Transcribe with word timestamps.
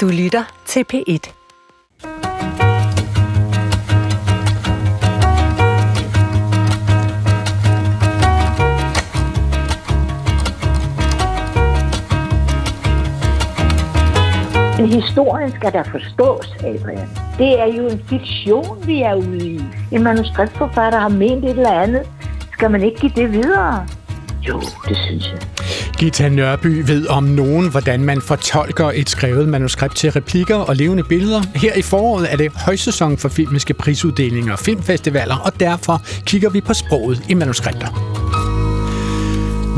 Du 0.00 0.08
lytter 0.08 0.44
til 0.66 0.84
P1. 0.92 1.32
Men 14.76 14.88
historien 14.88 15.50
skal 15.50 15.72
der 15.72 15.82
forstås, 15.82 16.54
Adrian. 16.60 17.08
Det 17.38 17.60
er 17.60 17.66
jo 17.66 17.88
en 17.88 18.02
fiktion, 18.08 18.86
vi 18.86 19.02
er 19.02 19.14
ude 19.14 19.48
i. 19.48 19.60
En 19.92 20.02
manuskriptforfatter 20.02 20.98
har 20.98 21.08
ment 21.08 21.44
et 21.44 21.50
eller 21.50 21.72
andet. 21.72 22.02
Skal 22.52 22.70
man 22.70 22.82
ikke 22.82 23.00
give 23.00 23.12
det 23.16 23.32
videre? 23.32 23.86
Jo, 24.48 24.60
det 24.88 24.96
synes 24.96 25.32
jeg. 25.32 25.59
Gita 26.00 26.28
Nørby 26.28 26.82
ved 26.86 27.06
om 27.06 27.24
nogen, 27.24 27.70
hvordan 27.70 28.04
man 28.04 28.20
fortolker 28.20 28.90
et 28.94 29.10
skrevet 29.10 29.48
manuskript 29.48 29.96
til 29.96 30.12
replikker 30.12 30.56
og 30.56 30.76
levende 30.76 31.02
billeder. 31.04 31.42
Her 31.54 31.74
i 31.74 31.82
foråret 31.82 32.32
er 32.32 32.36
det 32.36 32.52
højsæson 32.52 33.18
for 33.18 33.28
filmiske 33.28 33.74
prisuddelinger 33.74 34.52
og 34.52 34.58
filmfestivaler, 34.58 35.36
og 35.36 35.60
derfor 35.60 36.02
kigger 36.24 36.50
vi 36.50 36.60
på 36.60 36.74
sproget 36.74 37.22
i 37.28 37.34
manuskripter. 37.34 38.09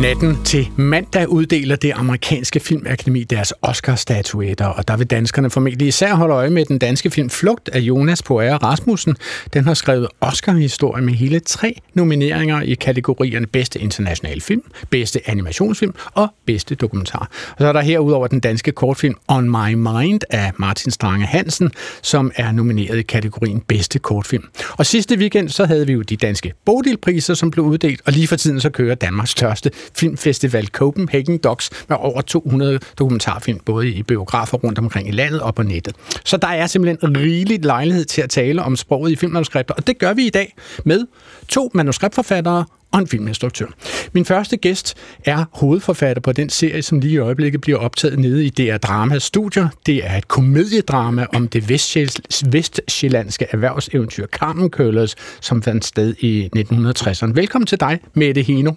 Natten 0.03 0.45
til 0.45 0.69
mandag 0.77 1.29
uddeler 1.29 1.77
det 1.77 1.93
amerikanske 1.95 2.61
filmakademi 2.61 3.25
deres 3.25 3.53
Oscar-statuetter, 3.63 4.67
og 4.67 4.89
der 4.89 4.97
vil 4.97 5.07
danskerne 5.07 5.51
formentlig 5.51 5.89
især 5.89 6.15
holde 6.15 6.35
øje 6.35 6.51
med 6.51 6.65
den 6.65 6.79
danske 6.79 7.11
film 7.11 7.31
Flugt 7.31 7.69
af 7.69 7.79
Jonas 7.79 8.23
Poire 8.23 8.57
Rasmussen. 8.57 9.17
Den 9.53 9.65
har 9.65 9.75
skrevet 9.75 10.09
Oscar-historie 10.21 11.03
med 11.03 11.13
hele 11.15 11.41
tre 11.41 11.81
nomineringer 11.95 12.61
i 12.61 12.75
kategorierne 12.75 13.47
bedste 13.47 13.79
internationale 13.79 14.41
film, 14.41 14.63
bedste 14.91 15.21
animationsfilm 15.31 15.95
og 16.15 16.29
bedste 16.47 16.75
dokumentar. 16.75 17.31
Og 17.51 17.57
så 17.59 17.67
er 17.67 17.73
der 17.73 17.81
herudover 17.81 18.27
den 18.27 18.41
danske 18.41 18.73
kortfilm 18.73 19.15
On 19.29 19.51
My 19.51 19.75
Mind 19.75 20.21
af 20.31 20.53
Martin 20.57 20.91
Strange 20.91 21.27
Hansen, 21.27 21.71
som 22.03 22.33
er 22.37 22.53
nomineret 22.53 22.99
i 22.99 23.03
kategorien 23.03 23.61
bedste 23.61 23.99
kortfilm. 23.99 24.45
Og 24.73 24.87
sidste 24.87 25.19
weekend 25.19 25.49
så 25.49 25.65
havde 25.65 25.87
vi 25.87 25.93
jo 25.93 26.03
de 26.03 26.17
danske 26.17 26.53
Bodilpriser, 26.65 27.35
som 27.35 27.51
blev 27.51 27.65
uddelt, 27.65 28.01
og 28.07 28.13
lige 28.13 28.29
for 28.29 28.37
tiden 28.37 28.61
så 28.61 28.71
kører 28.71 28.95
Danmarks 28.95 29.31
største 29.31 29.71
filmfestival 29.97 30.67
Copenhagen 30.67 31.39
Docs 31.39 31.71
med 31.89 31.97
over 32.01 32.21
200 32.21 32.79
dokumentarfilm, 32.99 33.59
både 33.65 33.89
i 33.89 34.03
biografer 34.03 34.59
rundt 34.59 34.79
omkring 34.79 35.09
i 35.09 35.13
landet 35.13 35.41
og 35.41 35.55
på 35.55 35.63
nettet. 35.63 35.95
Så 36.25 36.37
der 36.37 36.49
er 36.49 36.67
simpelthen 36.67 37.17
rigeligt 37.17 37.65
lejlighed 37.65 38.05
til 38.05 38.23
at 38.23 38.31
tale 38.31 38.63
om 38.63 38.77
sproget 38.77 39.11
i 39.11 39.17
filmmanuskripter, 39.17 39.75
og 39.75 39.87
det 39.87 39.99
gør 39.99 40.13
vi 40.15 40.27
i 40.27 40.31
dag 40.31 40.55
med 40.85 41.07
to 41.49 41.71
manuskriptforfattere 41.75 42.65
og 42.93 42.99
en 42.99 43.07
filminstruktør. 43.07 43.67
Min 44.13 44.25
første 44.25 44.57
gæst 44.57 44.95
er 45.25 45.45
hovedforfatter 45.53 46.21
på 46.21 46.33
den 46.33 46.49
serie, 46.49 46.83
som 46.83 47.01
lige 47.01 47.13
i 47.13 47.19
øjeblikket 47.19 47.61
bliver 47.61 47.79
optaget 47.79 48.19
nede 48.19 48.45
i 48.45 48.51
DR 48.51 48.77
Drama 48.77 49.19
Studier. 49.19 49.69
Det 49.87 50.07
er 50.07 50.17
et 50.17 50.29
komediedrama 50.29 51.27
om 51.35 51.49
det 51.49 51.69
vestsjællandske 51.69 53.47
erhvervseventyr 53.51 54.27
Carmen 54.27 54.71
Køllers, 54.71 55.15
som 55.41 55.63
fandt 55.63 55.85
sted 55.85 56.15
i 56.21 56.51
1960'erne. 56.57 57.33
Velkommen 57.33 57.67
til 57.67 57.81
dig, 57.81 58.01
Mette 58.15 58.43
Heno. 58.43 58.73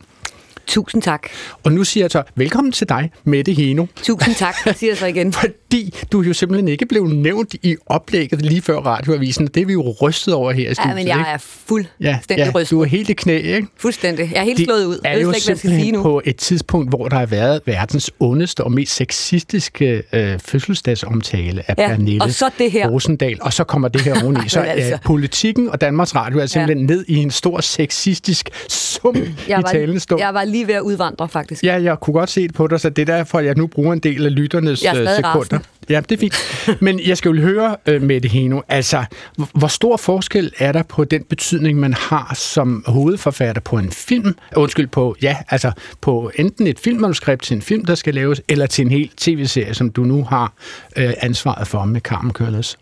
Tusind 0.68 1.02
tak. 1.02 1.28
Og 1.64 1.72
nu 1.72 1.84
siger 1.84 2.04
jeg 2.04 2.12
så, 2.12 2.24
velkommen 2.36 2.72
til 2.72 2.90
dig, 2.90 3.12
Mette 3.24 3.54
Heno. 3.54 3.86
Tusind 4.04 4.36
tak, 4.36 4.56
siger 4.76 4.92
jeg 4.92 4.98
så 4.98 5.06
igen. 5.06 5.34
Fordi 5.46 5.96
du 6.12 6.22
jo 6.22 6.34
simpelthen 6.34 6.68
ikke 6.68 6.86
blev 6.86 7.08
nævnt 7.08 7.54
i 7.54 7.76
oplægget 7.86 8.42
lige 8.42 8.62
før 8.62 8.78
radioavisen. 8.78 9.48
Det 9.48 9.62
er 9.62 9.66
vi 9.66 9.74
jo 9.74 9.96
rystet 10.02 10.34
over 10.34 10.52
her 10.52 10.72
i 10.72 10.74
studiet. 10.74 10.90
Ja, 10.92 10.96
men 10.96 11.08
jeg 11.08 11.34
er 11.34 11.38
fuldstændig 11.38 12.38
ja, 12.38 12.46
ja, 12.46 12.52
rystet. 12.56 12.72
Du 12.72 12.82
er 12.82 12.86
helt 12.86 13.10
i 13.10 13.14
knæ, 13.14 13.38
ikke? 13.38 13.68
Fuldstændig. 13.78 14.32
Jeg 14.34 14.40
er 14.40 14.44
helt 14.44 14.60
slået 14.66 14.86
ud. 14.86 14.96
Det 14.96 15.02
er 15.04 15.20
jo 15.20 15.30
ikke, 15.32 15.42
simpelthen 15.42 15.82
sige 15.82 15.92
nu. 15.92 16.02
på 16.02 16.22
et 16.26 16.36
tidspunkt, 16.36 16.90
hvor 16.90 17.08
der 17.08 17.18
har 17.18 17.26
været 17.26 17.62
verdens 17.66 18.12
ondeste 18.20 18.64
og 18.64 18.72
mest 18.72 18.96
sexistiske 18.96 20.04
øh, 20.14 20.40
fødselsdagsomtale 20.40 21.64
af 21.68 21.76
Ja, 21.78 21.88
Pernille 21.88 22.22
og 22.24 22.32
så 22.32 22.50
det 22.58 22.72
her. 22.72 22.90
Rosendal, 22.90 23.38
og 23.42 23.54
så 23.54 23.64
kommer 23.64 23.88
det 23.88 24.02
her 24.02 24.16
oveni. 24.24 24.50
Så 24.50 24.60
altså. 24.60 24.94
øh, 24.94 25.00
politikken 25.06 25.70
og 25.70 25.82
Danmarks 25.82 26.16
Radio 26.16 26.40
er 26.40 26.46
simpelthen 26.46 26.86
ned 26.86 27.06
i 27.08 27.16
en 27.16 27.32
stor 27.32 27.62
sexistisk 27.62 28.50
sum 28.70 29.16
Jeg 29.16 29.26
i 29.60 29.64
var, 29.64 29.72
talende 29.72 30.00
stund. 30.00 30.22
jeg 30.22 30.34
var 30.34 30.44
lige 30.56 30.68
ved 30.68 30.76
at 30.76 30.82
udvandre, 30.82 31.30
faktisk. 31.30 31.64
Ja, 31.64 31.82
jeg 31.84 32.00
kunne 32.00 32.14
godt 32.14 32.30
se 32.30 32.42
det 32.48 32.54
på 32.54 32.68
dig, 32.68 32.80
så 32.80 32.90
det 32.90 33.10
er 33.10 33.16
derfor, 33.18 33.40
jeg 33.40 33.56
nu 33.56 33.68
bruger 33.68 33.94
en 33.94 34.00
del 34.00 34.26
af 34.26 34.36
lytternes 34.36 34.84
Jeg 34.84 34.96
er 34.96 35.02
øh, 35.02 35.08
sekunder. 35.10 35.30
rasende. 35.40 35.60
Ja, 35.90 36.02
det 36.10 36.16
er 36.16 36.20
fint. 36.20 36.36
Men 36.82 37.00
jeg 37.08 37.18
skal 37.18 37.30
jo 37.32 37.42
høre 37.42 37.76
øh, 37.86 38.02
med 38.02 38.22
det 38.22 38.32
Heno, 38.32 38.62
altså, 38.70 39.06
hvor- 39.54 39.68
stor 39.68 39.98
forskel 39.98 40.52
er 40.58 40.72
der 40.72 40.84
på 40.84 41.04
den 41.04 41.24
betydning, 41.24 41.80
man 41.80 41.94
har 41.94 42.32
som 42.36 42.84
hovedforfatter 42.88 43.62
på 43.62 43.78
en 43.78 43.92
film, 43.92 44.36
undskyld, 44.56 44.88
på, 44.88 45.16
ja, 45.22 45.38
altså 45.50 45.72
på 46.02 46.32
enten 46.36 46.68
et 46.68 46.80
filmmanuskript 46.80 47.44
til 47.44 47.56
en 47.56 47.62
film, 47.62 47.86
der 47.86 47.96
skal 47.96 48.14
laves, 48.14 48.42
eller 48.48 48.66
til 48.66 48.86
en 48.86 48.92
hel 48.92 49.10
tv-serie, 49.18 49.74
som 49.74 49.90
du 49.90 50.04
nu 50.04 50.24
har 50.24 50.54
øh, 50.98 51.14
ansvaret 51.22 51.68
for 51.68 51.86
med 51.86 52.02
Carmen 52.02 52.34
Køllers. 52.34 52.78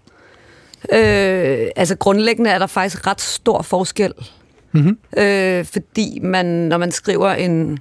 Øh, 0.93 1.67
altså 1.75 1.95
grundlæggende 1.95 2.49
er 2.49 2.59
der 2.59 2.67
faktisk 2.67 3.07
ret 3.07 3.21
stor 3.21 3.61
forskel. 3.61 4.13
Mhm. 4.73 4.97
Øh, 5.17 5.65
fordi 5.65 6.19
man, 6.23 6.45
når 6.45 6.77
man 6.77 6.91
skriver 6.91 7.29
en 7.29 7.79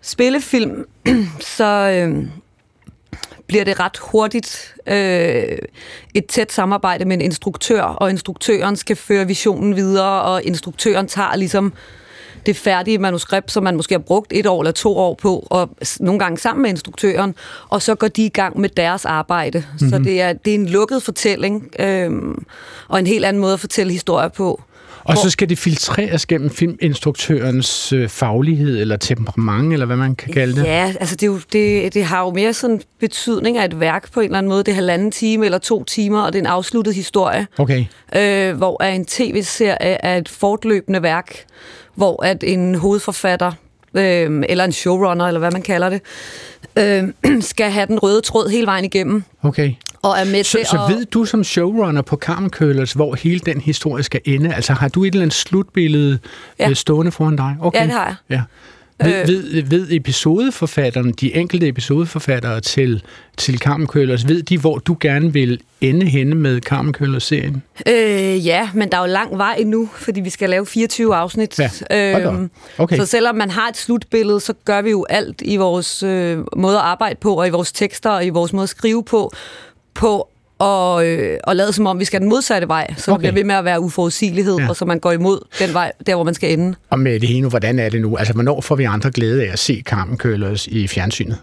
spillefilm, 0.00 0.84
så 1.56 1.64
øh, 1.64 2.26
bliver 3.46 3.64
det 3.64 3.80
ret 3.80 3.98
hurtigt 3.98 4.74
øh, 4.86 5.58
et 6.14 6.26
tæt 6.26 6.52
samarbejde 6.52 7.04
med 7.04 7.16
en 7.16 7.20
instruktør, 7.20 7.82
og 7.82 8.10
instruktøren 8.10 8.76
skal 8.76 8.96
føre 8.96 9.26
visionen 9.26 9.76
videre, 9.76 10.22
og 10.22 10.42
instruktøren 10.42 11.08
tager 11.08 11.36
ligesom 11.36 11.72
det 12.46 12.56
færdige 12.56 12.98
manuskript, 12.98 13.50
som 13.50 13.62
man 13.62 13.76
måske 13.76 13.94
har 13.94 13.98
brugt 13.98 14.32
et 14.32 14.46
år 14.46 14.60
eller 14.60 14.72
to 14.72 14.96
år 14.96 15.14
på, 15.14 15.46
og 15.50 15.70
nogle 16.00 16.18
gange 16.18 16.38
sammen 16.38 16.62
med 16.62 16.70
instruktøren, 16.70 17.34
og 17.68 17.82
så 17.82 17.94
går 17.94 18.08
de 18.08 18.26
i 18.26 18.28
gang 18.28 18.60
med 18.60 18.68
deres 18.68 19.04
arbejde. 19.04 19.58
Mm-hmm. 19.58 19.90
Så 19.90 19.98
det 19.98 20.20
er, 20.20 20.32
det 20.32 20.50
er 20.50 20.54
en 20.54 20.68
lukket 20.68 21.02
fortælling, 21.02 21.70
øhm, 21.78 22.44
og 22.88 22.98
en 22.98 23.06
helt 23.06 23.24
anden 23.24 23.42
måde 23.42 23.52
at 23.52 23.60
fortælle 23.60 23.92
historier 23.92 24.28
på. 24.28 24.62
Og 25.04 25.16
så 25.18 25.30
skal 25.30 25.48
det 25.48 25.58
filtreres 25.58 26.26
gennem 26.26 26.50
filminstruktørens 26.50 27.92
øh, 27.92 28.08
faglighed, 28.08 28.80
eller 28.80 28.96
temperament, 28.96 29.72
eller 29.72 29.86
hvad 29.86 29.96
man 29.96 30.14
kan 30.14 30.32
kalde 30.32 30.56
det. 30.56 30.64
Ja, 30.64 30.94
altså 31.00 31.16
det, 31.16 31.22
er 31.22 31.26
jo, 31.26 31.40
det, 31.52 31.94
det 31.94 32.04
har 32.04 32.20
jo 32.20 32.30
mere 32.30 32.52
sådan 32.52 32.80
betydning 33.00 33.58
af 33.58 33.64
et 33.64 33.80
værk 33.80 34.12
på 34.12 34.20
en 34.20 34.24
eller 34.24 34.38
anden 34.38 34.50
måde. 34.50 34.64
Det 34.64 34.70
er 34.70 34.74
halvanden 34.74 35.10
time 35.10 35.44
eller 35.44 35.58
to 35.58 35.84
timer, 35.84 36.20
og 36.20 36.32
det 36.32 36.38
er 36.38 36.42
en 36.42 36.46
afsluttet 36.46 36.94
historie. 36.94 37.46
Okay. 37.58 37.84
øh, 38.16 38.56
hvor 38.56 38.82
er 38.82 38.88
en 38.88 39.04
tv-serie 39.04 40.04
er 40.04 40.16
et 40.16 40.28
fortløbende 40.28 41.02
værk, 41.02 41.44
hvor 41.94 42.24
at 42.24 42.44
en 42.44 42.74
hovedforfatter, 42.74 43.52
øh, 43.94 44.42
eller 44.48 44.64
en 44.64 44.72
showrunner, 44.72 45.26
eller 45.26 45.38
hvad 45.38 45.50
man 45.50 45.62
kalder 45.62 45.88
det, 45.88 46.00
øh, 46.78 47.42
skal 47.52 47.70
have 47.70 47.86
den 47.86 47.98
røde 47.98 48.20
tråd 48.20 48.48
hele 48.48 48.66
vejen 48.66 48.84
igennem, 48.84 49.22
Okay. 49.42 49.72
Og 50.02 50.18
er 50.18 50.24
med 50.24 50.44
Så, 50.44 50.58
til 50.58 50.66
så 50.66 50.84
at... 50.88 50.94
ved 50.96 51.04
du 51.04 51.24
som 51.24 51.44
showrunner 51.44 52.02
på 52.02 52.16
Carmen 52.16 52.50
Køllers, 52.50 52.92
hvor 52.92 53.14
hele 53.14 53.40
den 53.40 53.60
historie 53.60 54.02
skal 54.02 54.20
ende? 54.24 54.54
Altså 54.54 54.72
har 54.72 54.88
du 54.88 55.04
et 55.04 55.06
eller 55.08 55.22
andet 55.22 55.34
slutbillede 55.36 56.18
Ja. 56.58 56.68
ja. 56.68 56.74
stående 56.74 57.12
foran 57.12 57.36
dig? 57.36 57.56
Okay. 57.60 57.78
Ja, 57.78 57.84
det 57.84 57.92
har 57.92 58.04
jeg. 58.06 58.14
Ja. 58.30 58.42
Ved, 59.04 59.20
Øh. 59.20 59.28
ved, 59.28 59.62
ved 59.62 59.86
episodeforfatterne, 59.90 61.12
de 61.12 61.34
enkelte 61.36 61.68
episodeforfattere 61.68 62.60
til, 62.60 63.02
til 63.36 63.58
Carmen 63.58 63.86
Køllers, 63.86 64.28
ved 64.28 64.42
de, 64.42 64.58
hvor 64.58 64.78
du 64.78 64.96
gerne 65.00 65.32
vil 65.32 65.60
ende 65.80 66.06
henne 66.06 66.34
med 66.34 66.60
Carmen 66.60 66.92
Køllers-serien? 66.92 67.62
Øh, 67.88 68.46
ja, 68.46 68.70
men 68.74 68.90
der 68.92 68.96
er 68.98 69.00
jo 69.00 69.06
lang 69.06 69.38
vej 69.38 69.56
endnu, 69.58 69.88
fordi 69.96 70.20
vi 70.20 70.30
skal 70.30 70.50
lave 70.50 70.66
24 70.66 71.16
afsnit. 71.16 71.58
Ja, 71.90 72.28
op. 72.28 72.34
Okay. 72.78 72.96
Så 72.96 73.06
selvom 73.06 73.34
man 73.36 73.50
har 73.50 73.68
et 73.68 73.76
slutbillede, 73.76 74.40
så 74.40 74.52
gør 74.64 74.82
vi 74.82 74.90
jo 74.90 75.06
alt 75.10 75.42
i 75.44 75.56
vores 75.56 76.02
øh, 76.02 76.38
måde 76.56 76.76
at 76.76 76.82
arbejde 76.82 77.16
på, 77.20 77.34
og 77.34 77.46
i 77.46 77.50
vores 77.50 77.72
tekster, 77.72 78.10
og 78.10 78.26
i 78.26 78.28
vores 78.28 78.52
måde 78.52 78.62
at 78.62 78.68
skrive 78.68 79.04
på, 79.04 79.32
på 80.00 80.28
og, 80.58 81.06
øh, 81.06 81.38
og 81.44 81.56
lade 81.56 81.72
som 81.72 81.86
om, 81.86 81.98
vi 82.00 82.04
skal 82.04 82.20
den 82.20 82.28
modsatte 82.28 82.68
vej, 82.68 82.94
så 82.96 83.10
okay. 83.12 83.18
Bliver 83.18 83.32
ved 83.32 83.44
med 83.44 83.54
at 83.54 83.64
være 83.64 83.80
uforudsigelighed, 83.80 84.56
Ja. 84.58 84.68
og 84.68 84.76
så 84.76 84.84
man 84.84 84.98
går 85.00 85.12
imod 85.12 85.40
den 85.58 85.74
vej, 85.74 85.92
der 86.06 86.14
hvor 86.14 86.24
man 86.24 86.34
skal 86.34 86.52
ende. 86.52 86.74
Og 86.90 86.98
med 86.98 87.20
det 87.20 87.28
hele, 87.28 87.48
hvordan 87.48 87.78
er 87.78 87.88
det 87.88 88.00
nu? 88.00 88.16
Altså, 88.16 88.34
hvornår 88.34 88.60
får 88.60 88.74
vi 88.76 88.84
andre 88.84 89.10
glæde 89.10 89.46
af 89.48 89.52
at 89.52 89.58
se 89.58 89.82
Carmen 89.86 90.16
Køllers 90.18 90.66
i 90.66 90.88
fjernsynet? 90.88 91.38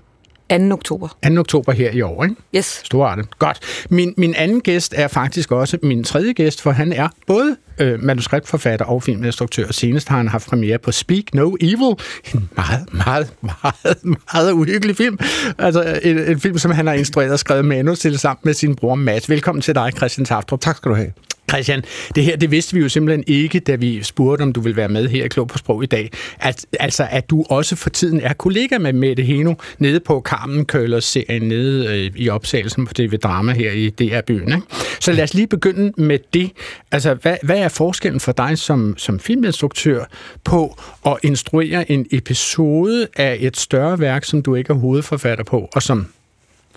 2. 0.50 0.72
oktober. 0.72 1.08
2. 1.28 1.40
oktober 1.40 1.72
her 1.72 1.92
i 1.92 2.02
år, 2.02 2.24
ikke? 2.24 2.36
Yes. 2.56 2.82
Storartet. 2.84 3.40
Godt. 3.40 3.60
Min, 3.90 4.14
min 4.18 4.36
anden 4.36 4.62
gæst 4.62 4.94
er 4.98 5.08
faktisk 5.08 5.52
også 5.52 5.78
min 5.84 6.04
tredje 6.04 6.34
gæst, 6.34 6.62
for 6.62 6.72
han 6.72 6.94
er 6.94 7.08
både 7.28 7.56
øh, 7.80 8.04
manuskriptforfatter 8.04 8.86
og 8.86 9.04
filminstruktør. 9.04 9.72
Senest 9.72 10.10
har 10.10 10.18
han 10.18 10.28
haft 10.28 10.48
premiere 10.48 10.78
på 10.78 10.92
Speak 10.92 11.34
No 11.34 11.56
Evil. 11.62 11.96
En 12.34 12.50
meget, 12.56 12.94
meget, 12.94 13.34
meget, 13.42 14.18
meget 14.34 14.52
uhyggelig 14.52 14.98
film. 14.98 15.20
Altså 15.58 16.00
en, 16.04 16.18
en 16.18 16.40
film, 16.40 16.58
som 16.58 16.72
han 16.72 16.88
har 16.88 16.94
instrueret 16.94 17.32
og 17.32 17.40
skrevet 17.40 17.66
manus 17.66 18.00
til 18.00 18.20
sammen 18.20 18.42
med 18.44 18.54
sin 18.54 18.76
bror 18.76 18.96
Mads. 18.96 19.30
Velkommen 19.30 19.62
til 19.62 19.76
dig, 19.76 19.92
Christian 19.98 20.26
Taftrup. 20.26 20.62
Tak 20.62 20.78
skal 20.78 20.92
du 20.92 20.96
have. 20.96 21.12
Christian, 21.52 21.84
det 22.16 22.24
her, 22.24 22.36
det 22.36 22.52
vidste 22.52 22.74
vi 22.74 22.80
jo 22.80 22.90
simpelthen 22.90 23.24
ikke, 23.28 23.60
da 23.60 23.76
vi 23.76 24.04
spurgte, 24.04 24.44
om 24.44 24.54
du 24.54 24.62
vil 24.62 24.76
være 24.76 24.90
med 24.90 25.08
her 25.08 25.26
i 25.26 25.28
Klog 25.28 25.48
på 25.48 25.58
Sprog 25.58 25.84
i 25.84 25.86
dag. 25.86 26.12
At, 26.40 26.66
altså, 26.80 27.08
at 27.12 27.30
du 27.30 27.46
også 27.50 27.76
for 27.76 27.90
tiden 27.90 28.22
er 28.22 28.34
kollega 28.34 28.78
med 28.78 28.94
Mette 28.94 29.24
Heno 29.24 29.54
nede 29.80 30.00
på 30.00 30.22
Carmen 30.26 30.66
Køllers 30.66 31.06
serien 31.06 31.42
nede 31.42 32.06
øh, 32.06 32.12
i 32.16 32.30
opsagelsen 32.30 32.88
på 32.88 32.94
TV 32.94 33.18
Drama 33.18 33.54
her 33.54 33.72
i 33.72 33.90
DR-byen. 33.90 34.48
Ikke? 34.48 34.62
Så 35.00 35.12
lad 35.12 35.24
os 35.24 35.34
lige 35.34 35.48
begynde 35.48 35.94
med 35.98 36.20
det. 36.34 36.52
Altså, 36.92 37.14
hvad, 37.14 37.38
hvad 37.44 37.58
er 37.58 37.70
forskellen 37.70 38.20
for 38.20 38.32
dig 38.32 38.58
som, 38.58 38.98
som 38.98 39.20
filminstruktør 39.20 40.04
på 40.44 40.80
at 41.06 41.18
instruere 41.24 41.92
en 41.92 42.06
episode 42.12 43.08
af 43.16 43.38
et 43.40 43.58
større 43.58 44.00
værk, 44.00 44.26
som 44.26 44.42
du 44.42 44.56
ikke 44.56 44.74
er 44.74 44.78
hovedforfatter 44.78 45.44
på, 45.44 45.70
og 45.74 45.84
som 45.84 46.08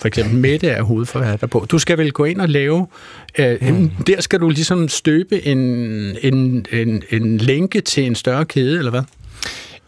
for 0.01 0.09
eksempel 0.09 0.39
Mette 0.39 0.69
er 0.69 0.83
hovedforfatter 0.83 1.47
på. 1.47 1.67
Du 1.71 1.79
skal 1.79 1.99
vel 1.99 2.13
gå 2.13 2.25
ind 2.25 2.41
og 2.41 2.49
lave, 2.49 2.87
øh, 3.39 3.57
mm. 3.61 3.91
der 4.07 4.21
skal 4.21 4.41
du 4.41 4.49
ligesom 4.49 4.89
støbe 4.89 5.47
en, 5.47 5.59
en, 6.23 6.67
en, 6.73 7.03
en 7.11 7.39
lænke 7.39 7.81
til 7.81 8.07
en 8.07 8.15
større 8.15 8.45
kæde, 8.45 8.79
eller 8.79 8.91
hvad? 8.91 9.03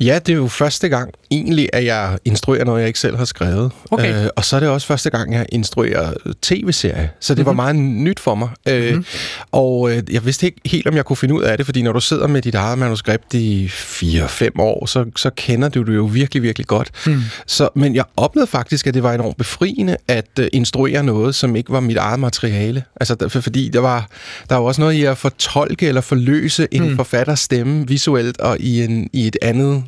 Ja, 0.01 0.19
det 0.27 0.33
er 0.33 0.37
jo 0.37 0.49
første 0.49 0.89
gang 0.89 1.15
egentlig, 1.31 1.69
at 1.73 1.85
jeg 1.85 2.19
instruerer 2.25 2.65
noget, 2.65 2.81
jeg 2.81 2.87
ikke 2.87 2.99
selv 2.99 3.17
har 3.17 3.25
skrevet. 3.25 3.73
Okay. 3.91 4.25
Øh, 4.25 4.29
og 4.37 4.45
så 4.45 4.57
er 4.57 4.61
det 4.61 4.69
også 4.69 4.87
første 4.87 5.11
gang, 5.11 5.35
jeg 5.35 5.47
instruerer 5.49 6.13
tv-serie. 6.43 7.11
Så 7.21 7.35
det 7.35 7.39
mm-hmm. 7.39 7.47
var 7.47 7.53
meget 7.53 7.77
nyt 7.77 8.21
for 8.21 8.35
mig. 8.35 8.49
Mm-hmm. 8.67 8.81
Øh, 8.81 9.05
og 9.53 9.91
øh, 9.91 10.03
jeg 10.11 10.25
vidste 10.25 10.47
ikke 10.47 10.61
helt, 10.65 10.87
om 10.87 10.95
jeg 10.95 11.05
kunne 11.05 11.17
finde 11.17 11.35
ud 11.35 11.43
af 11.43 11.57
det, 11.57 11.67
fordi 11.67 11.83
når 11.83 11.93
du 11.93 12.01
sidder 12.01 12.27
med 12.27 12.43
dit 12.43 12.55
eget 12.55 12.79
manuskript 12.79 13.35
i 13.35 13.67
4-5 13.67 14.49
år, 14.59 14.87
så, 14.87 15.05
så 15.17 15.31
kender 15.37 15.69
du 15.69 15.83
det 15.83 15.95
jo 15.95 16.05
virkelig, 16.05 16.43
virkelig 16.43 16.67
godt. 16.67 16.91
Mm. 17.07 17.23
Så, 17.47 17.69
men 17.75 17.95
jeg 17.95 18.05
oplevede 18.17 18.51
faktisk, 18.51 18.87
at 18.87 18.95
det 18.95 19.03
var 19.03 19.13
enormt 19.13 19.37
befriende 19.37 19.97
at 20.09 20.31
uh, 20.41 20.47
instruere 20.53 21.05
noget, 21.05 21.35
som 21.35 21.57
ikke 21.57 21.73
var 21.73 21.81
mit 21.81 21.97
eget 21.97 22.21
materiale. 22.21 22.85
Altså, 23.01 23.15
der, 23.15 23.29
fordi 23.29 23.69
der 23.69 23.81
var, 23.81 24.09
der 24.49 24.57
var 24.57 24.63
også 24.63 24.81
noget 24.81 24.95
i 24.95 25.05
at 25.05 25.19
fortolke 25.19 25.89
eller 25.89 26.01
forløse 26.01 26.69
en 26.71 26.89
mm. 26.89 26.97
forfatters 26.97 27.41
stemme 27.41 27.89
visuelt 27.89 28.41
og 28.41 28.57
i, 28.61 28.85
en, 28.85 29.11
i 29.13 29.27
et 29.27 29.37
andet 29.43 29.82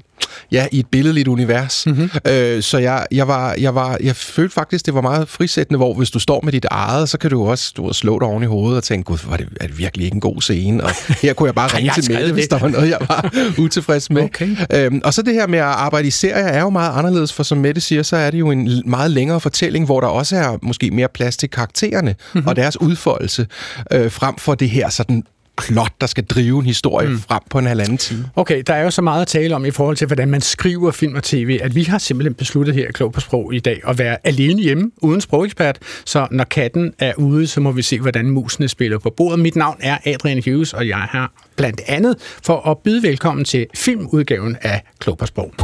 ja, 0.52 0.66
i 0.72 0.78
et 0.78 0.86
billedligt 0.86 1.28
univers. 1.28 1.86
Mm-hmm. 1.86 2.10
Øh, 2.28 2.62
så 2.62 2.78
jeg, 2.78 3.06
jeg, 3.10 3.28
var, 3.28 3.54
jeg, 3.58 3.74
var, 3.74 3.98
jeg 4.02 4.16
følte 4.16 4.54
faktisk, 4.54 4.86
det 4.86 4.94
var 4.94 5.00
meget 5.00 5.28
frisættende, 5.28 5.76
hvor 5.76 5.94
hvis 5.94 6.10
du 6.10 6.18
står 6.18 6.40
med 6.40 6.52
dit 6.52 6.66
eget, 6.70 7.08
så 7.08 7.18
kan 7.18 7.30
du 7.30 7.46
også 7.46 7.72
du 7.76 7.92
slå 7.92 8.18
dig 8.18 8.28
oven 8.28 8.42
i 8.42 8.46
hovedet 8.46 8.76
og 8.76 8.84
tænke, 8.84 9.04
gud, 9.04 9.18
var 9.28 9.36
det, 9.36 9.48
er 9.60 9.66
det 9.66 9.78
virkelig 9.78 10.04
ikke 10.04 10.14
en 10.14 10.20
god 10.20 10.42
scene? 10.42 10.84
Og 10.84 10.90
her 11.22 11.32
kunne 11.32 11.46
jeg 11.46 11.54
bare 11.54 11.68
ringe 11.76 11.90
til 11.94 12.12
Mette, 12.12 12.32
hvis 12.32 12.48
der 12.48 12.58
var 12.58 12.68
noget, 12.68 12.90
jeg 12.90 12.98
var 13.00 13.30
utilfreds 13.64 14.10
med. 14.10 14.22
Okay. 14.22 14.56
Øhm, 14.72 15.00
og 15.04 15.14
så 15.14 15.22
det 15.22 15.34
her 15.34 15.46
med 15.46 15.58
at 15.58 15.64
arbejde 15.64 16.08
i 16.08 16.10
serier 16.10 16.46
er 16.46 16.60
jo 16.60 16.70
meget 16.70 16.98
anderledes, 16.98 17.32
for 17.32 17.42
som 17.42 17.58
Mette 17.58 17.80
siger, 17.80 18.02
så 18.02 18.16
er 18.16 18.30
det 18.30 18.38
jo 18.38 18.50
en 18.50 18.82
meget 18.86 19.10
længere 19.10 19.40
fortælling, 19.40 19.84
hvor 19.84 20.00
der 20.00 20.08
også 20.08 20.36
er 20.36 20.58
måske 20.62 20.90
mere 20.90 21.08
plads 21.14 21.36
til 21.36 21.50
karaktererne 21.50 22.14
mm-hmm. 22.34 22.48
og 22.48 22.56
deres 22.56 22.80
udfoldelse, 22.80 23.46
øh, 23.92 24.10
frem 24.10 24.36
for 24.38 24.54
det 24.54 24.70
her 24.70 24.88
sådan 24.88 25.24
plot, 25.56 25.92
der 26.00 26.06
skal 26.06 26.24
drive 26.24 26.58
en 26.58 26.64
historie 26.64 27.08
mm. 27.08 27.20
frem 27.20 27.42
på 27.50 27.58
en 27.58 27.66
halvanden 27.66 27.98
time. 27.98 28.30
Okay, 28.36 28.62
der 28.66 28.74
er 28.74 28.82
jo 28.82 28.90
så 28.90 29.02
meget 29.02 29.22
at 29.22 29.28
tale 29.28 29.54
om 29.54 29.64
i 29.64 29.70
forhold 29.70 29.96
til, 29.96 30.06
hvordan 30.06 30.28
man 30.28 30.40
skriver 30.40 30.90
film 30.90 31.14
og 31.14 31.22
tv, 31.22 31.58
at 31.62 31.74
vi 31.74 31.82
har 31.82 31.98
simpelthen 31.98 32.34
besluttet 32.34 32.74
her 32.74 32.88
i 32.88 32.92
Klog 32.92 33.12
på 33.12 33.20
Sprog 33.20 33.54
i 33.54 33.58
dag 33.58 33.80
at 33.86 33.98
være 33.98 34.16
alene 34.24 34.62
hjemme, 34.62 34.90
uden 35.02 35.20
sprogekspert, 35.20 35.78
så 36.04 36.26
når 36.30 36.44
katten 36.44 36.92
er 36.98 37.12
ude, 37.16 37.46
så 37.46 37.60
må 37.60 37.72
vi 37.72 37.82
se, 37.82 38.00
hvordan 38.00 38.30
musene 38.30 38.68
spiller 38.68 38.98
på 38.98 39.10
bordet. 39.16 39.38
Mit 39.38 39.56
navn 39.56 39.76
er 39.80 39.98
Adrian 40.06 40.42
Hughes, 40.46 40.72
og 40.72 40.88
jeg 40.88 40.98
har 40.98 41.32
blandt 41.56 41.80
andet 41.86 42.16
for 42.42 42.70
at 42.70 42.78
byde 42.78 43.02
velkommen 43.02 43.44
til 43.44 43.66
filmudgaven 43.74 44.56
af 44.62 44.82
Klog 44.98 45.18
på 45.18 45.26
Sprog. 45.26 45.54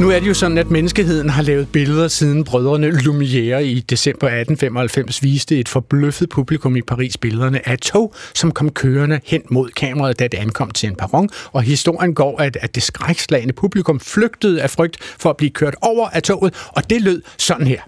Nu 0.00 0.10
er 0.10 0.20
det 0.20 0.28
jo 0.28 0.34
sådan, 0.34 0.58
at 0.58 0.70
menneskeheden 0.70 1.28
har 1.28 1.42
lavet 1.42 1.68
billeder 1.72 2.08
siden 2.08 2.44
brødrene 2.44 2.88
Lumière 2.88 3.58
i 3.58 3.80
december 3.80 4.26
1895 4.26 5.22
viste 5.22 5.58
et 5.58 5.68
forbløffet 5.68 6.28
publikum 6.28 6.76
i 6.76 6.82
Paris 6.82 7.16
billederne 7.16 7.68
af 7.68 7.78
tog, 7.78 8.14
som 8.34 8.52
kom 8.52 8.70
kørende 8.70 9.20
hen 9.24 9.42
mod 9.50 9.68
kameraet, 9.68 10.18
da 10.18 10.28
det 10.28 10.38
ankom 10.38 10.70
til 10.70 10.88
en 10.88 10.94
perron. 10.94 11.28
Og 11.52 11.62
historien 11.62 12.14
går, 12.14 12.40
at, 12.40 12.58
at 12.60 12.74
det 12.74 12.82
skrækslagende 12.82 13.52
publikum 13.52 14.00
flygtede 14.00 14.62
af 14.62 14.70
frygt 14.70 14.96
for 15.00 15.30
at 15.30 15.36
blive 15.36 15.50
kørt 15.50 15.76
over 15.82 16.08
af 16.08 16.22
toget, 16.22 16.54
og 16.68 16.90
det 16.90 17.02
lød 17.02 17.22
sådan 17.38 17.66
her. 17.66 17.80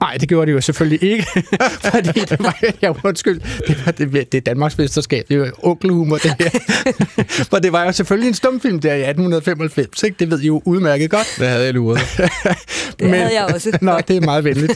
Nej, 0.00 0.16
det 0.20 0.28
gjorde 0.28 0.46
det 0.46 0.52
jo 0.52 0.60
selvfølgelig 0.60 1.10
ikke, 1.10 1.26
fordi 1.92 2.20
det 2.20 2.36
var, 2.38 2.58
ja, 2.82 2.92
undskyld, 3.04 3.40
det 3.68 3.86
var 3.86 3.92
det, 3.92 4.32
det 4.32 4.38
er 4.38 4.40
Danmarks 4.40 4.78
mesterskab, 4.78 5.24
det 5.28 5.34
er 5.34 5.38
jo 5.38 5.52
onkelhumor, 5.62 6.16
det 6.16 6.34
her. 6.38 6.50
For 7.50 7.58
det 7.58 7.72
var 7.72 7.84
jo 7.84 7.92
selvfølgelig 7.92 8.28
en 8.28 8.34
stumfilm 8.34 8.80
der 8.80 8.94
i 8.94 9.00
1895, 9.00 10.02
ikke? 10.02 10.16
det 10.18 10.30
ved 10.30 10.40
I 10.40 10.46
jo 10.46 10.62
udmærket 10.64 11.10
godt. 11.10 11.34
Det 11.38 11.48
havde 11.48 11.64
jeg 11.64 11.74
luret. 11.74 12.00
det 12.98 13.08
havde 13.08 13.34
jeg 13.34 13.46
også. 13.54 13.78
Nå, 13.80 14.00
det 14.08 14.16
er 14.16 14.20
meget 14.20 14.44
venligt. 14.44 14.72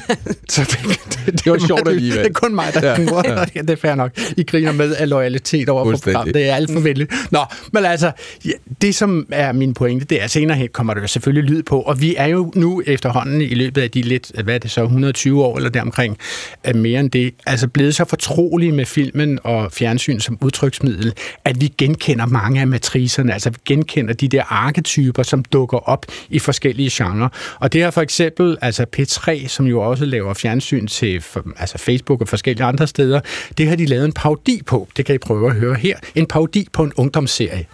Så 0.48 0.60
det, 0.60 1.00
det, 1.26 1.44
det 1.44 1.52
var 1.52 1.58
sjovt 1.66 1.88
alligevel. 1.88 2.18
Det 2.18 2.28
er 2.28 2.32
kun 2.32 2.54
mig, 2.54 2.74
der 2.74 2.80
ja, 2.80 3.44
ja. 3.54 3.60
det 3.60 3.70
er 3.70 3.76
fair 3.76 3.94
nok. 3.94 4.10
I 4.36 4.42
griner 4.42 4.72
med 4.72 4.94
af 4.94 5.08
loyalitet 5.08 5.68
over 5.68 5.90
for 5.90 5.98
program. 6.04 6.32
Det 6.32 6.48
er 6.48 6.54
alt 6.54 6.72
for 6.72 6.80
venligt. 6.80 7.12
Nå, 7.30 7.40
men 7.72 7.84
altså, 7.84 8.12
ja, 8.44 8.50
det 8.82 8.94
som 8.94 9.26
er 9.30 9.52
min 9.52 9.74
pointe, 9.74 10.04
det 10.04 10.20
er, 10.20 10.24
at 10.24 10.30
senere 10.30 10.56
hen 10.56 10.68
kommer 10.72 10.94
der 10.94 11.06
selvfølgelig 11.06 11.50
lyd 11.50 11.62
på, 11.62 11.80
og 11.80 12.00
vi 12.00 12.14
er 12.18 12.26
jo 12.26 12.52
nu 12.54 12.82
efterhånden 12.86 13.40
i 13.40 13.54
løbet 13.54 13.82
af 13.82 13.90
de 13.90 14.02
lidt, 14.02 14.32
hvad 14.44 14.54
er 14.54 14.58
det 14.58 14.70
så, 14.70 14.82
100 14.82 15.11
120 15.12 15.44
år 15.44 15.56
eller 15.56 15.70
deromkring, 15.70 16.18
er 16.64 16.74
mere 16.74 17.00
end 17.00 17.10
det, 17.10 17.34
altså 17.46 17.68
blevet 17.68 17.94
så 17.94 18.04
fortrolige 18.04 18.72
med 18.72 18.86
filmen 18.86 19.38
og 19.44 19.72
fjernsyn 19.72 20.20
som 20.20 20.38
udtryksmiddel, 20.40 21.12
at 21.44 21.60
vi 21.60 21.72
genkender 21.78 22.26
mange 22.26 22.60
af 22.60 22.66
matricerne, 22.66 23.32
altså 23.32 23.50
vi 23.50 23.56
genkender 23.66 24.14
de 24.14 24.28
der 24.28 24.42
arketyper, 24.48 25.22
som 25.22 25.44
dukker 25.44 25.78
op 25.78 26.06
i 26.28 26.38
forskellige 26.38 26.90
genrer. 26.92 27.28
Og 27.60 27.72
det 27.72 27.82
er 27.82 27.90
for 27.90 28.00
eksempel 28.00 28.58
altså 28.62 28.86
P3, 28.96 29.48
som 29.48 29.66
jo 29.66 29.80
også 29.80 30.04
laver 30.04 30.34
fjernsyn 30.34 30.86
til 30.86 31.24
altså 31.56 31.78
Facebook 31.78 32.20
og 32.20 32.28
forskellige 32.28 32.64
andre 32.64 32.86
steder, 32.86 33.20
det 33.58 33.68
har 33.68 33.76
de 33.76 33.86
lavet 33.86 34.04
en 34.04 34.12
parodi 34.12 34.62
på. 34.66 34.88
Det 34.96 35.06
kan 35.06 35.14
I 35.14 35.18
prøve 35.18 35.50
at 35.50 35.56
høre 35.56 35.74
her. 35.74 35.96
En 36.14 36.26
parodi 36.26 36.68
på 36.72 36.82
en 36.82 36.92
ungdomsserie. 36.96 37.66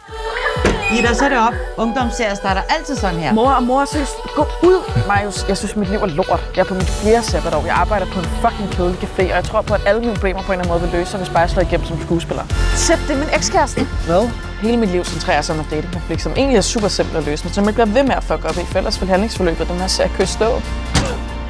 Ida, 0.99 1.15
så 1.15 1.25
er 1.25 1.29
det 1.29 1.39
op. 1.39 1.55
Ungdomsserier 1.77 2.35
starter 2.35 2.63
altid 2.69 2.97
sådan 2.97 3.21
her. 3.21 3.33
Mor 3.33 3.51
og 3.51 3.63
mor, 3.63 3.85
synes, 3.85 4.09
gå 4.35 4.47
ud. 4.63 5.07
Marius, 5.09 5.45
jeg 5.49 5.57
synes, 5.57 5.77
mit 5.77 5.91
liv 5.91 5.99
er 5.99 6.07
lort. 6.07 6.41
Jeg 6.57 6.63
er 6.63 6.65
på 6.65 6.75
mit 6.75 6.91
fjerde 7.03 7.27
sabbatår. 7.31 7.63
Jeg 7.67 7.75
arbejder 7.75 8.07
på 8.15 8.19
en 8.25 8.29
fucking 8.43 8.71
kedelig 8.71 8.99
café, 9.05 9.23
og 9.23 9.37
jeg 9.41 9.45
tror 9.45 9.63
på, 9.63 9.75
at 9.75 9.81
alle 9.87 10.01
mine 10.01 10.15
problemer 10.15 10.43
på 10.43 10.53
en 10.53 10.61
eller 10.61 10.65
anden 10.65 10.73
måde 10.73 10.81
vil 10.91 10.99
løse 10.99 11.11
sig, 11.11 11.19
hvis 11.19 11.29
bare 11.29 11.39
jeg 11.47 11.51
slår 11.51 11.63
igennem 11.63 11.87
som 11.87 12.01
skuespiller. 12.07 12.45
Sæt 12.87 13.01
det 13.09 13.17
min 13.19 13.29
ekskæreste. 13.39 13.81
Hvad? 14.07 14.31
Hele 14.63 14.77
mit 14.77 14.91
liv 14.91 15.05
centrerer 15.05 15.43
sig 15.43 15.55
om 15.55 15.61
et 15.61 15.71
datingkonflikt, 15.71 16.23
som 16.23 16.33
egentlig 16.37 16.57
er 16.57 16.67
super 16.75 16.89
simpelt 16.89 17.17
at 17.17 17.25
løse, 17.25 17.45
men 17.45 17.53
som 17.53 17.65
jeg 17.65 17.75
bliver 17.75 17.87
ved 17.87 18.03
med 18.03 18.15
at 18.21 18.25
fuck 18.25 18.45
op 18.45 18.57
i, 18.63 18.65
for 18.71 18.79
ellers 18.79 19.01
vil 19.01 19.09
handlingsforløbet 19.09 19.69
den 19.69 19.79
her 19.81 19.87
serie 19.87 20.11
køst 20.19 20.33
stå. 20.33 20.63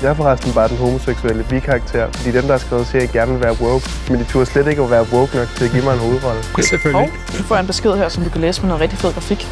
Jeg 0.02 0.10
er 0.10 0.14
forresten 0.14 0.52
bare 0.52 0.68
den 0.68 0.76
homoseksuelle 0.76 1.44
bikarakter, 1.44 2.08
fordi 2.12 2.30
dem, 2.30 2.42
der 2.42 2.50
har 2.50 2.58
skrevet 2.58 2.86
serien, 2.86 3.08
gerne 3.08 3.32
vil 3.32 3.40
være 3.40 3.56
woke, 3.60 3.90
men 4.10 4.18
de 4.20 4.24
turde 4.24 4.46
slet 4.46 4.66
ikke 4.66 4.82
at 4.82 4.90
være 4.90 5.06
woke 5.12 5.36
nok 5.36 5.48
til 5.56 5.64
at 5.64 5.70
give 5.70 5.84
mig 5.84 5.92
en 5.92 5.98
hovedrolle. 5.98 6.42
Selvfølgelig. 6.62 7.10
Og 7.32 7.38
du 7.38 7.42
får 7.42 7.56
en 7.56 7.66
besked 7.66 7.92
her, 7.92 8.08
som 8.08 8.24
du 8.24 8.30
kan 8.30 8.40
læse 8.40 8.60
med 8.60 8.68
noget 8.68 8.80
rigtig 8.80 8.98
fed 8.98 9.12
grafik. 9.12 9.48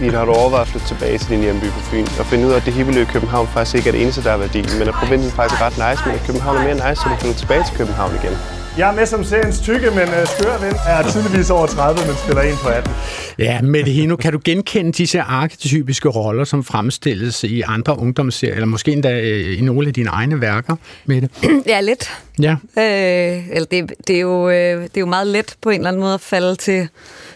Lina, 0.00 0.18
har 0.18 0.24
du 0.24 0.32
overvejet 0.32 0.62
at 0.62 0.68
flytte 0.68 0.86
tilbage 0.86 1.18
til 1.18 1.28
din 1.28 1.40
hjemby 1.40 1.64
på 1.64 1.80
Fyn 1.80 2.06
og 2.18 2.26
finde 2.26 2.46
ud 2.46 2.52
af, 2.52 2.56
at 2.56 2.64
det 2.64 2.72
hippeløb 2.72 3.08
i 3.08 3.12
København 3.12 3.48
faktisk 3.48 3.74
ikke 3.76 3.88
er 3.88 3.92
det 3.92 4.02
eneste, 4.02 4.22
der 4.22 4.32
er 4.32 4.36
værdi, 4.36 4.62
men 4.78 4.88
at 4.88 4.94
provinsen 4.94 5.30
faktisk 5.30 5.60
er 5.60 5.64
ret 5.66 5.78
nice, 5.84 6.02
men 6.06 6.14
at 6.14 6.26
København 6.26 6.56
er 6.56 6.62
mere 6.62 6.74
nice, 6.88 7.02
så 7.02 7.08
du 7.08 7.16
flytter 7.20 7.38
tilbage 7.38 7.64
til 7.68 7.76
København 7.76 8.12
igen. 8.22 8.36
Jeg 8.78 8.90
er 8.90 8.94
med 8.94 9.06
som 9.06 9.24
seriens 9.24 9.60
tykke, 9.60 9.90
men 9.90 10.08
uh, 10.08 10.26
skør 10.26 10.58
ven. 10.60 10.74
Er 10.86 11.10
tydeligvis 11.10 11.50
over 11.50 11.66
30, 11.66 12.06
men 12.06 12.16
spiller 12.16 12.42
en 12.42 12.56
på 12.62 12.68
18. 12.68 12.92
Ja, 13.38 13.62
Mette 13.62 13.90
Hino, 13.92 14.16
kan 14.16 14.32
du 14.32 14.40
genkende 14.44 14.92
disse 14.92 15.20
arketypiske 15.20 16.08
roller, 16.08 16.44
som 16.44 16.64
fremstilles 16.64 17.44
i 17.44 17.62
andre 17.66 17.98
ungdomsserier, 17.98 18.54
eller 18.54 18.66
måske 18.66 18.92
endda 18.92 19.20
øh, 19.20 19.58
i 19.58 19.60
nogle 19.60 19.88
af 19.88 19.94
dine 19.94 20.10
egne 20.10 20.40
værker, 20.40 20.76
Mette? 21.06 21.28
Ja, 21.66 21.80
lidt. 21.80 22.10
Ja. 22.40 22.56
Øh, 22.78 23.48
eller 23.50 23.66
det, 23.70 23.92
det, 24.06 24.16
er 24.16 24.20
jo, 24.20 24.50
øh, 24.50 24.82
det 24.82 24.96
er 24.96 25.00
jo 25.00 25.06
meget 25.06 25.26
let 25.26 25.56
på 25.62 25.70
en 25.70 25.76
eller 25.76 25.88
anden 25.88 26.02
måde 26.02 26.14
at 26.14 26.20
falde 26.20 26.54
til, 26.54 26.88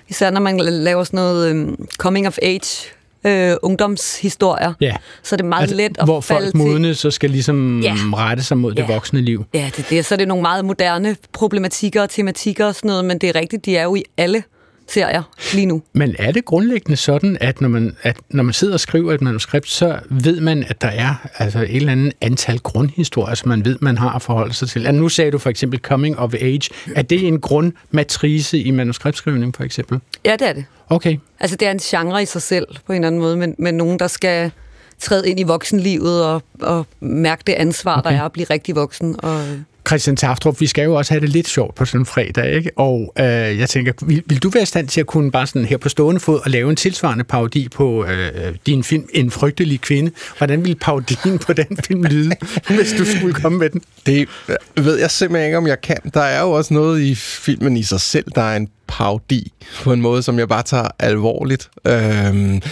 især 0.08 0.30
når 0.30 0.40
man 0.40 0.56
laver 0.60 1.04
sådan 1.04 1.16
noget 1.16 1.52
um, 1.52 1.86
coming 1.98 2.26
of 2.26 2.38
age 2.42 2.95
øh, 3.26 3.56
ungdomshistorier. 3.62 4.72
Ja. 4.80 4.96
Så 5.22 5.34
er 5.34 5.36
det 5.36 5.46
meget 5.46 5.62
altså, 5.62 5.76
let 5.76 5.98
at 5.98 6.04
Hvor 6.06 6.20
falde 6.20 6.42
folk 6.44 6.54
modne, 6.54 6.94
så 6.94 7.10
skal 7.10 7.30
ligesom 7.30 7.80
Ja. 7.80 7.94
rette 8.14 8.42
sig 8.44 8.58
mod 8.58 8.74
Ja. 8.74 8.80
det 8.82 8.88
voksne 8.88 9.20
liv. 9.20 9.44
Ja, 9.54 9.70
det, 9.76 9.86
det, 9.90 10.04
så 10.06 10.14
er 10.14 10.16
det 10.16 10.28
nogle 10.28 10.42
meget 10.42 10.64
moderne 10.64 11.16
problematikker 11.32 12.02
og 12.02 12.10
tematikker 12.10 12.66
og 12.66 12.74
sådan 12.74 12.88
noget, 12.88 13.04
men 13.04 13.18
det 13.18 13.28
er 13.28 13.34
rigtigt, 13.40 13.64
de 13.66 13.76
er 13.76 13.82
jo 13.82 13.94
i 13.94 14.02
alle 14.16 14.42
serier 14.88 15.22
lige 15.54 15.66
nu. 15.66 15.82
Men 15.92 16.16
er 16.18 16.32
det 16.32 16.44
grundlæggende 16.44 16.96
sådan, 16.96 17.38
at 17.40 17.60
når, 17.60 17.68
man, 17.68 17.96
at 18.02 18.16
når 18.30 18.42
man 18.42 18.52
sidder 18.52 18.74
og 18.74 18.80
skriver 18.80 19.12
et 19.12 19.20
manuskript, 19.20 19.68
så 19.68 19.98
ved 20.10 20.40
man, 20.40 20.64
at 20.68 20.82
der 20.82 20.88
er 20.88 21.28
altså 21.38 21.58
et 21.58 21.76
eller 21.76 21.92
andet 21.92 22.12
antal 22.20 22.58
grundhistorier, 22.58 23.34
som 23.34 23.48
man 23.48 23.64
ved, 23.64 23.78
man 23.80 23.98
har 23.98 24.10
at 24.10 24.22
forholde 24.22 24.54
sig 24.54 24.68
til? 24.68 24.86
Altså, 24.86 25.00
nu 25.00 25.08
sagde 25.08 25.30
du 25.30 25.38
for 25.38 25.50
eksempel 25.50 25.80
coming 25.80 26.18
of 26.18 26.34
age. 26.34 26.70
Er 26.94 27.02
det 27.02 27.26
en 27.26 27.40
grundmatrice 27.40 28.58
i 28.58 28.70
manuskriptskrivning 28.70 29.56
for 29.56 29.64
eksempel? 29.64 30.00
Ja, 30.24 30.32
det 30.32 30.48
er 30.48 30.52
det. 30.52 30.64
Okay. 30.88 31.16
Altså, 31.40 31.56
det 31.56 31.68
er 31.68 31.72
en 31.72 31.78
genre 31.78 32.22
i 32.22 32.26
sig 32.26 32.42
selv 32.42 32.66
på 32.86 32.92
en 32.92 32.96
eller 32.96 33.06
anden 33.06 33.20
måde, 33.20 33.36
men, 33.36 33.54
men 33.58 33.74
nogen, 33.74 33.98
der 33.98 34.06
skal 34.06 34.50
træde 34.98 35.30
ind 35.30 35.40
i 35.40 35.42
voksenlivet 35.42 36.24
og, 36.24 36.42
og 36.60 36.86
mærke 37.00 37.42
det 37.46 37.52
ansvar, 37.52 37.98
okay. 37.98 38.10
der 38.10 38.16
er 38.16 38.22
at 38.22 38.32
blive 38.32 38.46
rigtig 38.50 38.76
voksen. 38.76 39.16
Og, 39.18 39.44
Christian 39.86 40.16
Taftrup, 40.16 40.60
vi 40.60 40.66
skal 40.66 40.84
jo 40.84 40.94
også 40.94 41.12
have 41.12 41.20
det 41.20 41.28
lidt 41.28 41.48
sjovt 41.48 41.74
på 41.74 41.84
sådan 41.84 42.00
en 42.00 42.06
fredag, 42.06 42.54
ikke? 42.54 42.70
Og 42.76 43.12
øh, 43.18 43.24
jeg 43.58 43.68
tænker, 43.68 43.92
vil, 44.06 44.22
vil 44.26 44.42
du 44.42 44.48
være 44.48 44.62
i 44.62 44.66
stand 44.66 44.88
til 44.88 45.00
at 45.00 45.06
kunne 45.06 45.30
bare 45.30 45.46
sådan 45.46 45.64
her 45.64 45.76
på 45.76 45.88
stående 45.88 46.20
fod 46.20 46.40
og 46.44 46.50
lave 46.50 46.70
en 46.70 46.76
tilsvarende 46.76 47.24
parodi 47.24 47.68
på 47.68 48.04
øh, 48.04 48.54
din 48.66 48.84
film 48.84 49.08
En 49.14 49.30
frygtelig 49.30 49.80
kvinde? 49.80 50.10
Hvordan 50.38 50.64
ville 50.64 50.74
parodien 50.74 51.38
på 51.38 51.52
den 51.52 51.78
film 51.86 52.04
lyde, 52.04 52.36
hvis 52.76 52.94
du 52.98 53.04
skulle 53.04 53.34
komme 53.34 53.58
med 53.58 53.70
den? 53.70 53.82
Det 54.06 54.28
ved 54.76 54.98
jeg 54.98 55.10
simpelthen 55.10 55.46
ikke, 55.46 55.58
om 55.58 55.66
jeg 55.66 55.80
kan. 55.80 55.96
Der 56.14 56.22
er 56.22 56.42
jo 56.42 56.50
også 56.50 56.74
noget 56.74 57.00
i 57.00 57.14
filmen 57.14 57.76
i 57.76 57.82
sig 57.82 58.00
selv, 58.00 58.24
der 58.34 58.42
er 58.42 58.56
en 58.56 58.68
parodi 58.88 59.52
på 59.82 59.92
en 59.92 60.00
måde, 60.02 60.22
som 60.22 60.38
jeg 60.38 60.48
bare 60.48 60.62
tager 60.62 60.88
alvorligt. 60.98 61.68
Øhm, 61.86 62.62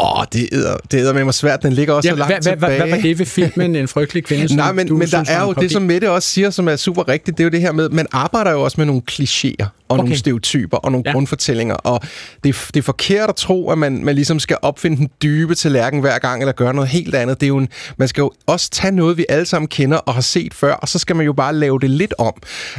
åh, 0.00 0.24
det 0.32 0.48
er, 0.52 0.76
det 0.90 1.08
er 1.08 1.12
med 1.12 1.24
mig 1.24 1.34
svært. 1.34 1.62
Den 1.62 1.72
ligger 1.72 1.94
også 1.94 2.08
Ja, 2.08 2.12
så 2.12 2.18
langt 2.18 2.32
hvad, 2.34 2.42
hvad, 2.42 2.52
tilbage. 2.52 2.76
hvad, 2.78 2.86
hvad 2.88 2.96
var 2.96 3.02
det 3.02 3.18
ved 3.18 3.26
filmen 3.26 3.76
En 3.76 3.88
frygtelig 3.88 4.24
kvinde? 4.24 4.56
Nej, 4.56 4.72
men, 4.72 4.86
du 4.88 4.94
men 4.94 5.00
der 5.00 5.06
synes 5.06 5.28
var 5.28 5.34
er 5.34 5.42
jo 5.46 5.52
det, 5.52 5.70
som 5.70 5.82
Mette 5.82 6.10
også 6.10 6.28
siger, 6.28 6.50
som 6.50 6.68
er 6.68 6.76
super 6.76 7.08
rigtigt, 7.08 7.38
det 7.38 7.42
er 7.42 7.46
jo 7.46 7.50
det 7.50 7.60
her 7.60 7.72
med, 7.72 7.88
man 7.88 8.06
arbejder 8.12 8.50
jo 8.50 8.62
også 8.62 8.74
med 8.80 8.86
nogle 8.86 9.02
klichéer. 9.10 9.66
og 9.88 9.96
nogle 9.98 10.10
Okay. 10.10 10.18
stereotyper 10.18 10.76
og 10.76 10.92
nogle 10.92 11.02
Ja. 11.06 11.12
grundfortællinger. 11.12 11.74
Og 11.74 12.00
det, 12.44 12.56
det 12.74 12.76
er 12.80 12.82
forkert 12.82 13.28
at 13.28 13.36
tro, 13.36 13.70
at 13.70 13.78
man, 13.78 14.04
man 14.04 14.14
ligesom 14.14 14.38
skal 14.38 14.56
opfinde 14.62 14.96
den 14.96 15.08
dybe 15.22 15.54
tallerken 15.54 16.00
hver 16.00 16.18
gang, 16.18 16.42
eller 16.42 16.52
gøre 16.52 16.74
noget 16.74 16.88
helt 16.90 17.14
andet. 17.14 17.40
Det 17.40 17.46
er 17.46 17.48
jo 17.48 17.58
en, 17.58 17.68
man 17.96 18.08
skal 18.08 18.22
jo 18.22 18.32
også 18.46 18.70
tage 18.70 18.92
noget, 18.94 19.16
vi 19.16 19.24
alle 19.28 19.46
sammen 19.46 19.68
kender 19.68 19.96
og 19.98 20.14
har 20.14 20.20
set 20.20 20.54
før, 20.54 20.74
og 20.74 20.88
så 20.88 20.98
skal 20.98 21.16
man 21.16 21.26
jo 21.26 21.32
bare 21.32 21.54
lave 21.54 21.78
det 21.80 21.90
lidt 21.90 22.14
om. 22.18 22.32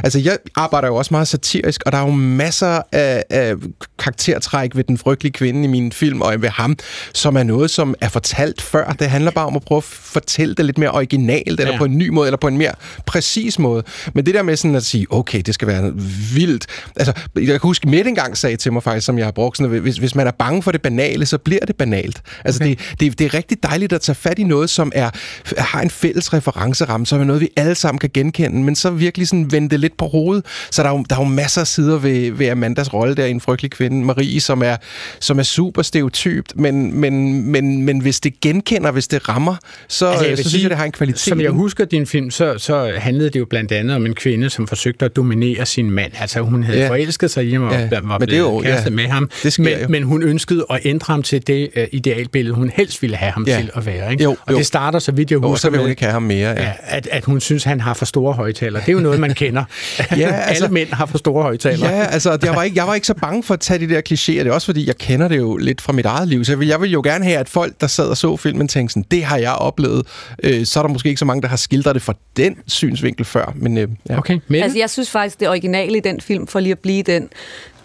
Altså, 0.04 0.18
jeg 0.18 0.36
arbejder 0.56 0.88
jo 0.88 0.94
også 0.94 1.08
meget 1.14 1.28
satirisk, 1.28 1.82
og 1.86 1.92
der 1.92 1.98
er 1.98 2.02
jo 2.02 2.10
masser 2.10 2.73
af, 2.92 3.24
af 3.30 3.54
karaktertræk 3.98 4.76
ved 4.76 4.84
den 4.84 4.98
frygtelige 4.98 5.32
kvinde 5.32 5.64
i 5.64 5.66
min 5.66 5.92
film, 5.92 6.20
og 6.20 6.42
ved 6.42 6.48
ham, 6.48 6.76
som 7.14 7.36
er 7.36 7.42
noget, 7.42 7.70
som 7.70 7.94
er 8.00 8.08
fortalt 8.08 8.62
før. 8.62 8.92
Det 8.92 9.10
handler 9.10 9.30
bare 9.30 9.46
om 9.46 9.56
at 9.56 9.62
prøve 9.62 9.76
at 9.76 9.84
fortælle 9.84 10.54
det 10.54 10.64
lidt 10.64 10.78
mere 10.78 10.90
originalt, 10.90 11.60
eller 11.60 11.72
Ja. 11.72 11.78
på 11.78 11.84
en 11.84 11.98
ny 11.98 12.08
måde, 12.08 12.28
eller 12.28 12.38
på 12.38 12.48
en 12.48 12.58
mere 12.58 12.72
præcis 13.06 13.58
måde. 13.58 13.82
Men 14.14 14.26
det 14.26 14.34
der 14.34 14.42
med 14.42 14.56
sådan 14.56 14.74
at 14.74 14.84
sige, 14.84 15.06
okay, 15.10 15.40
det 15.46 15.54
skal 15.54 15.68
være 15.68 15.92
vildt. 16.34 16.66
Altså, 16.96 17.12
jeg 17.34 17.46
kan 17.46 17.60
huske, 17.62 17.88
Mette 17.88 18.08
engang 18.08 18.36
sagde 18.36 18.56
til 18.56 18.72
mig 18.72 18.82
faktisk, 18.82 19.06
som 19.06 19.18
jeg 19.18 19.26
har 19.26 19.32
brugt, 19.32 19.56
sådan, 19.56 19.74
at 19.74 19.80
hvis, 19.80 19.96
hvis 19.96 20.14
man 20.14 20.26
er 20.26 20.30
bange 20.30 20.62
for 20.62 20.72
det 20.72 20.82
banale, 20.82 21.26
så 21.26 21.38
bliver 21.38 21.60
det 21.66 21.76
banalt. 21.76 22.22
Altså, 22.44 22.62
okay. 22.64 22.74
det, 22.74 23.00
det, 23.00 23.18
det 23.18 23.24
er 23.24 23.34
rigtig 23.34 23.62
dejligt 23.62 23.92
at 23.92 24.00
tage 24.00 24.16
fat 24.16 24.38
i 24.38 24.42
noget, 24.44 24.70
som 24.70 24.92
er, 24.94 25.10
har 25.58 25.80
en 25.80 25.90
fælles 25.90 26.32
referenceramme, 26.32 27.06
som 27.06 27.20
er 27.20 27.24
noget, 27.24 27.40
vi 27.40 27.48
alle 27.56 27.74
sammen 27.74 27.98
kan 27.98 28.10
genkende, 28.14 28.62
men 28.62 28.76
så 28.76 28.90
virkelig 28.90 29.28
sådan 29.28 29.52
vende 29.52 29.68
det 29.70 29.80
lidt 29.80 29.96
på 29.96 30.06
hovedet. 30.06 30.44
Så 30.70 30.82
der 30.82 30.88
er 30.88 30.92
jo, 30.92 31.04
der 31.10 31.16
er 31.16 31.20
jo 31.20 31.28
masser 31.28 31.60
af 31.60 31.66
sider 31.66 31.98
ved, 31.98 32.30
ved 32.32 32.46
Amandas 32.64 32.94
rolle 32.94 33.14
der 33.14 33.24
i 33.24 33.30
en 33.30 33.40
frygtelig 33.40 33.70
kvinde, 33.70 34.04
Marie, 34.04 34.40
som 34.40 34.62
er, 34.62 34.76
som 35.20 35.38
er 35.38 35.42
super 35.42 35.82
stereotypt, 35.82 36.52
men, 36.56 37.00
men, 37.00 37.44
men, 37.50 37.82
men 37.82 37.98
hvis 38.00 38.20
det 38.20 38.40
genkender, 38.40 38.90
hvis 38.90 39.08
det 39.08 39.28
rammer, 39.28 39.56
så, 39.88 40.06
Altså, 40.10 40.26
jeg 40.26 40.36
så 40.36 40.42
synes 40.42 40.52
sige, 40.52 40.62
jeg, 40.62 40.70
det 40.70 40.78
har 40.78 40.84
en 40.84 40.92
kvalitet. 40.92 41.20
Som 41.20 41.40
jeg 41.40 41.50
husker 41.50 41.84
din 41.84 42.06
film, 42.06 42.30
så, 42.30 42.54
så 42.58 42.92
handlede 42.96 43.30
det 43.30 43.40
jo 43.40 43.44
blandt 43.50 43.72
andet 43.72 43.96
om 43.96 44.06
en 44.06 44.14
kvinde, 44.14 44.50
som 44.50 44.66
forsøgte 44.66 45.04
at 45.04 45.16
dominere 45.16 45.66
sin 45.66 45.90
mand. 45.90 46.12
Altså 46.20 46.40
hun 46.40 46.62
havde 46.62 46.78
Ja. 46.78 46.88
forelsket 46.88 47.30
sig 47.30 47.46
i 47.46 47.52
ham 47.52 47.62
og 47.62 47.72
Ja, 47.72 47.88
var 48.02 48.18
men 48.18 48.28
det 48.28 48.34
er 48.34 48.38
jo- 48.38 48.60
kæreste 48.60 48.90
ja, 48.90 48.94
med 48.96 49.04
ham. 49.04 49.30
det 49.42 49.58
men, 49.58 49.68
jo. 49.82 49.88
men 49.88 50.02
hun 50.02 50.22
ønskede 50.22 50.66
at 50.70 50.80
ændre 50.84 51.12
ham 51.12 51.22
til 51.22 51.46
det 51.46 51.68
uh, 51.76 51.82
idealbillede, 51.92 52.54
hun 52.54 52.70
helst 52.74 53.02
ville 53.02 53.16
have 53.16 53.32
ham 53.32 53.44
Ja. 53.48 53.56
til 53.58 53.70
at 53.74 53.86
være. 53.86 54.12
Ikke? 54.12 54.24
Jo, 54.24 54.36
og 54.46 54.52
jo. 54.52 54.58
det 54.58 54.66
starter, 54.66 54.98
så 54.98 55.12
vidt 55.12 55.30
jeg 55.30 55.38
husker, 55.38 55.56
så 55.60 55.70
vil 55.70 55.80
hun 55.80 55.90
ikke 55.90 56.02
have 56.02 56.12
ham 56.12 56.22
mere. 56.22 56.50
Ja. 56.50 56.72
at, 56.82 57.08
at 57.12 57.24
hun 57.24 57.40
synes, 57.40 57.64
han 57.64 57.80
har 57.80 57.94
for 57.94 58.04
store 58.04 58.32
højtaler. 58.32 58.80
Det 58.80 58.88
er 58.88 58.92
jo 58.92 58.98
noget, 59.00 59.20
man 59.20 59.34
kender. 59.34 59.64
Ja, 59.98 60.06
altså- 60.48 60.64
Alle 60.64 60.74
mænd 60.74 60.88
har 60.92 61.06
for 61.06 61.18
store 61.18 61.42
højtaler. 61.42 61.90
Ja, 61.90 62.04
altså, 62.06 62.36
jeg 62.54 62.58
var, 62.58 62.62
ikke, 62.62 62.76
jeg 62.76 62.86
var 62.86 62.94
ikke 62.94 63.06
så 63.06 63.14
bange 63.14 63.42
for 63.42 63.54
at 63.54 63.60
tage 63.60 63.86
de 63.86 63.94
der 63.94 64.00
klichéer. 64.10 64.38
Det 64.38 64.46
er 64.46 64.52
også 64.52 64.66
fordi, 64.66 64.86
jeg 64.86 64.96
kender 64.96 65.28
det 65.28 65.36
jo 65.36 65.56
lidt 65.56 65.80
fra 65.80 65.92
mit 65.92 66.06
eget 66.06 66.28
liv. 66.28 66.44
Så 66.44 66.52
jeg 66.52 66.58
vil, 66.58 66.68
jeg 66.68 66.80
vil 66.80 66.90
jo 66.90 67.00
gerne 67.04 67.24
have, 67.24 67.38
at 67.38 67.48
folk, 67.48 67.80
der 67.80 67.86
sad 67.86 68.08
og 68.08 68.16
så 68.16 68.36
filmen, 68.36 68.68
tænkte 68.68 68.92
sådan, 68.92 69.06
det 69.10 69.24
har 69.24 69.36
jeg 69.36 69.52
oplevet. 69.52 70.06
Øh, 70.42 70.66
så 70.66 70.78
er 70.78 70.82
der 70.82 70.92
måske 70.92 71.08
ikke 71.08 71.18
så 71.18 71.24
mange, 71.24 71.42
der 71.42 71.48
har 71.48 71.56
skildret 71.56 71.94
det 71.94 72.02
fra 72.02 72.14
den 72.36 72.56
synsvinkel 72.66 73.24
før. 73.24 73.52
Men, 73.56 73.78
øh, 73.78 73.88
ja. 74.08 74.18
Okay, 74.18 74.38
Mette? 74.48 74.64
Altså, 74.64 74.78
jeg 74.78 74.90
synes 74.90 75.10
faktisk, 75.10 75.40
det 75.40 75.48
originale 75.48 75.96
i 75.96 76.00
den 76.00 76.20
film, 76.20 76.46
for 76.46 76.60
lige 76.60 76.72
at 76.72 76.78
blive 76.78 77.02
den, 77.02 77.28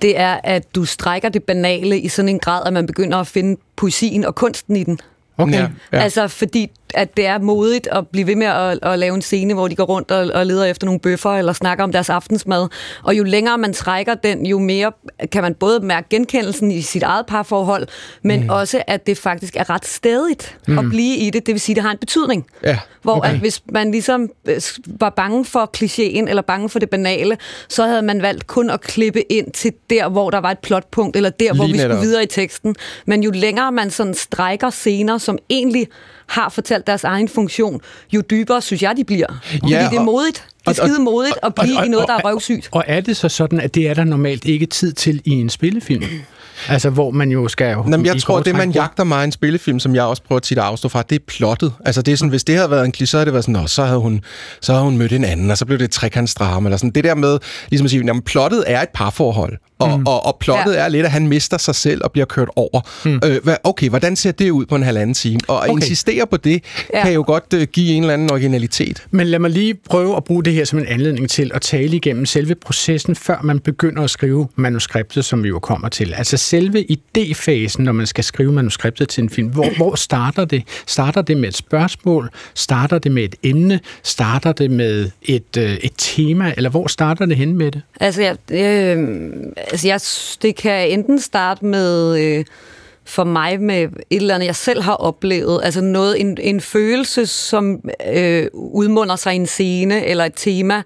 det 0.02 0.20
er, 0.20 0.40
at 0.44 0.76
du 0.76 0.86
strækker 0.86 1.30
det 1.30 1.44
banale 1.44 2.00
i 2.00 2.08
sådan 2.08 2.30
en 2.30 2.40
grad, 2.40 2.62
at 2.66 2.74
man 2.74 2.86
begynder 2.86 3.18
at 3.18 3.28
finde 3.28 3.62
poesien 3.76 4.26
og 4.26 4.36
kunsten 4.36 4.76
i 4.76 4.84
den. 4.84 5.00
Okay. 5.40 5.68
Ja. 5.94 5.98
Altså, 5.98 6.28
fordi 6.28 6.72
at 6.94 7.18
det 7.18 7.26
er 7.26 7.40
modigt 7.40 7.88
at 7.92 8.08
blive 8.08 8.28
ved 8.28 8.36
med 8.36 8.48
at, 8.48 8.80
at 8.82 9.00
lave 9.00 9.16
en 9.16 9.22
scene, 9.22 9.54
hvor 9.54 9.68
de 9.68 9.76
går 9.76 9.84
rundt 9.84 10.12
og, 10.12 10.32
og 10.34 10.46
leder 10.46 10.66
efter 10.66 10.86
nogle 10.86 11.00
bøffer, 11.00 11.30
eller 11.30 11.54
snakker 11.54 11.84
om 11.84 11.92
deres 11.92 12.10
aftensmad. 12.10 12.68
Og 13.04 13.18
jo 13.18 13.24
længere 13.24 13.58
man 13.58 13.74
trækker 13.74 14.14
den, 14.14 14.46
jo 14.46 14.60
mere 14.60 14.92
kan 15.32 15.44
man 15.44 15.54
både 15.54 15.80
mærke 15.80 16.08
genkendelsen 16.10 16.72
i 16.72 16.82
sit 16.82 17.04
eget 17.04 17.26
parforhold, 17.26 17.88
men 18.24 18.44
mm. 18.44 18.50
også, 18.50 18.82
at 18.88 19.08
det 19.08 19.18
faktisk 19.18 19.56
er 19.56 19.70
ret 19.70 19.86
stedigt 19.86 20.58
mm. 20.68 20.80
at 20.80 20.86
blive 20.90 21.18
i 21.18 21.30
det. 21.30 21.46
Det 21.46 21.54
vil 21.54 21.62
sige, 21.62 21.74
at 21.74 21.76
det 21.76 21.84
har 21.84 21.92
en 21.92 21.98
betydning. 21.98 22.46
Ja, 22.64 22.80
Hvor 23.02 23.16
okay. 23.18 23.30
at 23.34 23.40
hvis 23.40 23.62
man 23.72 23.92
ligesom 23.92 24.30
øh, 24.48 24.62
var 24.86 25.10
bange 25.10 25.46
for 25.46 25.72
klichéen, 25.78 26.30
eller 26.30 26.42
bange 26.42 26.70
for 26.70 26.80
det 26.80 26.90
banale, 26.90 27.38
så 27.70 27.86
havde 27.86 28.02
man 28.02 28.22
valgt 28.22 28.48
kun 28.48 28.70
at 28.70 28.82
klippe 28.82 29.32
ind 29.32 29.52
til 29.52 29.72
der, 29.90 30.10
hvor 30.10 30.30
der 30.30 30.38
var 30.38 30.52
et 30.52 30.60
plotpunkt, 30.60 31.16
eller 31.16 31.30
der, 31.30 31.54
hvor 31.54 31.64
Lige 31.66 31.72
vi 31.74 31.78
netop. 31.78 31.92
skulle 31.92 32.02
videre 32.08 32.24
i 32.24 32.28
teksten. 32.28 32.76
Men 33.06 33.24
jo 33.24 33.32
længere 33.32 33.72
man 33.72 33.90
sådan 33.92 34.14
strækker 34.14 34.70
scener, 34.70 35.18
som 35.18 35.38
egentlig 35.50 35.88
har 36.28 36.50
fortalt 36.50 36.88
deres 36.88 37.04
egen 37.04 37.28
funktion, 37.28 37.82
jo 38.14 38.22
dybere 38.30 38.62
synes 38.62 38.82
jeg, 38.82 38.98
de 38.98 39.04
bliver. 39.04 39.40
Fordi 39.44 39.68
det 39.74 39.78
er 39.78 40.00
og- 40.00 40.06
modigt. 40.06 40.46
Det 40.68 40.80
og- 40.80 40.86
er 40.86 40.88
skide 40.88 41.00
modigt 41.04 41.38
at 41.44 41.56
blive 41.56 41.86
i 41.86 41.90
noget, 41.90 42.08
der 42.08 42.14
er 42.14 42.22
røvsygt. 42.26 42.70
Og 42.72 42.84
er 42.88 43.02
det 43.02 43.18
så 43.18 43.30
sådan, 43.30 43.60
at 43.60 43.76
det 43.76 43.88
er 43.88 43.94
der 43.94 44.04
normalt 44.04 44.46
ikke 44.46 44.66
tid 44.66 44.94
til 44.94 45.22
i 45.26 45.30
en 45.32 45.50
spillefilm? 45.50 46.04
Altså, 46.68 46.90
hvor 46.90 47.12
man 47.12 47.32
jo 47.32 47.48
skal... 47.48 47.66
Jamen, 47.66 48.06
jeg 48.06 48.22
tror, 48.22 48.40
det 48.40 48.56
man 48.56 48.72
jagter 48.72 49.04
mig 49.04 49.22
i 49.22 49.24
en 49.24 49.32
spillefilm, 49.32 49.80
som 49.80 49.96
jeg 49.96 50.04
også 50.04 50.24
prøver 50.24 50.40
tit 50.40 50.58
at 50.58 50.64
afstå 50.64 50.90
fra, 50.90 51.02
det 51.02 51.16
er 51.16 51.24
plottet. 51.28 51.74
Altså, 51.86 52.02
det 52.02 52.12
er 52.12 52.16
sådan, 52.16 52.30
hvis 52.30 52.44
det 52.44 52.56
havde 52.56 52.72
været 52.72 52.86
en 52.86 52.94
kliché, 52.98 53.06
så 53.06 53.18
havde 53.18 53.26
det 53.26 53.34
været 53.34 53.46
sådan, 53.46 53.62
Nå, 53.62 53.68
så 53.68 53.86
havde 53.86 54.00
hun, 54.00 54.22
så 54.62 54.72
havde 54.72 54.84
hun 54.84 54.98
mødt 54.98 55.12
en 55.12 55.24
anden, 55.24 55.52
og 55.52 55.58
så 55.58 55.66
blev 55.66 55.78
det 55.78 55.86
et 55.86 55.92
trekantsdrama, 55.92 56.68
eller 56.68 56.78
sådan. 56.78 56.90
Det 56.90 57.04
der 57.04 57.16
med, 57.16 57.40
ligesom 57.70 57.86
at 57.86 57.92
sige, 57.92 58.06
jamen, 58.06 58.22
plottet 58.22 58.64
er 58.68 58.82
et 58.82 58.90
parforhold, 58.94 59.58
og, 59.80 60.00
mm. 60.00 60.06
og, 60.08 60.26
og 60.26 60.38
plottet 60.40 60.74
Ja. 60.74 60.80
er 60.80 60.88
lidt, 60.88 61.06
at 61.06 61.12
han 61.12 61.28
mister 61.28 61.58
sig 61.58 61.76
selv 61.76 62.02
og 62.04 62.12
bliver 62.12 62.26
kørt 62.26 62.50
over. 62.56 62.82
Mm. 63.06 63.20
Øh, 63.26 63.44
hvad, 63.44 63.56
okay, 63.64 63.90
hvordan 63.90 64.16
ser 64.16 64.32
det 64.32 64.50
ud 64.50 64.66
på 64.66 64.76
en 64.76 64.84
halvanden 64.84 65.14
time? 65.14 65.40
Og 65.48 65.64
at 65.64 65.70
Okay. 65.70 65.82
insistere 65.82 66.28
på 66.28 66.38
det, 66.38 66.64
Ja. 66.94 66.98
ja. 66.98 67.04
kan 67.04 67.14
jo 67.14 67.24
godt 67.28 67.44
øh, 67.56 67.68
give 67.74 67.94
en 67.96 68.04
eller 68.04 68.14
anden 68.14 68.32
originalitet. 68.32 69.04
Men 69.12 69.28
lad 69.28 69.40
mig 69.40 69.50
lige 69.52 69.74
prøve 69.90 70.18
at 70.18 70.24
bruge 70.24 70.44
det 70.44 70.54
her 70.54 70.66
som 70.66 70.80
en 70.80 70.86
anledning 70.86 71.30
til 71.30 71.52
at 71.54 71.62
tale 71.62 71.96
igennem 71.96 72.26
selve 72.26 72.56
processen, 72.56 73.16
før 73.16 73.40
man 73.44 73.60
begynder 73.60 74.04
at 74.04 74.10
skrive 74.10 74.48
manuskriptet, 74.56 75.26
som 75.26 75.44
vi 75.44 75.48
jo 75.48 75.60
kommer 75.60 75.90
til. 75.90 76.14
Altså 76.18 76.38
selve 76.38 76.86
idéfasen, 76.92 77.82
når 77.82 77.92
man 77.92 78.08
skal 78.08 78.24
skrive 78.24 78.52
manuskriptet 78.52 79.10
til 79.10 79.22
en 79.24 79.30
film. 79.30 79.48
Hvor, 79.48 79.70
hvor 79.78 79.96
starter 79.96 80.46
det? 80.46 80.64
Starter 80.88 81.22
det 81.22 81.38
med 81.38 81.50
et 81.50 81.56
spørgsmål? 81.58 82.30
Starter 82.56 83.00
det 83.00 83.12
med 83.12 83.24
et 83.24 83.36
emne? 83.44 83.80
Starter 84.04 84.52
det 84.52 84.72
med 84.72 85.10
et, 85.24 85.58
øh, 85.58 85.74
et 85.74 85.92
tema? 85.98 86.54
Eller 86.58 86.70
hvor 86.70 86.88
starter 86.88 87.26
det 87.26 87.38
hen 87.38 87.58
med 87.58 87.72
det? 87.72 87.82
Altså, 88.00 88.22
jeg, 88.22 88.36
øh, 88.52 89.08
altså 89.72 89.88
jeg, 89.88 90.02
det 90.42 90.56
kan 90.56 90.90
enten 90.90 91.20
starte 91.20 91.66
med... 91.66 92.20
Øh, 92.20 92.46
for 93.10 93.24
mig 93.24 93.62
med 93.62 93.78
et 93.82 93.92
eller 94.10 94.36
andet, 94.36 94.48
jeg 94.48 94.56
selv 94.56 94.82
har 94.82 94.94
oplevet. 94.94 95.60
Altså 95.64 95.82
noget, 95.82 96.22
en, 96.22 96.38
en 96.42 96.62
følelse, 96.62 97.26
som 97.26 97.80
øh, 98.14 98.48
udmunder 98.54 99.16
sig 99.16 99.34
i 99.34 99.36
en 99.36 99.48
scene, 99.48 100.06
eller 100.06 100.26
et 100.26 100.34
tema, 100.36 100.84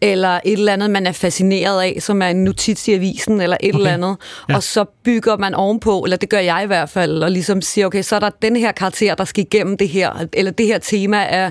eller 0.00 0.40
et 0.44 0.52
eller 0.52 0.72
andet, 0.72 0.90
man 0.90 1.06
er 1.06 1.12
fascineret 1.12 1.82
af, 1.82 1.96
som 2.00 2.22
er 2.22 2.26
en 2.26 2.44
notits 2.44 2.88
i 2.88 2.92
avisen, 2.92 3.40
eller 3.40 3.56
et 3.60 3.68
okay. 3.68 3.78
eller 3.78 3.92
andet. 3.92 4.16
Ja. 4.48 4.56
Og 4.56 4.62
så 4.62 4.84
bygger 5.04 5.36
man 5.36 5.54
ovenpå, 5.54 6.00
eller 6.00 6.16
det 6.16 6.28
gør 6.28 6.38
jeg 6.38 6.60
i 6.64 6.66
hvert 6.66 6.90
fald, 6.90 7.22
og 7.22 7.30
ligesom 7.30 7.62
siger, 7.62 7.86
okay, 7.86 8.02
så 8.02 8.16
er 8.16 8.20
der 8.20 8.30
den 8.42 8.56
her 8.56 8.72
karakter, 8.72 9.14
der 9.14 9.24
skal 9.24 9.44
igennem 9.44 9.76
det 9.76 9.88
her, 9.88 10.26
eller 10.32 10.52
det 10.52 10.66
her 10.66 10.78
tema 10.78 11.16
er 11.16 11.50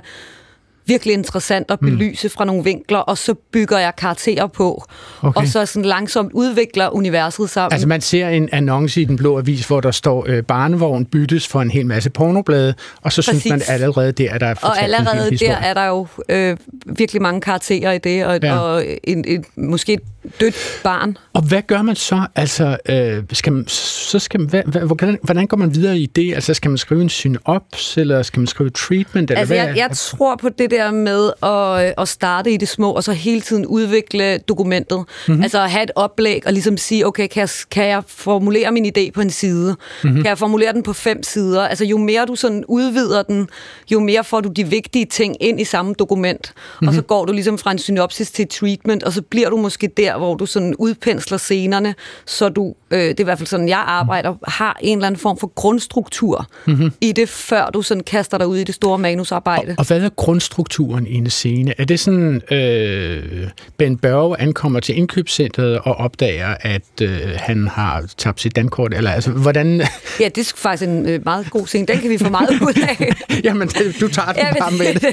virkelig 0.86 1.14
interessant 1.14 1.72
at 1.72 1.80
belyse 1.80 2.28
mm. 2.28 2.32
fra 2.32 2.46
nogle 2.46 2.64
vinkler, 2.64 2.98
og 3.00 3.18
så 3.18 3.34
bygger 3.34 3.80
jeg 3.80 3.94
karakterer 3.98 4.48
på, 4.48 4.84
Okay. 5.22 5.42
og 5.42 5.48
så 5.48 5.66
sådan 5.66 5.86
langsomt 5.86 6.32
udvikler 6.34 6.90
universet 6.96 7.50
sammen. 7.50 7.74
Altså 7.74 7.88
man 7.88 8.02
ser 8.02 8.30
en 8.30 8.50
annonce 8.52 9.02
i 9.02 9.06
den 9.06 9.18
blå 9.18 9.38
avis, 9.38 9.68
hvor 9.68 9.82
der 9.82 9.92
står, 9.92 10.26
øh, 10.28 10.44
barnevogn 10.44 11.06
byttes 11.06 11.48
for 11.48 11.62
en 11.62 11.72
hel 11.72 11.86
masse 11.86 12.10
pornoblade, 12.10 12.74
og 13.02 13.12
så 13.14 13.22
synes 13.22 13.38
Præcis. 13.38 13.50
man 13.52 13.62
allerede 13.68 14.12
der, 14.12 14.32
at 14.34 14.42
der 14.42 14.48
er 14.48 14.54
og 14.62 14.82
allerede 14.82 15.38
der 15.38 15.56
er 15.56 15.74
der 15.74 15.86
jo 15.86 16.08
øh, 16.30 16.58
virkelig 16.86 17.22
mange 17.22 17.42
karakterer 17.42 17.92
i 17.92 17.98
det, 17.98 18.26
og, 18.26 18.40
Ja. 18.44 18.58
og 18.60 18.84
en, 19.04 19.26
en, 19.28 19.46
måske 19.56 19.94
et 19.94 20.00
dødt 20.40 20.56
barn. 20.84 21.18
Og 21.34 21.42
hvad 21.42 21.62
gør 21.68 21.82
man 21.82 21.96
så? 21.96 22.28
Altså, 22.36 22.78
øh, 22.90 23.24
skal 23.32 23.54
man, 23.54 23.68
så 23.68 24.20
skal 24.20 24.40
man, 24.40 24.50
hvad, 24.50 24.62
hvad, 24.66 24.82
hvordan, 24.82 25.18
hvordan 25.24 25.48
går 25.48 25.58
man 25.58 25.76
videre 25.76 25.98
i 25.98 26.06
det? 26.06 26.34
Altså, 26.34 26.54
skal 26.54 26.70
man 26.72 26.78
skrive 26.78 27.02
en 27.02 27.10
synops, 27.10 27.98
eller 27.98 28.22
skal 28.22 28.40
man 28.40 28.48
skrive 28.48 28.70
treatment? 28.70 29.32
Eller 29.32 29.40
Altså, 29.40 29.54
hvad? 29.56 29.66
jeg, 29.66 29.78
jeg 29.78 29.90
tror 29.98 30.36
på 30.36 30.50
det 30.50 30.72
der 30.72 30.81
med 30.90 31.32
at, 31.44 31.88
øh, 31.88 31.94
at 31.98 32.08
starte 32.08 32.52
i 32.52 32.58
det 32.58 32.68
små, 32.68 32.92
og 32.92 33.04
så 33.04 33.14
hele 33.14 33.42
tiden 33.42 33.66
udvikle 33.66 34.38
dokumentet. 34.38 34.98
Mhm. 34.98 35.08
Mm-hmm. 35.28 35.44
Altså 35.44 35.62
at 35.62 35.72
have 35.72 35.84
et 35.84 35.92
oplæg, 35.96 36.48
og 36.48 36.54
ligesom 36.54 36.78
sige, 36.78 37.08
okay, 37.08 37.28
kan 37.28 37.42
jeg, 37.42 37.50
kan 37.72 37.88
jeg 37.88 38.04
formulere 38.08 38.72
min 38.72 38.86
idé 38.86 39.12
på 39.12 39.22
en 39.22 39.30
side? 39.30 39.70
Mhm. 39.70 39.78
Mm-hmm. 40.04 40.24
Kan 40.24 40.30
jeg 40.30 40.38
formulere 40.38 40.74
den 40.74 40.84
på 40.84 40.94
fem 40.94 41.24
sider? 41.24 41.68
Altså, 41.68 41.86
jo 41.86 41.98
mere 41.98 42.26
du 42.26 42.36
sådan 42.36 42.64
udvider 42.68 43.24
den, 43.24 43.50
jo 43.92 44.00
mere 44.00 44.24
får 44.24 44.42
du 44.42 44.50
de 44.50 44.64
vigtige 44.64 45.06
ting 45.06 45.36
ind 45.40 45.62
i 45.62 45.64
samme 45.64 45.94
dokument. 46.00 46.54
Mm-hmm. 46.56 46.88
Og 46.88 46.94
så 46.94 47.02
går 47.02 47.26
du 47.26 47.34
ligesom 47.34 47.58
fra 47.58 47.72
en 47.72 47.80
synopsis 47.80 48.32
til 48.32 48.48
treatment, 48.48 49.04
og 49.04 49.14
så 49.14 49.22
bliver 49.22 49.50
du 49.50 49.58
måske 49.58 49.88
der, 49.98 50.18
hvor 50.18 50.36
du 50.36 50.46
sådan 50.46 50.76
udpensler 50.80 51.38
scenerne, 51.38 51.96
så 52.26 52.50
du, 52.50 52.74
øh, 52.92 53.00
det 53.00 53.10
er 53.10 53.14
i 53.20 53.24
hvert 53.24 53.38
fald 53.38 53.48
sådan, 53.48 53.70
jeg 53.70 53.84
arbejder, 53.88 54.34
har 54.48 54.78
en 54.82 54.98
eller 54.98 55.08
anden 55.08 55.20
form 55.20 55.38
for 55.38 55.48
grundstruktur 55.56 56.48
mm-hmm. 56.68 56.92
i 57.02 57.12
det, 57.12 57.30
før 57.30 57.66
du 57.74 57.82
sådan 57.82 58.04
kaster 58.04 58.38
dig 58.38 58.48
ud 58.48 58.58
i 58.58 58.64
det 58.64 58.76
store 58.76 58.98
manusarbejde. 58.98 59.76
Og 59.78 59.88
hvad 59.88 60.02
er 60.02 60.10
grundstrukturen 60.10 61.08
i 61.08 61.14
en 61.16 61.30
scene? 61.30 61.74
Er 61.78 61.86
det 61.86 62.00
sådan, 62.00 62.42
øh, 62.52 63.48
Ben 63.78 63.98
Børge 63.98 64.40
ankommer 64.42 64.80
til 64.80 64.98
indkøbscentret 64.98 65.80
og 65.80 65.96
opdager, 65.96 66.56
at 66.62 66.82
øh, 67.02 67.20
han 67.36 67.68
har 67.68 68.04
tabt 68.18 68.42
sit 68.42 68.56
dankort? 68.56 68.94
Eller 68.94 69.12
altså, 69.12 69.32
hvordan... 69.32 69.82
Ja, 70.20 70.30
det 70.36 70.38
er 70.38 70.54
faktisk 70.56 70.90
en 70.90 71.06
øh, 71.10 71.20
meget 71.26 71.50
god 71.52 71.68
scene. 71.68 71.86
Den 71.88 71.98
kan 72.00 72.10
vi 72.10 72.18
få 72.18 72.30
meget 72.30 72.50
ud 72.62 72.84
af. 72.90 73.14
Jamen, 73.44 73.68
du 74.02 74.08
tager 74.08 74.28
den 74.32 74.38
Ja, 74.42 74.54
bare 74.60 74.72
med 74.72 74.94
det. 75.00 75.04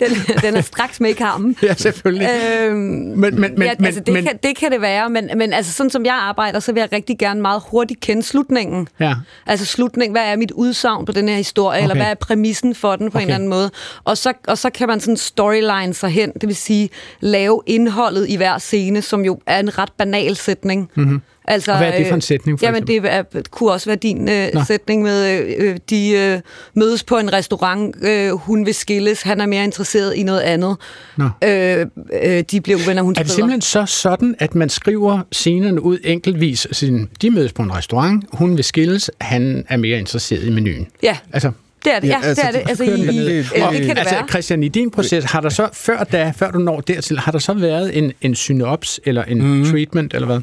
den, 0.00 0.42
den 0.42 0.56
er 0.56 0.60
straks 0.60 1.00
med 1.00 1.10
i 1.10 1.12
kampen. 1.12 1.56
Ja, 1.62 1.74
selvfølgelig. 1.74 2.28
Øhm, 2.62 2.76
Men- 2.76 3.16
men- 3.16 3.40
men- 3.40 3.62
ja, 3.62 3.74
altså, 3.84 4.00
det, 4.00 4.14
men- 4.14 4.24
kan, 4.24 4.38
det 4.42 4.56
kan 4.56 4.72
det 4.72 4.80
være, 4.80 5.10
men, 5.10 5.30
men 5.36 5.52
altså, 5.52 5.72
sådan 5.72 5.90
som 5.90 6.04
jeg 6.04 6.14
arbejder, 6.14 6.60
så 6.60 6.72
vil 6.72 6.80
jeg 6.80 6.92
rigtig 7.02 7.18
gerne 7.18 7.40
meget 7.40 7.62
hurtigt 7.70 8.00
kende 8.00 8.22
slutningen. 8.22 8.88
Ja. 9.00 9.14
Altså 9.46 9.66
slutning, 9.66 10.12
hvad 10.12 10.22
er 10.22 10.36
mit 10.36 10.50
udsagn 10.50 11.04
på 11.04 11.12
den 11.12 11.28
her 11.28 11.36
historie, 11.36 11.78
okay. 11.78 11.82
eller 11.82 11.94
hvad 11.94 12.10
er 12.10 12.14
præmissen 12.14 12.74
for 12.74 12.96
den 12.96 13.10
på 13.10 13.18
okay. 13.18 13.24
en 13.24 13.28
eller 13.28 13.34
anden 13.34 13.48
måde. 13.48 13.70
Og 14.04 14.18
så, 14.18 14.32
og 14.48 14.58
så 14.58 14.70
kan 14.70 14.88
man 14.88 15.00
sådan 15.00 15.16
storyline 15.16 15.94
sig 15.94 16.10
hen, 16.10 16.32
det 16.32 16.46
vil 16.46 16.56
sige 16.56 16.90
lave 17.20 17.60
indholdet 17.66 18.28
i 18.28 18.36
hver 18.36 18.58
scene, 18.58 19.02
som 19.02 19.24
jo 19.24 19.40
er 19.46 19.58
en 19.60 19.78
ret 19.78 19.92
banal 19.98 20.36
sætning. 20.36 20.90
Mm-hmm. 20.94 21.22
Altså, 21.44 21.72
Og 21.72 21.78
hvad 21.78 21.88
er 21.88 21.98
det 21.98 22.06
for 22.06 22.12
en 22.14 22.18
øh, 22.18 22.22
sætning, 22.22 22.58
for 22.58 22.66
Jamen, 22.66 22.86
det 22.86 22.96
er, 23.04 23.22
kunne 23.50 23.70
også 23.70 23.86
være 23.86 23.96
din 23.96 24.28
øh, 24.28 24.48
sætning 24.66 25.02
med, 25.02 25.30
øh, 25.40 25.54
øh, 25.58 25.76
de 25.90 26.10
øh, 26.10 26.40
mødes 26.74 27.02
på 27.04 27.18
en 27.18 27.32
restaurant, 27.32 27.96
øh, 28.02 28.30
hun 28.30 28.66
vil 28.66 28.74
skilles, 28.74 29.22
han 29.22 29.40
er 29.40 29.46
mere 29.46 29.64
interesseret 29.64 30.14
i 30.14 30.22
noget 30.22 30.40
andet. 30.40 30.76
Nå. 31.16 31.28
Øh, 31.44 31.86
øh, 32.22 32.44
de 32.50 32.60
bliver 32.60 32.78
uvenner, 32.84 33.02
hun 33.02 33.10
Er 33.12 33.14
det 33.14 33.30
skrider. 33.30 33.34
simpelthen 33.34 33.60
så 33.60 33.86
sådan, 33.86 34.34
at 34.38 34.54
man 34.54 34.68
skriver 34.68 35.20
scenerne 35.32 35.82
ud 35.82 35.98
enkeltvis? 36.04 36.66
Sådan, 36.72 37.08
de 37.22 37.30
mødes 37.30 37.52
på 37.52 37.62
en 37.62 37.74
restaurant, 37.74 38.24
hun 38.32 38.56
vil 38.56 38.64
skilles, 38.64 39.10
han 39.20 39.64
er 39.68 39.76
mere 39.76 39.98
interesseret 39.98 40.44
i 40.44 40.50
menuen. 40.50 40.86
Ja, 41.02 41.16
Altså, 41.32 41.50
det 41.84 41.94
er 41.94 42.00
det. 42.00 42.08
Ja, 42.08 42.18
Ja, 42.22 42.28
altså, 42.28 42.42
det 42.42 42.48
er 42.48 42.52
det. 42.52 42.62
det- 42.62 42.68
Altså, 42.68 42.84
det- 42.84 42.98
i, 43.14 43.18
det- 43.18 43.30
øh, 43.30 43.36
det 43.36 43.52
kan 43.54 43.72
det 43.90 43.98
altså, 43.98 44.14
være. 44.14 44.28
Christian, 44.28 44.62
i 44.62 44.68
din 44.68 44.90
proces, 44.90 45.24
har 45.24 45.40
der 45.40 45.48
så, 45.48 45.68
før, 45.72 46.04
da, 46.04 46.32
før 46.36 46.50
du 46.50 46.58
når 46.58 46.80
dertil, 46.80 47.18
har 47.18 47.32
der 47.32 47.38
så 47.38 47.52
været 47.54 47.98
en, 47.98 48.12
en 48.20 48.34
synops 48.34 49.00
eller 49.04 49.24
en 49.24 49.42
mm. 49.42 49.70
treatment, 49.70 50.14
eller 50.14 50.26
hvad? 50.26 50.40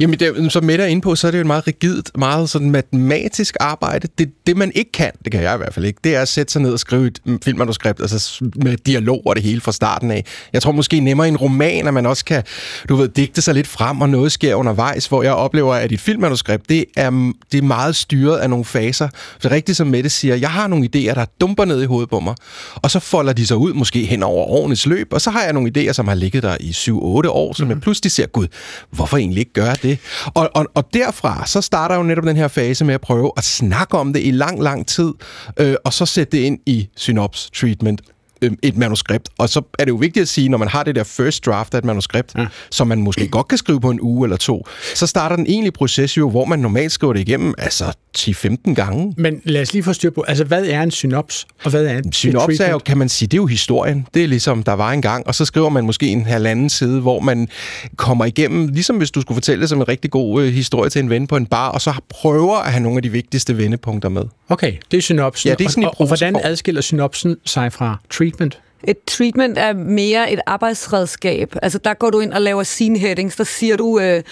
Jamen, 0.00 0.18
det, 0.18 0.52
som 0.52 0.64
Mette 0.64 0.84
er 0.84 0.88
inde 0.88 1.02
på, 1.02 1.14
så 1.14 1.26
er 1.26 1.30
det 1.30 1.38
jo 1.38 1.40
et 1.40 1.46
meget 1.46 1.66
rigidt, 1.66 2.10
meget 2.18 2.50
sådan 2.50 2.70
matematisk 2.70 3.56
arbejde. 3.60 4.08
Det, 4.18 4.30
det, 4.46 4.56
man 4.56 4.72
ikke 4.74 4.92
kan, 4.92 5.10
det 5.24 5.32
kan 5.32 5.42
jeg 5.42 5.54
i 5.54 5.56
hvert 5.56 5.74
fald 5.74 5.84
ikke, 5.84 6.00
det 6.04 6.16
er 6.16 6.22
at 6.22 6.28
sætte 6.28 6.52
sig 6.52 6.62
ned 6.62 6.72
og 6.72 6.78
skrive 6.78 7.06
et 7.06 7.20
mm, 7.24 7.40
filmmanuskript, 7.42 8.00
altså 8.00 8.44
med 8.56 8.76
dialog 8.76 9.22
og 9.26 9.36
det 9.36 9.44
hele 9.44 9.60
fra 9.60 9.72
starten 9.72 10.10
af. 10.10 10.24
Jeg 10.52 10.62
tror 10.62 10.72
måske 10.72 11.00
nemmere 11.00 11.26
i 11.26 11.30
en 11.30 11.36
roman, 11.36 11.86
at 11.86 11.94
man 11.94 12.06
også 12.06 12.24
kan, 12.24 12.42
du 12.88 12.96
ved, 12.96 13.08
digte 13.08 13.42
sig 13.42 13.54
lidt 13.54 13.66
frem, 13.66 14.00
og 14.00 14.08
noget 14.08 14.32
sker 14.32 14.54
undervejs, 14.54 15.06
hvor 15.06 15.22
jeg 15.22 15.32
oplever, 15.32 15.74
at 15.74 15.92
et 15.92 16.00
filmmanuskript, 16.00 16.68
det 16.68 16.84
er, 16.96 17.32
det 17.52 17.58
er 17.58 17.62
meget 17.62 17.96
styret 17.96 18.38
af 18.38 18.50
nogle 18.50 18.64
faser. 18.64 19.08
Så 19.38 19.50
rigtigt 19.50 19.76
som 19.76 19.86
Mette 19.86 20.10
siger, 20.10 20.34
jeg 20.34 20.50
har 20.50 20.66
nogle 20.66 20.88
idéer, 20.94 21.14
der 21.14 21.24
dumper 21.40 21.64
ned 21.64 21.82
i 21.82 21.86
hovedet 21.86 22.10
på 22.10 22.20
mig, 22.20 22.34
og 22.74 22.90
så 22.90 23.00
folder 23.00 23.32
de 23.32 23.46
sig 23.46 23.56
ud 23.56 23.72
måske 23.72 24.04
hen 24.04 24.22
over 24.22 24.46
årenes 24.46 24.86
løb, 24.86 25.12
og 25.12 25.20
så 25.20 25.30
har 25.30 25.42
jeg 25.42 25.52
nogle 25.52 25.72
idéer, 25.76 25.92
som 25.92 26.08
har 26.08 26.14
ligget 26.14 26.42
der 26.42 26.56
i 26.60 26.70
7-8 26.70 26.92
år, 26.92 27.52
som 27.52 27.66
mm. 27.66 27.70
jeg 27.70 27.80
pludselig 27.80 28.12
ser, 28.12 28.26
gud, 28.26 28.46
hvorfor 28.90 29.16
egentlig 29.16 29.40
ikke 29.40 29.52
gøre 29.52 29.69
det? 29.74 29.98
Og, 30.34 30.50
og, 30.54 30.66
og 30.74 30.84
derfra, 30.94 31.46
så 31.46 31.60
starter 31.60 31.96
jo 31.96 32.02
netop 32.02 32.24
den 32.24 32.36
her 32.36 32.48
fase 32.48 32.84
med 32.84 32.94
at 32.94 33.00
prøve 33.00 33.32
at 33.36 33.44
snakke 33.44 33.98
om 33.98 34.12
det 34.12 34.20
i 34.24 34.30
lang, 34.30 34.62
lang 34.62 34.86
tid, 34.86 35.12
øh, 35.56 35.74
og 35.84 35.92
så 35.92 36.06
sætte 36.06 36.36
det 36.36 36.42
ind 36.42 36.58
i 36.66 36.88
synops 36.96 37.50
treatment 37.54 38.00
øh, 38.42 38.52
et 38.62 38.76
manuskript. 38.76 39.28
Og 39.38 39.48
så 39.48 39.62
er 39.78 39.84
det 39.84 39.90
jo 39.90 39.96
vigtigt 39.96 40.22
at 40.22 40.28
sige, 40.28 40.48
når 40.48 40.58
man 40.58 40.68
har 40.68 40.82
det 40.82 40.94
der 40.94 41.04
first 41.04 41.46
draft 41.46 41.74
af 41.74 41.78
et 41.78 41.84
manuskript, 41.84 42.34
ja. 42.38 42.46
som 42.70 42.88
man 42.88 43.00
måske 43.02 43.28
godt 43.28 43.48
kan 43.48 43.58
skrive 43.58 43.80
på 43.80 43.90
en 43.90 44.00
uge 44.00 44.26
eller 44.26 44.36
to, 44.36 44.66
så 44.94 45.06
starter 45.06 45.36
den 45.36 45.46
egentlige 45.46 45.72
proces 45.72 46.16
jo, 46.16 46.30
hvor 46.30 46.44
man 46.44 46.58
normalt 46.58 46.92
skriver 46.92 47.12
det 47.12 47.20
igennem, 47.20 47.54
altså 47.58 47.92
10-15 48.18 48.74
gange. 48.74 49.14
Men 49.16 49.40
lad 49.44 49.62
os 49.62 49.72
lige 49.72 49.82
få 49.82 49.92
styr 49.92 50.10
på, 50.10 50.24
altså 50.28 50.44
hvad 50.44 50.66
er 50.66 50.82
en 50.82 50.90
synops, 50.90 51.46
og 51.64 51.70
hvad 51.70 51.84
er 51.84 51.98
en 51.98 52.12
Synops 52.12 52.60
er 52.60 52.70
jo, 52.70 52.78
kan 52.78 52.98
man 52.98 53.08
sige, 53.08 53.26
det 53.28 53.34
er 53.34 53.42
jo 53.42 53.46
historien. 53.46 54.06
Det 54.14 54.24
er 54.24 54.28
ligesom, 54.28 54.62
der 54.62 54.72
var 54.72 54.92
en 54.92 55.02
gang, 55.02 55.26
og 55.26 55.34
så 55.34 55.44
skriver 55.44 55.68
man 55.68 55.84
måske 55.84 56.06
en 56.06 56.26
halvanden 56.26 56.70
side, 56.70 57.00
hvor 57.00 57.20
man 57.20 57.48
kommer 57.96 58.24
igennem, 58.24 58.66
ligesom 58.66 58.96
hvis 58.96 59.10
du 59.10 59.20
skulle 59.20 59.36
fortælle 59.36 59.60
det 59.60 59.68
som 59.68 59.78
en 59.78 59.88
rigtig 59.88 60.10
god 60.10 60.42
øh, 60.42 60.52
historie 60.52 60.90
til 60.90 60.98
en 60.98 61.10
ven 61.10 61.26
på 61.26 61.36
en 61.36 61.46
bar, 61.46 61.68
og 61.68 61.80
så 61.80 61.94
prøver 62.08 62.56
at 62.56 62.72
have 62.72 62.82
nogle 62.82 62.98
af 62.98 63.02
de 63.02 63.08
vigtigste 63.08 63.58
vendepunkter 63.58 64.08
med. 64.08 64.22
Okay, 64.48 64.72
det 64.90 64.96
er 64.96 65.02
synopsen. 65.02 65.48
Ja, 65.48 65.54
det 65.54 65.64
er 65.64 65.68
sådan 65.68 65.84
og, 65.84 65.90
og, 65.90 66.00
og 66.00 66.06
hvordan 66.06 66.36
adskiller 66.42 66.80
synopsen 66.80 67.36
sig 67.44 67.72
fra 67.72 67.96
treatment? 68.10 68.60
Et 68.84 68.96
treatment 69.06 69.58
er 69.58 69.72
mere 69.72 70.32
et 70.32 70.40
arbejdsredskab. 70.46 71.54
Altså, 71.62 71.78
der 71.78 71.94
går 71.94 72.10
du 72.10 72.20
ind 72.20 72.32
og 72.32 72.42
laver 72.42 72.62
scene 72.62 72.98
headings. 72.98 73.36
Der 73.36 73.44
siger 73.44 73.76
du 73.76 74.00
øh, 74.00 74.22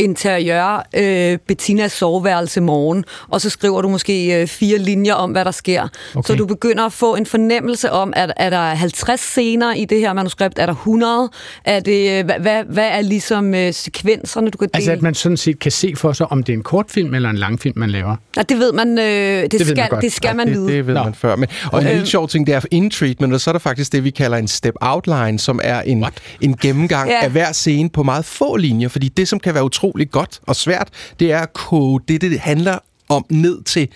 interiør, 0.00 0.86
øh, 0.96 1.38
Bettinas 1.48 1.92
soveværelse 1.92 2.60
morgen, 2.60 3.04
og 3.28 3.40
så 3.40 3.50
skriver 3.50 3.82
du 3.82 3.88
måske 3.88 4.40
øh, 4.40 4.46
fire 4.46 4.78
linjer 4.78 5.14
om, 5.14 5.30
hvad 5.30 5.44
der 5.44 5.50
sker. 5.50 5.88
Okay. 6.14 6.26
Så 6.26 6.34
du 6.34 6.46
begynder 6.46 6.86
at 6.86 6.92
få 6.92 7.14
en 7.16 7.26
fornemmelse 7.26 7.92
om, 7.92 8.12
at 8.16 8.32
er 8.36 8.50
der 8.50 8.60
50 8.60 9.20
scener 9.20 9.74
i 9.74 9.84
det 9.84 10.00
her 10.00 10.12
manuskript? 10.12 10.58
Er 10.58 10.66
der 10.66 10.72
100? 10.72 11.30
Er 11.64 11.80
det, 11.80 12.18
øh, 12.18 12.24
hvad, 12.24 12.64
hvad, 12.64 12.88
er 12.92 13.00
ligesom 13.00 13.54
øh, 13.54 13.72
sekvenserne, 13.74 14.50
du 14.50 14.58
kan 14.58 14.68
dele? 14.68 14.76
Altså 14.76 14.92
at 14.92 15.02
man 15.02 15.14
sådan 15.14 15.36
set 15.36 15.58
kan 15.58 15.72
se 15.72 15.92
for 15.96 16.12
sig, 16.12 16.32
om 16.32 16.42
det 16.42 16.52
er 16.52 16.56
en 16.56 16.62
kortfilm 16.62 17.14
eller 17.14 17.30
en 17.30 17.36
langfilm, 17.36 17.78
man 17.78 17.90
laver. 17.90 18.16
Ja, 18.36 18.42
det 18.42 18.58
ved 18.58 18.72
man, 18.72 18.98
øh, 18.98 19.04
det, 19.04 19.52
det, 19.52 19.60
ved 19.60 19.66
skal, 19.66 19.76
man 19.76 19.88
godt. 19.88 20.02
det 20.02 20.12
skal 20.12 20.36
man 20.36 20.46
det, 20.46 20.54
vide. 20.56 20.68
det 20.68 20.86
ved 20.86 20.94
Nå. 20.94 21.02
man 21.04 21.14
før. 21.14 21.36
Men, 21.36 21.48
og 21.72 21.80
en 21.82 21.86
lille 21.88 22.06
sjov 22.06 22.28
ting, 22.28 22.46
det 22.46 22.54
er 22.54 22.60
in 22.70 22.90
treatment, 22.90 23.34
og 23.34 23.40
så 23.40 23.50
er 23.50 23.52
der 23.52 23.58
faktisk 23.58 23.92
det, 23.92 24.04
vi 24.04 24.10
kalder 24.10 24.36
en 24.38 24.48
step 24.48 24.74
outline, 24.80 25.38
som 25.38 25.60
er 25.62 25.80
en, 25.80 26.04
en 26.40 26.56
gennemgang 26.56 27.10
Ja. 27.10 27.24
af 27.24 27.30
hver 27.30 27.52
scene 27.52 27.90
på 27.90 28.02
meget 28.02 28.24
få 28.24 28.56
linjer. 28.56 28.88
Fordi 28.88 29.08
det, 29.08 29.28
som 29.28 29.40
kan 29.40 29.54
være 29.54 29.64
utrolig 29.90 30.10
godt 30.10 30.40
og 30.46 30.56
svært, 30.56 30.88
det 31.20 31.32
er 31.32 31.40
at 31.40 31.52
kode 31.52 32.04
det, 32.08 32.20
det 32.20 32.40
handler 32.40 32.78
om 33.10 33.24
ned 33.30 33.62
til 33.62 33.88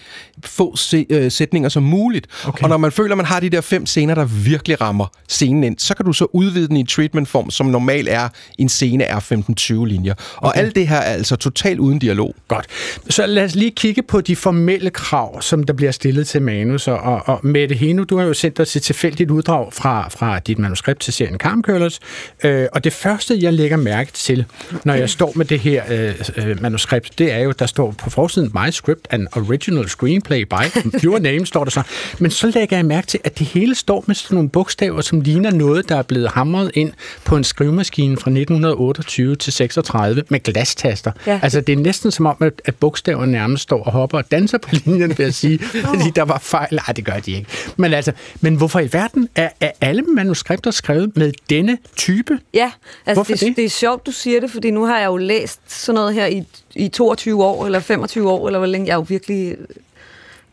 få 0.44 0.77
se, 0.77 1.07
øh, 1.11 1.31
sætninger 1.31 1.68
som 1.68 1.83
muligt. 1.83 2.27
Okay. 2.46 2.62
Og 2.62 2.68
når 2.68 2.77
man 2.77 2.92
føler, 2.92 3.12
at 3.12 3.16
man 3.16 3.27
har 3.27 3.40
de 3.40 3.50
der 3.50 3.61
fem 3.61 3.87
scener, 3.87 4.14
der 4.14 4.24
virkelig 4.24 4.81
rammer 4.81 5.07
scenen 5.29 5.64
ind, 5.64 5.79
så 5.79 5.94
kan 5.94 6.07
du 6.07 6.12
så 6.12 6.27
udvide 6.33 6.68
den 6.68 6.77
i 6.77 6.87
treatment-form, 6.87 7.50
som 7.50 7.66
normalt 7.66 8.09
er 8.09 8.29
en 8.59 8.68
scene 8.68 9.05
er 9.05 9.20
15-20 9.20 9.85
linjer. 9.85 10.14
Og 10.37 10.48
okay. 10.48 10.59
alt 10.61 10.74
det 10.74 10.88
her 10.88 10.96
er 10.96 11.12
altså 11.12 11.37
totalt 11.37 11.81
uden 11.81 11.98
dialog. 11.98 12.35
Godt. 12.48 12.66
Så 13.11 13.27
lad 13.27 13.44
os 13.44 13.55
lige 13.55 13.70
kigge 13.70 14.03
på 14.03 14.20
de 14.20 14.37
formelle 14.37 14.90
krav, 14.90 15.42
som 15.42 15.64
der 15.64 15.72
bliver 15.72 15.92
stillet 15.92 16.27
til 16.27 16.42
manus. 16.42 16.88
Og, 16.88 16.98
og, 16.98 17.29
og 17.29 17.40
Mette 17.42 17.74
Heno, 17.74 18.05
du 18.05 18.18
har 18.18 18.24
jo 18.24 18.35
sendt 18.35 18.61
os 18.61 18.77
et 18.77 18.83
tilfældigt 18.83 19.31
uddrag 19.31 19.72
fra, 19.72 20.09
fra 20.09 20.38
dit 20.38 20.59
manuskript 20.59 21.00
til 21.00 21.12
serien 21.12 21.38
Carm 21.38 21.62
Curlers. 21.62 22.00
Øh, 22.44 22.66
og 22.72 22.85
det 22.85 22.92
første, 22.92 23.38
jeg 23.40 23.53
lægger 23.53 23.77
mærke 23.77 24.12
til, 24.12 24.44
når 24.85 24.94
jeg 24.94 25.11
står 25.11 25.33
med 25.37 25.44
det 25.44 25.61
her 25.61 25.83
øh, 25.90 26.14
øh, 26.37 26.62
manuskript, 26.62 27.18
det 27.18 27.33
er 27.33 27.38
jo, 27.38 27.53
der 27.59 27.66
står 27.66 27.90
på 27.90 28.11
forsiden, 28.11 28.50
My 28.55 28.70
script, 28.70 29.04
an 29.11 29.29
original 29.37 29.88
screenplay 29.88 30.43
by, 30.43 30.81
your 31.05 31.19
name, 31.19 31.47
står 31.47 31.64
der 31.64 31.71
så. 31.71 31.83
Men 32.19 32.31
så 32.31 32.47
lægger 32.47 32.77
jeg 32.77 32.87
mærke 32.87 33.07
til, 33.07 33.21
at 33.25 33.38
det 33.38 33.47
hele 33.47 33.75
står 33.75 34.05
med 34.07 34.14
sådan 34.14 34.35
nogle 34.35 34.49
bogstaver, 34.49 35.01
som 35.01 35.21
ligner 35.21 35.51
noget, 35.51 35.88
der 35.88 35.97
er 35.97 36.03
blevet 36.03 36.29
hamret 36.31 36.71
ind 36.75 36.93
på 37.25 37.37
en 37.37 37.45
skrivemaskine 37.45 38.17
fra 38.17 38.31
1928 38.31 39.37
til 39.37 39.53
36 39.53 40.23
med 40.29 40.40
glastaster. 40.40 41.12
Ja. 41.27 41.40
Altså, 41.43 41.61
det 41.61 41.73
er 41.73 41.77
næsten 41.77 42.11
som 42.11 42.27
om, 42.27 42.37
at, 42.40 42.75
bogstaverne 42.81 43.33
nærmest 43.33 43.62
står 43.62 43.85
og 43.85 43.93
hopper 43.93 44.19
og 44.19 44.31
danser 44.31 44.59
på 44.59 44.69
linjen, 44.85 45.19
vil 45.19 45.25
jeg 45.25 45.35
sige, 45.35 45.59
fordi 45.59 46.11
der 46.17 46.23
var 46.23 46.38
fejl. 46.38 46.69
Nej, 46.73 46.93
det 46.97 47.05
gør 47.05 47.19
de 47.19 47.33
ikke. 47.33 47.51
Men 47.77 47.95
altså, 47.95 48.12
men 48.40 48.55
hvorfor 48.55 48.81
i 48.81 48.88
verden 48.93 49.29
er, 49.35 49.49
er 49.61 49.71
alle 49.81 50.03
manuskripter 50.03 50.71
skrevet 50.71 51.17
med 51.17 51.33
denne 51.51 51.79
type? 51.97 52.38
Ja, 52.55 52.71
altså 53.07 53.17
Hvorfor 53.17 53.33
det, 53.33 53.40
det? 53.40 53.49
det? 53.49 53.57
det 53.57 53.64
er 53.64 53.69
sjovt, 53.69 54.07
du 54.07 54.12
siger 54.12 54.40
det, 54.40 54.51
fordi 54.51 54.71
nu 54.71 54.85
har 54.85 54.99
jeg 54.99 55.07
jo 55.07 55.17
læst 55.17 55.61
sådan 55.67 55.95
noget 55.95 56.14
her 56.14 56.27
i, 56.27 56.45
i 56.75 56.88
22 56.88 57.45
år, 57.45 57.67
eller 57.67 57.81
25 57.81 58.31
år, 58.31 58.47
eller 58.47 58.59
hvor 58.59 58.67
længe 58.67 58.93
jeg 58.94 58.98
er 58.98 59.02
jo 59.02 59.07
virkelig... 59.09 59.57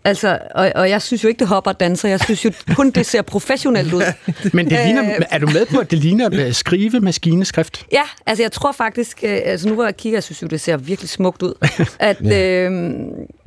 Altså, 0.04 0.38
og, 0.56 0.72
og 0.76 0.90
jeg 0.90 1.02
synes 1.02 1.24
jo 1.24 1.28
ikke, 1.30 1.40
det 1.40 1.48
hopper 1.48 1.72
danser. 1.72 2.10
Jeg 2.10 2.20
synes 2.20 2.46
jo 2.46 2.52
kun, 2.76 2.92
det 2.92 3.06
ser 3.06 3.22
professionelt 3.22 3.94
ud. 3.94 4.04
Men 4.54 4.70
det 4.70 4.80
ligner, 4.86 5.04
Øh. 5.04 5.22
er 5.32 5.38
du 5.38 5.48
med 5.48 5.66
på, 5.66 5.80
at 5.80 5.92
det 5.92 6.00
ligner 6.00 6.30
øh, 6.34 6.54
skrivemaskineskrift? 6.54 7.86
Ja, 7.92 8.02
altså 8.26 8.44
jeg 8.44 8.52
tror 8.52 8.72
faktisk, 8.72 9.20
øh, 9.24 9.40
altså 9.46 9.68
nu 9.68 9.74
hvor 9.74 9.84
jeg 9.84 9.98
kigger, 9.98 10.16
jeg 10.18 10.24
synes 10.24 10.42
jo, 10.42 10.48
det 10.48 10.62
ser 10.62 10.78
virkelig 10.78 11.10
smukt 11.10 11.42
ud. 11.42 11.54
At, 12.00 12.18
øh, 12.22 12.30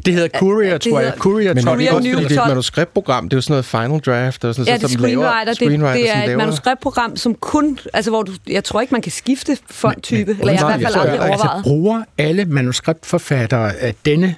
Det 0.06 0.14
hedder 0.14 0.28
Courier, 0.38 0.78
det 0.78 0.92
tror 0.92 1.00
jeg. 1.00 1.12
Courier, 1.18 1.54
Men 1.54 1.64
tror 1.64 1.74
det 1.76 1.80
er 1.80 1.84
jeg. 1.84 1.92
Courier 1.92 2.12
også, 2.16 2.22
fordi 2.22 2.34
det 2.34 2.38
er 2.38 2.42
et 2.42 2.48
manuskriptprogram. 2.48 3.28
Det 3.28 3.32
er 3.32 3.36
jo 3.36 3.40
sådan 3.42 3.52
noget 3.52 3.64
Final 3.64 3.98
Draft. 4.00 4.44
Og 4.44 4.54
sådan 4.54 4.66
ja, 4.66 4.72
noget, 4.72 4.80
det 4.80 4.88
er 4.88 4.92
som 4.92 5.02
laver- 5.02 5.08
screenwriter. 5.22 5.44
Det, 5.44 5.56
screenwriter, 5.56 5.94
det 6.00 6.08
som 6.10 6.18
er 6.18 6.22
et 6.22 6.28
laver- 6.28 6.38
manuskriptprogram, 6.38 7.16
som 7.16 7.34
kun, 7.34 7.78
altså 7.94 8.10
hvor 8.10 8.22
du, 8.22 8.32
jeg 8.48 8.64
tror 8.64 8.80
ikke, 8.80 8.94
man 8.94 9.02
kan 9.02 9.12
skifte 9.12 9.58
fonttype, 9.70 10.36
eller 10.40 10.52
jeg 10.52 10.60
har 10.60 10.76
i 10.76 10.80
hvert 10.80 10.92
fald 10.92 11.02
aldrig 11.02 11.20
altså, 11.30 11.44
overvejet. 11.46 11.62
bruger 11.64 12.02
alle 12.18 12.44
manuskriptforfattere 12.44 13.72
øh, 13.82 13.92
denne 14.06 14.34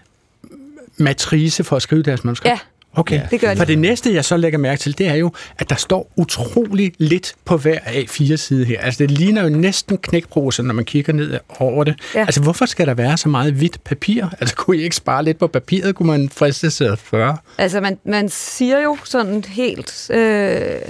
matrice 0.99 1.65
for 1.65 1.77
at 1.77 1.83
skrive 1.83 2.03
deres 2.03 2.25
manuskript? 2.25 2.51
Ja, 2.53 2.59
Okay. 2.99 3.21
det 3.31 3.41
gør 3.41 3.51
de. 3.51 3.57
For 3.57 3.65
det 3.65 3.79
næste, 3.79 4.15
jeg 4.15 4.25
så 4.25 4.37
lægger 4.37 4.59
mærke 4.59 4.81
til, 4.81 4.99
det 4.99 5.07
er 5.09 5.15
jo, 5.15 5.33
at 5.59 5.71
der 5.71 5.77
står 5.77 6.11
utrolig 6.17 6.93
lidt 6.99 7.35
på 7.45 7.57
hver 7.57 7.79
af 7.85 8.05
fire 8.09 8.37
side 8.37 8.65
her. 8.65 8.81
Altså, 8.81 8.99
det 8.99 9.11
ligner 9.11 9.43
jo 9.43 9.49
næsten 9.49 9.99
knækprosa, 9.99 10.63
når 10.63 10.75
man 10.75 10.85
kigger 10.85 11.13
ned 11.13 11.39
over 11.59 11.85
det. 11.85 11.95
Ja. 12.15 12.21
Altså, 12.21 12.43
hvorfor 12.43 12.67
skal 12.67 12.87
der 12.87 12.95
være 12.95 13.17
så 13.17 13.29
meget 13.29 13.53
hvidt 13.53 13.85
papir? 13.85 14.25
Altså, 14.41 14.55
kunne 14.57 14.77
I 14.77 14.83
ikke 14.83 14.97
spare 14.97 15.25
lidt 15.25 15.39
på 15.39 15.47
papiret? 15.47 15.95
Kunne 15.95 16.07
man 16.07 16.29
friste 16.29 16.71
sig 16.71 16.93
at 16.93 16.99
spørge? 16.99 17.37
Altså, 17.59 17.81
man, 17.81 17.99
man 18.05 18.29
siger 18.29 18.81
jo 18.83 18.97
sådan 19.05 19.45
helt... 19.49 20.11
Øh, 20.11 20.81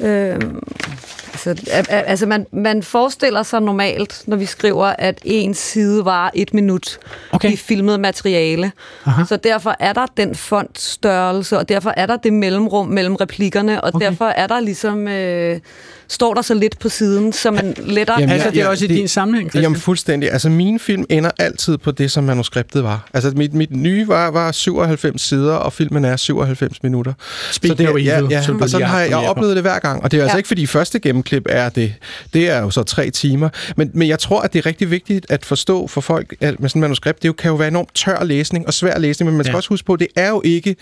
øh, 0.00 0.36
altså, 1.32 1.50
al- 1.50 1.86
al- 1.88 2.04
altså 2.06 2.26
man, 2.26 2.46
man 2.52 2.82
forestiller 2.82 3.42
sig 3.42 3.62
normalt, 3.62 4.22
når 4.26 4.36
vi 4.36 4.46
skriver, 4.46 4.86
at 4.98 5.18
en 5.24 5.54
side 5.54 6.04
var 6.04 6.30
et 6.34 6.54
minut 6.54 6.98
Okay. 7.32 7.52
i 7.52 7.56
filmet 7.56 8.00
materiale. 8.00 8.72
Aha. 9.06 9.24
Så 9.28 9.36
derfor 9.36 9.76
er 9.80 9.92
der 9.92 10.06
den 10.16 10.34
fontstørrelse, 10.34 11.58
og 11.58 11.68
derfor 11.68 11.94
er 11.96 12.06
der 12.06 12.16
det 12.16 12.32
mellemrum 12.32 12.86
mellem 12.88 13.14
replikkerne, 13.14 13.80
og 13.84 13.90
Okay. 13.94 14.06
derfor 14.06 14.24
er 14.26 14.46
der 14.46 14.60
ligesom... 14.60 15.08
Øh, 15.08 15.60
står 16.10 16.34
der 16.34 16.42
så 16.42 16.54
lidt 16.54 16.78
på 16.78 16.88
siden, 16.88 17.32
så 17.32 17.50
man 17.50 17.74
lettere... 17.78 18.20
Jamen, 18.20 18.32
Altså, 18.32 18.50
det 18.50 18.58
er 18.58 18.62
ja, 18.64 18.68
også 18.70 18.84
i 18.84 18.88
det- 18.88 18.96
din 18.96 19.08
sammenhæng, 19.08 19.46
Christian. 19.50 19.62
Jamen 19.62 19.78
fuldstændig. 19.80 20.32
Altså 20.32 20.48
mine 20.48 20.78
film 20.78 21.04
ender 21.08 21.30
altid 21.38 21.78
på 21.78 21.90
det, 21.90 22.10
som 22.10 22.24
manuskriptet 22.24 22.82
var. 22.84 23.08
Altså 23.14 23.32
mit, 23.36 23.54
mit 23.54 23.76
nye 23.76 24.08
var, 24.08 24.30
var 24.30 24.52
97 24.52 25.22
sider, 25.22 25.54
og 25.54 25.72
filmen 25.72 26.04
er 26.04 26.16
97 26.16 26.82
minutter. 26.82 27.12
Speaking 27.52 27.78
det, 27.78 27.88
of 27.88 27.92
evil, 27.92 28.04
ja, 28.04 28.20
ja, 28.30 28.38
og 28.60 28.68
sådan 28.70 28.86
har 28.86 29.00
jeg, 29.00 29.10
jeg 29.10 29.18
oplevet 29.18 29.56
det 29.56 29.62
hver 29.64 29.78
gang. 29.78 30.02
Og 30.02 30.10
det 30.10 30.18
er 30.18 30.22
altså 30.22 30.34
Ja. 30.34 30.38
ikke 30.38 30.46
fordi 30.48 30.66
første 30.66 30.98
gennemklip 31.22 31.46
er 31.48 31.68
det. 31.68 31.94
Det 32.34 32.50
er 32.50 32.60
jo 32.60 32.70
så 32.70 32.82
tre 32.82 33.10
timer. 33.10 33.48
Men, 33.76 33.90
men 33.94 34.08
jeg 34.08 34.18
tror, 34.18 34.40
at 34.40 34.52
det 34.52 34.58
er 34.58 34.66
rigtig 34.66 34.90
vigtigt 34.90 35.26
at 35.28 35.44
forstå 35.44 35.86
for 35.86 36.00
folk, 36.00 36.34
at 36.40 36.60
med 36.60 36.68
sådan 36.68 36.80
et 36.80 36.82
manuskript, 36.82 37.22
det 37.22 37.28
jo, 37.28 37.32
kan 37.32 37.48
jo 37.48 37.54
være 37.54 37.68
enormt 37.68 37.94
tør 37.94 38.24
læsning 38.24 38.66
og 38.66 38.74
svær 38.74 38.98
læsning, 38.98 39.30
men 39.30 39.36
man 39.36 39.44
skal 39.44 39.52
Ja. 39.52 39.56
også 39.56 39.68
huske 39.68 39.86
på, 39.86 39.92
at 39.92 40.00
det 40.00 40.08
er 40.16 40.28
jo 40.28 40.42
ikke 40.44 40.76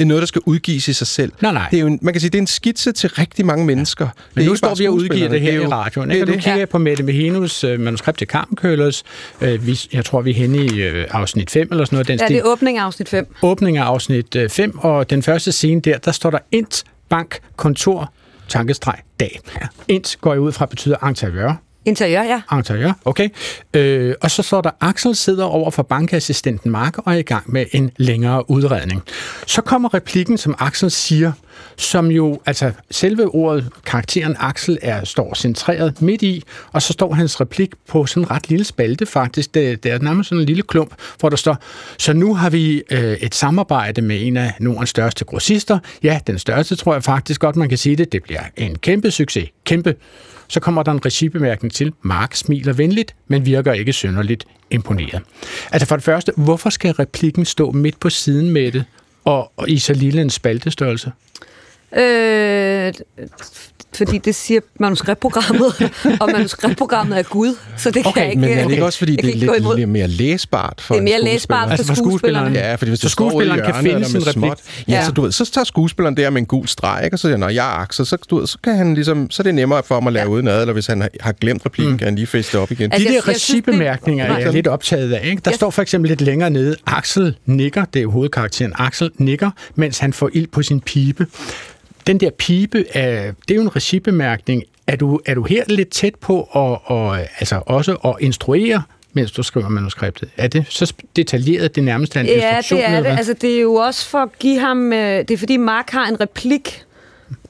noget, 0.00 0.20
der 0.20 0.26
skal 0.26 0.42
udgives 0.46 0.88
i 0.88 0.92
sig 0.92 1.06
selv. 1.06 1.32
Nej, 1.42 1.52
nej. 1.52 1.66
Det 1.70 1.76
er 1.76 1.80
jo 1.80 1.86
en, 1.86 1.98
man 2.02 2.14
kan 2.14 2.20
sige, 2.20 2.30
det 2.30 2.38
er 2.38 2.42
en 2.42 2.46
skitse 2.46 2.92
til 2.92 3.10
rigtig 3.10 3.46
mange 3.46 3.64
mennesker. 3.66 4.04
Men 4.04 4.12
det 4.34 4.44
er 4.44 4.48
nu 4.50 4.56
står 4.56 4.74
vi 4.74 4.86
og 4.88 4.94
udgiver 4.94 5.28
det 5.28 5.40
her 5.40 5.52
i 5.52 5.54
er 5.54 5.60
jo- 5.62 5.70
radioen. 5.70 6.08
Det 6.08 6.14
Ikke? 6.14 6.24
Og 6.24 6.28
nu 6.28 6.34
det. 6.34 6.42
kigger 6.42 6.58
jeg 6.58 6.68
på 6.68 6.78
Mette 6.78 7.02
Mehenus 7.02 7.64
øh, 7.64 7.80
manuskript 7.80 8.18
til 8.18 8.26
Carmen 8.26 8.92
Øh, 9.40 9.66
vi, 9.66 9.80
jeg 9.92 10.04
tror, 10.04 10.20
vi 10.20 10.30
er 10.30 10.34
henne 10.34 10.64
i 10.66 10.82
øh, 10.82 11.06
afsnit 11.10 11.50
5 11.50 11.68
eller 11.70 11.84
sådan 11.84 11.96
noget. 11.96 12.08
Den 12.08 12.18
Ja, 12.18 12.26
stil. 12.26 12.34
det 12.36 12.42
er 12.42 12.46
åbning 12.52 12.78
af 12.78 12.82
afsnit 12.84 13.08
5. 13.08 13.34
åbning 13.42 13.78
af 13.78 13.82
afsnit 13.84 14.36
5, 14.48 14.78
og 14.78 15.10
den 15.10 15.22
første 15.22 15.52
scene 15.52 15.80
der, 15.80 15.98
der 15.98 16.12
står 16.12 16.30
der 16.30 16.38
Int 16.52 16.84
Bank 17.08 17.38
Kontor 17.56 18.12
tankestreg 18.50 18.98
dag. 19.20 19.40
Int 19.88 20.16
går 20.20 20.32
jeg 20.32 20.40
ud 20.40 20.52
fra 20.52 20.66
betyder 20.66 21.06
interiør. 21.08 21.54
Interiør, 21.84 22.22
ja. 22.22 22.42
Interiør, 22.56 22.92
okay. 23.04 23.28
Øh, 23.74 24.14
og 24.20 24.30
så 24.30 24.42
står 24.42 24.60
der, 24.60 24.70
Axel 24.80 25.16
sidder 25.16 25.44
over 25.44 25.70
for 25.70 25.82
bankassistenten 25.82 26.70
Mark 26.70 26.98
og 26.98 27.12
er 27.12 27.18
i 27.18 27.22
gang 27.22 27.52
med 27.52 27.66
en 27.72 27.90
længere 27.96 28.50
udredning. 28.50 29.02
Så 29.46 29.62
kommer 29.62 29.94
replikken, 29.94 30.38
som 30.38 30.54
Axel 30.58 30.90
siger, 30.90 31.32
som 31.76 32.10
jo, 32.10 32.40
altså 32.46 32.72
selve 32.90 33.34
ordet, 33.34 33.68
karakteren 33.86 34.36
Axel, 34.38 34.78
er, 34.82 35.04
står 35.04 35.34
centreret 35.34 36.02
midt 36.02 36.22
i, 36.22 36.42
og 36.72 36.82
så 36.82 36.92
står 36.92 37.14
hans 37.14 37.40
replik 37.40 37.70
på 37.88 38.06
sådan 38.06 38.22
en 38.22 38.30
ret 38.30 38.48
lille 38.48 38.64
spalte 38.64 39.06
faktisk. 39.06 39.54
Det, 39.54 39.82
det 39.82 39.92
er 39.92 39.98
nærmest 39.98 40.28
sådan 40.28 40.40
en 40.40 40.46
lille 40.46 40.62
klump, 40.62 40.94
hvor 41.20 41.28
der 41.28 41.36
står, 41.36 41.56
så 41.98 42.12
nu 42.12 42.34
har 42.34 42.50
vi 42.50 42.82
øh, 42.90 43.12
et 43.12 43.34
samarbejde 43.34 44.02
med 44.02 44.26
en 44.26 44.36
af 44.36 44.52
Nordens 44.60 44.90
største 44.90 45.24
grossister. 45.24 45.78
Ja, 46.02 46.20
den 46.26 46.38
største 46.38 46.76
tror 46.76 46.92
jeg 46.92 47.04
faktisk 47.04 47.40
godt, 47.40 47.56
man 47.56 47.68
kan 47.68 47.78
sige 47.78 47.96
det. 47.96 48.12
Det 48.12 48.22
bliver 48.22 48.42
en 48.56 48.78
kæmpe 48.78 49.10
succes. 49.10 49.48
Kæmpe. 49.64 49.94
Så 50.50 50.60
kommer 50.60 50.82
der 50.82 50.92
en 50.92 51.04
regibemærkning 51.06 51.72
til. 51.72 51.92
Mark 52.02 52.34
smiler 52.34 52.72
venligt, 52.72 53.14
men 53.28 53.46
virker 53.46 53.72
ikke 53.72 53.92
synderligt 53.92 54.44
imponeret. 54.70 55.22
Altså 55.72 55.86
for 55.88 55.96
det 55.96 56.04
første, 56.04 56.32
hvorfor 56.36 56.70
skal 56.70 56.92
replikken 56.92 57.44
stå 57.44 57.70
midt 57.70 58.00
på 58.00 58.10
siden 58.10 58.50
med 58.50 58.72
det, 58.72 58.84
og, 59.24 59.52
og 59.56 59.70
i 59.70 59.78
så 59.78 59.94
lille 59.94 60.22
en 60.22 60.30
spaltestørrelse? 60.30 61.12
Øh, 61.96 62.92
fordi 63.94 64.18
det 64.18 64.34
siger 64.34 64.60
manuskriptprogrammet, 64.80 65.90
og 66.20 66.30
manuskriptprogrammet 66.32 67.18
er 67.18 67.22
Gud, 67.22 67.54
så 67.76 67.90
det 67.90 68.06
Okay, 68.06 68.12
kan 68.12 68.22
jeg 68.22 68.30
ikke... 68.30 68.40
Men 68.40 68.50
er 68.50 68.54
det 68.54 68.62
ikke 68.62 68.74
jeg 68.76 68.82
også, 68.84 68.98
fordi 68.98 69.16
det 69.16 69.30
er 69.30 69.34
lidt, 69.58 69.76
lidt 69.76 69.88
mere 69.88 70.06
læsbart 70.08 70.80
for 70.80 70.94
Det 70.94 71.00
er 71.00 71.04
mere 71.04 71.22
læsbart 71.22 71.64
for, 71.68 71.70
Altså 71.70 71.84
skuespilleren. 71.94 72.44
skuespillerne. 72.46 72.58
Ja, 72.68 72.74
fordi 72.74 72.90
hvis 72.90 73.00
Så 73.00 73.08
skuespilleren 73.08 73.60
kan 73.64 73.74
finde 73.74 74.04
sin 74.04 74.12
med 74.18 74.26
replik. 74.26 74.32
småt, 74.32 74.58
ja, 74.88 74.92
Ja. 74.94 75.04
så, 75.04 75.12
du 75.12 75.22
ved, 75.22 75.32
så 75.32 75.50
tager 75.50 75.64
skuespilleren 75.64 76.16
der 76.16 76.30
med 76.30 76.40
en 76.40 76.46
gul 76.46 76.68
streg, 76.68 77.00
ikke? 77.04 77.14
og 77.14 77.18
så 77.18 77.28
siger 77.28 77.36
når 77.36 77.48
jeg 77.48 77.66
er 77.66 77.78
Axel, 77.82 78.06
så, 78.06 78.16
du 78.30 78.38
ved, 78.38 78.46
så, 78.46 78.58
kan 78.64 78.76
han 78.76 78.94
ligesom, 78.94 79.30
så 79.30 79.42
er 79.42 79.44
det 79.44 79.54
nemmere 79.54 79.82
for 79.82 79.94
ham 79.94 80.06
at 80.06 80.12
lave 80.12 80.24
ja. 80.24 80.30
udenad, 80.30 80.60
eller 80.60 80.72
hvis 80.72 80.86
han 80.86 81.00
har, 81.00 81.32
glemt 81.32 81.66
replikken, 81.66 81.92
mm. 81.92 81.98
kan 81.98 82.04
han 82.06 82.14
lige 82.14 82.26
det 82.52 82.60
op 82.60 82.70
igen. 82.70 82.92
Altså, 82.92 83.08
De 83.08 83.14
der 83.14 83.28
regibemærkninger 83.28 84.24
er 84.24 84.38
jeg 84.38 84.52
lidt 84.52 84.66
optaget 84.66 85.12
af. 85.12 85.26
Ikke? 85.28 85.42
Der 85.44 85.50
Jeg- 85.50 85.54
står 85.56 85.70
for 85.70 85.82
eksempel 85.82 86.08
lidt 86.08 86.20
længere 86.20 86.50
nede, 86.50 86.76
Axel 86.86 87.36
nikker, 87.46 87.84
det 87.84 88.02
er 88.02 88.06
hovedkarakteren, 88.06 88.72
Axel 88.78 89.10
nikker, 89.18 89.50
mens 89.74 89.98
han 89.98 90.12
får 90.12 90.30
ild 90.32 90.46
på 90.52 90.62
sin 90.62 90.80
pibe. 90.80 91.26
Den 92.10 92.20
der 92.20 92.30
pibe, 92.30 92.84
er, 92.96 93.32
det 93.48 93.50
er 93.50 93.54
jo 93.54 93.60
en 93.62 93.76
regibemærkning. 93.76 94.62
Er 94.86 94.96
du, 94.96 95.20
er 95.26 95.34
du 95.34 95.42
her 95.42 95.64
lidt 95.68 95.90
tæt 95.90 96.14
på 96.14 96.40
at, 96.42 96.78
og, 96.92 97.18
altså 97.20 97.62
også 97.66 97.92
at 97.94 98.14
instruere, 98.20 98.82
mens 99.12 99.32
du 99.32 99.42
skriver 99.42 99.68
manuskriptet? 99.68 100.28
Er 100.36 100.46
det 100.48 100.64
så 100.68 100.94
detaljeret, 101.16 101.74
det 101.74 101.84
nærmest 101.84 102.16
er 102.16 102.20
en 102.20 102.26
Ja, 102.26 102.32
instruktion? 102.56 102.80
det 102.80 102.88
er 102.88 103.00
det. 103.02 103.18
Altså, 103.18 103.32
det 103.32 103.56
er 103.56 103.60
jo 103.60 103.74
også 103.74 104.08
for 104.08 104.18
at 104.18 104.28
give 104.38 104.58
ham... 104.58 104.92
Øh, 104.92 105.18
det 105.18 105.30
er 105.30 105.38
fordi 105.38 105.56
Mark 105.56 105.90
har 105.90 106.06
en 106.06 106.20
replik, 106.20 106.82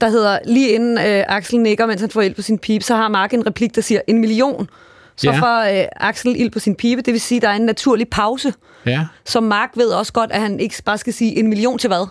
der 0.01 0.09
hedder, 0.09 0.39
lige 0.47 0.69
inden 0.69 0.99
øh, 0.99 1.25
Axel 1.29 1.61
nikker, 1.61 1.87
mens 1.87 2.01
han 2.01 2.11
får 2.11 2.21
ild 2.23 2.35
på 2.35 2.43
sin 2.43 2.59
pipe, 2.59 2.85
så 2.85 2.97
har 2.97 3.09
Mark 3.09 3.35
en 3.35 3.47
replik, 3.47 3.75
der 3.75 3.81
siger 3.83 4.01
en 4.07 4.19
million. 4.19 4.69
Så 5.17 5.31
Ja. 5.31 5.39
får 5.39 5.81
øh, 5.81 5.87
Axel 5.97 6.41
ild 6.41 6.51
på 6.51 6.59
sin 6.59 6.75
pipe, 6.75 7.03
det 7.03 7.13
vil 7.13 7.21
sige, 7.21 7.41
der 7.41 7.49
er 7.49 7.55
en 7.57 7.63
naturlig 7.67 8.09
pause. 8.09 8.53
Ja, 8.87 9.07
Så 9.25 9.41
Mark 9.41 9.71
ved 9.77 9.89
også 9.89 10.13
godt, 10.13 10.33
at 10.33 10.41
han 10.41 10.61
ikke 10.61 10.75
bare 10.85 10.99
skal 10.99 11.13
sige 11.13 11.39
en 11.39 11.47
million 11.49 11.79
til 11.79 11.89
hvad. 11.89 12.07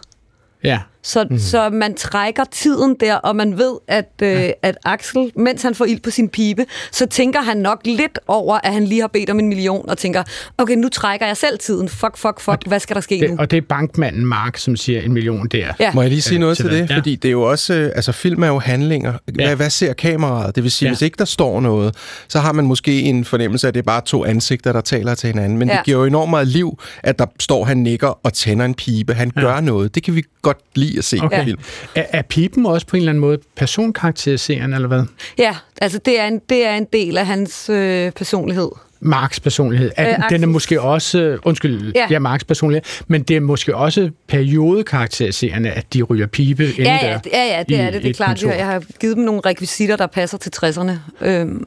ja. 0.63 0.79
Så, 1.03 1.27
mm. 1.29 1.39
så 1.39 1.69
man 1.69 1.95
trækker 1.95 2.43
tiden 2.51 2.95
der, 2.99 3.15
og 3.15 3.35
man 3.35 3.57
ved, 3.57 3.73
at, 3.87 4.11
øh, 4.23 4.29
ja. 4.31 4.51
at 4.61 4.77
Axel, 4.85 5.31
mens 5.35 5.61
han 5.61 5.75
får 5.75 5.85
ild 5.85 5.99
på 6.01 6.09
sin 6.09 6.29
pibe, 6.29 6.65
så 6.91 7.05
tænker 7.05 7.41
han 7.41 7.57
nok 7.57 7.81
lidt 7.85 8.19
over, 8.27 8.59
at 8.63 8.73
han 8.73 8.85
lige 8.85 9.01
har 9.01 9.07
bedt 9.07 9.29
om 9.29 9.39
en 9.39 9.47
million, 9.47 9.89
og 9.89 9.97
tænker, 9.97 10.23
okay, 10.57 10.75
nu 10.75 10.89
trækker 10.89 11.25
jeg 11.25 11.37
selv 11.37 11.59
tiden. 11.59 11.89
Fuck, 11.89 12.17
fuck, 12.17 12.39
fuck, 12.39 12.67
hvad 12.67 12.79
skal 12.79 12.95
der 12.95 13.01
ske 13.01 13.19
nu? 13.21 13.27
Det, 13.27 13.39
og 13.39 13.51
det 13.51 13.57
er 13.57 13.61
bankmanden 13.69 14.25
Mark, 14.25 14.57
som 14.57 14.75
siger 14.75 15.01
en 15.01 15.13
million 15.13 15.47
der. 15.47 15.67
Ja. 15.79 15.91
Må 15.93 16.01
jeg 16.01 16.09
lige 16.09 16.21
sige 16.21 16.35
Øh, 16.35 16.39
noget 16.39 16.57
til 16.57 16.65
til 16.65 16.73
det? 16.73 16.83
det? 16.83 16.89
Ja. 16.89 16.97
Fordi 16.97 17.15
det 17.15 17.27
er 17.27 17.31
jo 17.31 17.41
også, 17.41 17.73
øh, 17.73 17.91
altså 17.95 18.11
film 18.11 18.43
er 18.43 18.47
jo 18.47 18.59
handlinger. 18.59 19.13
Hvad, 19.25 19.45
Ja. 19.45 19.55
hvad 19.55 19.69
ser 19.69 19.93
kameraet? 19.93 20.55
Det 20.55 20.63
vil 20.63 20.71
sige, 20.71 20.87
Ja. 20.87 20.93
hvis 20.93 21.01
ikke 21.01 21.15
der 21.19 21.25
står 21.25 21.61
noget, 21.61 21.95
så 22.27 22.39
har 22.39 22.51
man 22.53 22.65
måske 22.65 23.01
en 23.01 23.25
fornemmelse 23.25 23.67
af, 23.67 23.69
at 23.69 23.73
det 23.73 23.79
er 23.79 23.83
bare 23.85 24.01
to 24.05 24.25
ansigter, 24.25 24.73
der 24.73 24.81
taler 24.81 25.15
til 25.15 25.27
hinanden. 25.27 25.57
Men 25.57 25.67
ja. 25.67 25.73
Ja. 25.73 25.77
det 25.77 25.85
giver 25.85 25.97
jo 25.97 26.05
enormt 26.05 26.29
meget 26.29 26.47
liv, 26.47 26.79
at 27.03 27.19
der 27.19 27.25
står, 27.39 27.63
han 27.65 27.77
nikker 27.77 28.19
og 28.25 28.33
tænder 28.33 28.65
en 28.65 28.73
pibe. 28.73 29.13
Han 29.13 29.31
ja. 29.35 29.41
gør 29.41 29.59
noget. 29.59 29.95
Det 29.95 30.03
kan 30.03 30.15
vi 30.15 30.23
godt 30.41 30.57
lide 30.75 30.88
at 30.97 31.03
se 31.03 31.17
okay. 31.21 31.43
Film. 31.43 31.59
Er, 31.95 32.03
er 32.09 32.21
pipen 32.21 32.65
også 32.65 32.87
på 32.87 32.95
en 32.95 33.01
eller 33.01 33.11
anden 33.11 33.21
måde 33.21 33.37
personkarakteriserende, 33.55 34.75
eller 34.75 34.87
hvad? 34.87 35.03
Ja, 35.37 35.55
altså 35.81 35.99
det 36.05 36.19
er 36.19 36.25
en, 36.27 36.41
det 36.49 36.65
er 36.67 36.75
en 36.75 36.87
del 36.93 37.17
af 37.17 37.25
hans 37.25 37.69
øh, 37.69 38.11
personlighed. 38.11 38.69
Marks 39.01 39.39
personlighed. 39.39 39.91
Er, 39.97 40.09
Øh, 40.23 40.29
den 40.29 40.43
er 40.43 40.47
måske 40.47 40.81
også, 40.81 41.19
øh, 41.21 41.39
undskyld, 41.43 41.91
ja. 41.95 42.07
Ja. 42.09 42.19
Marks 42.19 42.43
personlighed, 42.43 42.83
men 43.07 43.23
det 43.23 43.35
er 43.35 43.39
måske 43.41 43.75
også 43.75 44.09
periodekarakteriserende, 44.27 45.69
at 45.71 45.93
de 45.93 46.01
ryger 46.01 46.27
pibe 46.27 46.63
Ja, 46.63 46.69
inden 46.69 46.85
ja, 46.85 47.07
der 47.13 47.17
det- 47.19 47.31
ja, 47.33 47.43
ja, 47.57 47.63
det 47.69 47.79
er 47.79 47.91
det. 47.91 48.03
Det 48.03 48.09
er 48.09 48.13
klart. 48.13 48.27
kontor. 48.29 48.51
Jeg 48.51 48.65
har 48.65 48.83
givet 48.99 49.15
dem 49.17 49.23
nogle 49.25 49.41
rekvisitter, 49.45 49.95
der 49.95 50.07
passer 50.07 50.37
til 50.37 50.51
60'erne. 50.65 50.91
Øhm, 51.25 51.65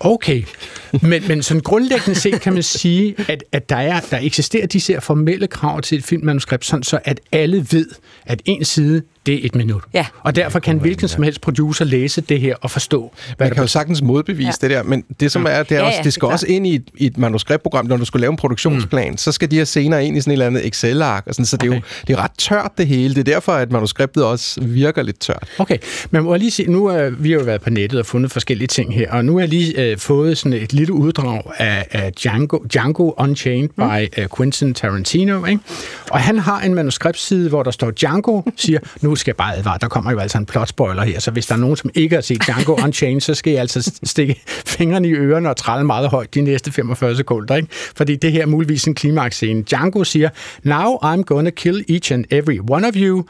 Okay, 0.00 0.42
men, 1.02 1.28
men 1.28 1.42
sådan 1.42 1.60
grundlæggende 1.60 2.20
set 2.20 2.40
kan 2.40 2.52
man 2.52 2.62
sige, 2.62 3.14
at, 3.28 3.44
at 3.52 3.68
der, 3.68 3.76
er, 3.76 4.00
der 4.00 4.18
eksisterer 4.22 4.66
de 4.66 4.78
her 4.88 5.00
formelle 5.00 5.46
krav 5.46 5.80
til 5.80 5.98
et 5.98 6.04
filmmanuskript, 6.04 6.64
sådan 6.64 6.82
så 6.82 6.98
at 7.04 7.20
alle 7.32 7.66
ved, 7.70 7.86
at 8.26 8.42
en 8.44 8.64
side, 8.64 9.02
det 9.28 9.42
er 9.42 9.46
et 9.46 9.54
minut. 9.54 9.82
Ja. 9.94 10.06
Og 10.22 10.36
derfor 10.36 10.58
kan 10.58 10.78
hvilken 10.78 11.08
som 11.08 11.22
helst 11.22 11.40
producer 11.40 11.84
læse 11.84 12.20
det 12.20 12.40
her 12.40 12.54
og 12.60 12.70
forstå, 12.70 13.12
hvad 13.26 13.34
Man 13.38 13.48
der 13.48 13.54
kan 13.54 13.62
jo 13.62 13.68
sagtens 13.68 14.02
modbevise 14.02 14.46
ja. 14.62 14.68
det 14.68 14.76
der, 14.76 14.82
men 14.82 15.04
det 15.20 15.32
som 15.32 15.46
er, 15.48 15.62
det 15.62 15.76
er 15.76 15.80
Ja, 15.80 15.86
også, 15.86 16.00
det 16.04 16.12
skal 16.12 16.26
det 16.26 16.30
er 16.30 16.32
også 16.32 16.46
ind 16.46 16.66
i 16.66 16.74
et, 16.74 16.84
i 16.96 17.06
et 17.06 17.18
manuskriptprogram, 17.18 17.86
når 17.86 17.96
du 17.96 18.04
skal 18.04 18.20
lave 18.20 18.30
en 18.30 18.36
produktionsplan, 18.36 19.10
mm. 19.10 19.16
så 19.16 19.32
skal 19.32 19.50
de 19.50 19.56
her 19.56 19.64
scener 19.64 19.98
ind 19.98 20.16
i 20.16 20.20
sådan 20.20 20.30
et 20.30 20.32
eller 20.32 20.46
andet 20.46 20.66
Excel-ark, 20.66 21.26
og 21.26 21.34
sådan, 21.34 21.46
så 21.46 21.56
det 21.56 21.70
er 21.70 21.74
jo 21.74 21.80
det 22.06 22.12
er 22.12 22.22
ret 22.22 22.30
tørt 22.38 22.70
det 22.78 22.86
hele. 22.86 23.14
Det 23.14 23.20
er 23.28 23.34
derfor, 23.34 23.52
at 23.52 23.72
manuskriptet 23.72 24.24
også 24.24 24.60
virker 24.60 25.02
lidt 25.02 25.20
tørt. 25.20 25.48
Okay, 25.58 25.78
men 26.10 26.22
må 26.22 26.34
jeg 26.34 26.38
lige 26.38 26.50
sige, 26.50 26.70
nu 26.70 26.86
er 26.86 27.10
vi 27.10 27.30
har 27.30 27.38
jo 27.38 27.44
været 27.44 27.60
på 27.60 27.70
nettet 27.70 28.00
og 28.00 28.06
fundet 28.06 28.32
forskellige 28.32 28.68
ting 28.68 28.94
her, 28.94 29.12
og 29.12 29.24
nu 29.24 29.32
har 29.32 29.40
jeg 29.40 29.48
lige 29.48 29.90
øh, 29.90 29.98
fået 29.98 30.38
sådan 30.38 30.52
et 30.52 30.72
lille 30.72 30.92
uddrag 30.92 31.42
af, 31.58 31.86
af 31.90 32.12
Django, 32.12 32.58
Django 32.72 33.12
Unchained 33.18 33.68
mm. 33.76 33.88
by 33.88 34.20
uh, 34.20 34.36
Quentin 34.36 34.74
Tarantino, 34.74 35.44
ikke? 35.44 35.62
og 36.10 36.20
han 36.20 36.38
har 36.38 36.60
en 36.60 36.74
manuskriptside, 36.74 37.48
hvor 37.48 37.62
der 37.62 37.70
står 37.70 37.90
Django, 37.90 38.42
siger, 38.56 38.78
nu 39.00 39.16
skal 39.18 39.30
jeg 39.30 39.36
bare 39.36 39.56
advare, 39.56 39.78
der 39.80 39.88
kommer 39.88 40.10
jo 40.10 40.18
altså 40.18 40.38
en 40.38 40.46
plot 40.46 40.68
spoiler 40.68 41.02
her, 41.02 41.20
så 41.20 41.30
hvis 41.30 41.46
der 41.46 41.54
er 41.54 41.58
nogen, 41.58 41.76
som 41.76 41.90
ikke 41.94 42.14
har 42.14 42.20
set 42.20 42.42
Django 42.46 42.74
Unchained, 42.84 43.20
så 43.20 43.34
skal 43.34 43.50
jeg 43.50 43.60
altså 43.60 43.92
stikke 44.02 44.42
fingrene 44.46 45.08
i 45.08 45.12
ørerne 45.12 45.50
og 45.50 45.56
trælle 45.56 45.86
meget 45.86 46.08
højt 46.08 46.34
de 46.34 46.40
næste 46.40 46.72
45 46.72 47.16
sekunder, 47.16 47.56
ikke? 47.56 47.68
fordi 47.96 48.16
det 48.16 48.32
her 48.32 48.42
er 48.42 48.46
muligvis 48.46 48.84
en 48.84 48.94
klimaks-scene. 48.94 49.62
Django 49.62 50.04
siger, 50.04 50.28
now 50.62 50.94
I'm 50.94 51.22
gonna 51.22 51.50
kill 51.50 51.84
each 51.88 52.12
and 52.12 52.24
every 52.30 52.60
one 52.70 52.88
of 52.88 52.94
you, 52.96 53.24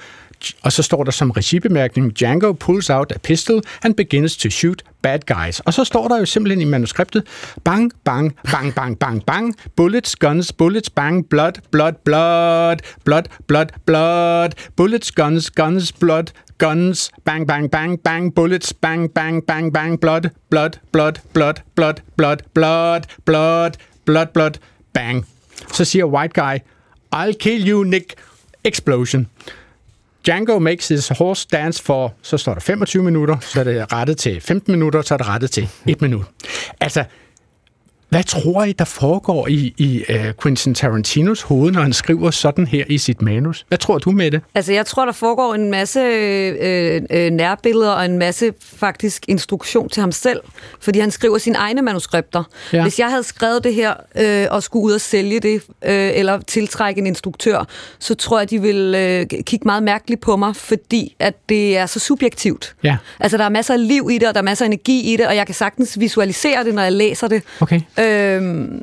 og 0.63 0.73
så 0.73 0.83
står 0.83 1.05
der 1.05 1.11
som 1.11 1.31
regibemærkning, 1.31 2.13
Django 2.19 2.53
pulls 2.53 2.91
out 2.91 3.13
a 3.13 3.19
pistol 3.19 3.63
and 3.85 3.95
begins 3.95 4.37
to 4.37 4.51
shoot 4.51 4.83
bad 5.03 5.19
guys. 5.27 5.61
Og 5.61 5.75
så 5.75 5.85
står 5.85 6.09
der 6.09 6.19
jo 6.19 6.27
simpelthen 6.27 6.61
i 6.61 6.65
manuskriptet, 6.65 7.23
bang, 7.65 7.93
bang, 8.05 8.37
bang, 8.51 8.75
bang, 8.75 8.99
bang, 8.99 9.25
bang, 9.27 9.55
bullets, 9.77 10.17
guns, 10.17 10.53
bullets, 10.53 10.91
bang, 10.91 11.29
blood, 11.29 11.53
blood, 11.71 11.93
blood, 12.05 12.77
blood, 13.05 13.25
blood, 13.47 13.67
blood, 13.87 14.51
bullets, 14.77 15.11
guns, 15.11 15.51
guns, 15.51 15.93
blood, 15.93 16.27
guns, 16.59 17.11
bang, 17.25 17.47
bang, 17.47 17.71
bang, 17.71 17.99
bang, 18.03 18.35
bullets, 18.35 18.73
bang, 18.73 19.09
bang, 19.15 19.43
bang, 19.47 19.73
bang, 19.73 19.99
blood, 20.01 20.31
blood, 20.51 20.79
blood, 20.93 21.21
blood, 21.33 21.63
blood, 21.75 22.03
blood, 22.17 22.43
blood, 22.55 23.07
blood, 23.25 23.77
blood, 24.05 24.27
blood, 24.33 24.53
bang. 24.93 25.27
Så 25.73 25.85
siger 25.85 26.05
white 26.05 26.35
guy, 26.35 26.59
I'll 27.13 27.37
kill 27.41 27.69
you, 27.69 27.85
Nick. 27.85 28.15
Explosion. 28.65 29.27
Django 30.25 30.59
makes 30.59 30.89
his 30.89 31.09
horse 31.09 31.49
dance 31.53 31.83
for, 31.83 32.15
så 32.23 32.37
står 32.37 32.55
der 32.55 32.61
25 32.61 33.03
minutter, 33.03 33.37
så 33.41 33.61
er 33.61 33.65
det 33.65 33.93
rettet 33.93 34.19
til 34.19 34.41
15 34.41 34.73
minutter, 34.73 35.03
så 35.03 35.15
er 35.15 35.19
det 35.19 35.29
rettet 35.29 35.51
til 35.51 35.69
1 35.87 36.01
minut. 36.03 36.25
Altså, 36.81 37.05
hvad 38.09 38.25
tror 38.25 38.65
I, 38.65 38.73
der 38.73 38.85
foregår 38.85 39.49
i, 39.49 39.75
i 39.77 40.05
uh, 40.09 40.17
Quentin 40.43 40.75
Tarantinos 40.75 41.43
hoved, 41.43 41.73
når 41.73 41.83
han 41.83 41.93
skriver 41.93 42.31
sådan 42.31 42.67
her 42.67 42.85
i 42.89 42.99
sit 42.99 43.23
manus? 43.23 43.65
Hvad 43.69 43.79
tror 43.79 43.99
du 43.99 44.11
med 44.11 44.31
det? 44.31 44.41
Altså, 44.55 44.73
jeg 44.73 44.87
tror, 44.87 45.05
der 45.05 45.13
foregår 45.13 45.55
en 45.55 45.71
masse 45.71 46.01
øh, 46.01 47.03
øh, 47.11 47.31
nærbilleder 47.31 47.91
og 47.91 48.05
en 48.05 48.19
masse 48.19 48.53
faktisk 48.61 49.25
instruktion 49.29 49.89
til 49.89 50.01
ham 50.01 50.13
selv, 50.13 50.41
fordi 50.81 50.99
han 50.99 51.11
skriver 51.11 51.39
sine 51.39 51.59
egne 51.59 51.83
manuskripter. 51.83 52.45
Ja. 52.73 52.79
Ja. 52.79 52.83
Hvis 52.83 52.99
jeg 52.99 53.11
havde 53.11 53.23
skrevet 53.23 53.65
det 53.65 53.75
her 53.75 53.95
øh, 54.17 54.47
og 54.51 54.63
skulle 54.63 54.85
ud 54.85 54.93
og 54.93 55.01
sælge 55.01 55.41
det, 55.41 55.63
øh, 55.85 56.11
eller 56.15 56.41
tiltrække 56.41 57.01
en 57.01 57.07
instruktør, 57.07 57.67
så 57.99 58.15
tror 58.15 58.39
jeg, 58.39 58.51
de 58.51 58.63
ville 58.63 58.99
øh, 58.99 59.27
kigge 59.27 59.65
meget 59.65 59.83
mærkeligt 59.83 60.21
på 60.21 60.37
mig, 60.37 60.57
fordi 60.57 61.17
at 61.19 61.35
det 61.49 61.77
er 61.77 61.87
så 61.87 62.01
subjektivt. 62.01 62.75
Ja. 62.83 62.97
Altså, 63.21 63.37
der 63.39 63.45
er 63.45 63.49
masser 63.49 63.75
af 63.75 63.89
liv 63.89 64.09
i 64.13 64.19
det, 64.19 64.29
og 64.29 64.35
der 64.35 64.41
er 64.41 64.45
masser 64.45 64.65
af 64.65 64.67
energi 64.67 65.13
i 65.13 65.17
det, 65.17 65.27
og 65.27 65.37
jeg 65.37 65.47
kan 65.47 65.55
sagtens 65.55 66.01
visualisere 66.01 66.65
det, 66.65 66.75
når 66.75 66.83
jeg 66.83 66.93
læser 66.93 67.29
det. 67.29 67.43
Okay. 67.61 67.81
Øhm, 68.01 68.83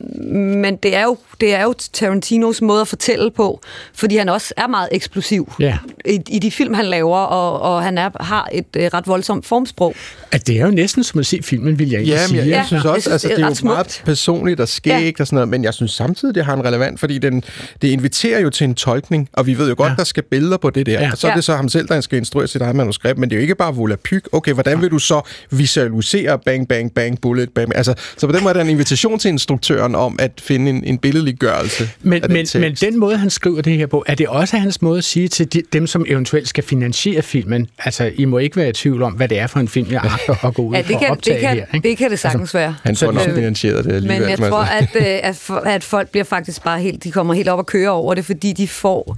men 0.61 0.75
det 0.75 0.95
er, 0.95 1.03
jo, 1.03 1.17
det 1.41 1.55
er 1.55 1.63
jo 1.63 1.73
Tarantinos 1.93 2.61
måde 2.61 2.81
at 2.81 2.87
fortælle 2.87 3.31
på, 3.31 3.61
fordi 3.93 4.17
han 4.17 4.29
også 4.29 4.53
er 4.57 4.67
meget 4.67 4.89
eksplosiv 4.91 5.53
Ja. 5.59 5.77
i, 6.05 6.19
i 6.29 6.39
de 6.39 6.51
film, 6.51 6.73
han 6.73 6.85
laver, 6.85 7.17
og, 7.17 7.75
og 7.75 7.83
han 7.83 7.97
er, 7.97 8.09
har 8.23 8.49
et 8.51 8.65
øh, 8.77 8.89
ret 8.93 9.07
voldsomt 9.07 9.45
formsprog. 9.45 9.95
At 10.31 10.47
det 10.47 10.59
er 10.59 10.65
jo 10.65 10.71
næsten 10.71 11.03
som 11.03 11.19
at 11.19 11.25
se 11.25 11.39
filmen, 11.43 11.79
vil 11.79 11.89
jeg 11.89 11.99
ikke 11.99 12.11
Ja, 12.13 12.25
sige. 12.27 12.37
jeg, 12.39 12.47
jeg 12.47 12.57
altså. 12.57 12.67
synes 12.67 12.83
jeg 12.83 12.91
også, 12.91 13.01
synes, 13.01 13.11
altså, 13.13 13.27
det 13.27 13.33
er 13.33 13.49
det 13.49 13.57
er 13.57 13.59
jo 13.63 13.67
meget 13.67 14.01
personligt 14.05 14.59
og 14.59 14.67
skægt 14.67 15.19
og 15.21 15.27
sådan 15.27 15.35
noget, 15.35 15.49
men 15.49 15.63
jeg 15.63 15.73
synes 15.73 15.91
samtidig, 15.91 16.35
det 16.35 16.45
har 16.45 16.53
en 16.53 16.65
relevant, 16.65 16.99
fordi 16.99 17.17
den, 17.17 17.43
det 17.81 17.87
inviterer 17.87 18.39
jo 18.39 18.49
til 18.49 18.65
en 18.65 18.75
tolkning, 18.75 19.29
og 19.33 19.47
vi 19.47 19.57
ved 19.57 19.69
jo 19.69 19.75
godt, 19.77 19.89
Ja. 19.89 19.95
der 19.95 20.03
skal 20.03 20.23
billeder 20.23 20.57
på 20.57 20.69
det 20.69 20.85
der, 20.85 20.91
Ja. 21.01 21.11
og 21.11 21.17
så 21.17 21.27
er 21.27 21.31
Ja. 21.31 21.35
det 21.35 21.43
så 21.43 21.55
ham 21.55 21.69
selv, 21.69 21.87
der 21.87 22.01
skal 22.01 22.17
instruere 22.17 22.47
sit 22.47 22.61
eget 22.61 22.75
manuskript, 22.75 23.19
men 23.19 23.29
det 23.29 23.35
er 23.35 23.39
jo 23.39 23.41
ikke 23.41 23.55
bare 23.55 23.75
volapyk. 23.75 24.27
Okay, 24.31 24.53
hvordan 24.53 24.81
vil 24.81 24.91
du 24.91 24.99
så 24.99 25.21
visualisere 25.51 26.39
bang, 26.39 26.67
bang, 26.67 26.93
bang, 26.93 27.21
bullet, 27.21 27.49
bang, 27.55 27.75
altså, 27.75 27.93
så 28.17 28.27
på 28.27 28.33
den 28.33 28.43
måde 28.43 28.49
er 28.49 28.53
der 28.53 28.61
en 28.63 28.69
invitation 28.69 29.04
til 29.19 29.29
instruktøren 29.29 29.95
om 29.95 30.15
at 30.19 30.31
finde 30.39 30.69
en, 30.69 30.83
en 30.83 30.97
billedlig 30.97 31.35
gørelse 31.35 31.89
Men, 32.01 32.13
af 32.13 32.21
den 32.21 32.33
men, 32.33 32.45
tekst. 32.45 32.55
men 32.59 32.91
den 32.91 32.99
måde, 32.99 33.17
han 33.17 33.29
skriver 33.29 33.61
det 33.61 33.77
her 33.77 33.85
på, 33.87 34.03
er 34.07 34.15
det 34.15 34.27
også 34.27 34.57
hans 34.57 34.81
måde 34.81 34.97
at 34.97 35.03
sige 35.03 35.27
til 35.27 35.53
de, 35.53 35.61
dem, 35.73 35.87
som 35.87 36.05
eventuelt 36.07 36.47
skal 36.47 36.63
finansiere 36.63 37.21
filmen, 37.21 37.67
altså, 37.79 38.11
I 38.15 38.25
må 38.25 38.37
ikke 38.37 38.55
være 38.57 38.69
i 38.69 38.73
tvivl 38.73 39.01
om, 39.03 39.13
hvad 39.13 39.27
det 39.27 39.39
er 39.39 39.47
for 39.47 39.59
en 39.59 39.67
film, 39.67 39.91
jeg 39.91 40.01
agter 40.13 40.45
at 40.47 40.53
gå 40.53 40.61
ud 40.61 40.73
Ja, 40.75 40.79
for 40.81 40.87
det 40.87 40.93
at 40.93 40.99
kan, 40.99 41.09
optage 41.09 41.33
det 41.33 41.41
kan, 41.41 41.49
her. 41.49 41.55
Ikke? 41.55 41.67
Altså, 41.73 41.89
det 41.89 41.97
kan 41.97 42.09
det 42.11 42.19
sagtens 42.19 42.53
være. 42.53 42.75
Han 42.83 42.95
får 42.95 43.05
Så- 43.07 43.11
nok 43.11 43.35
finansieret 43.35 43.85
det 43.85 43.91
alligevel. 43.93 44.21
Men 44.21 44.29
jeg 44.29 44.37
tror, 44.37 44.63
at, 44.63 44.89
øh, 44.95 45.03
at, 45.05 45.49
at 45.65 45.83
folk 45.83 46.09
bliver 46.09 46.23
faktisk 46.23 46.63
bare 46.63 46.79
helt, 46.79 47.03
de 47.03 47.11
kommer 47.11 47.33
helt 47.33 47.49
op 47.49 47.59
og 47.59 47.65
kører 47.65 47.89
over 47.89 48.13
det, 48.13 48.25
fordi 48.25 48.53
de 48.53 48.67
får 48.67 49.17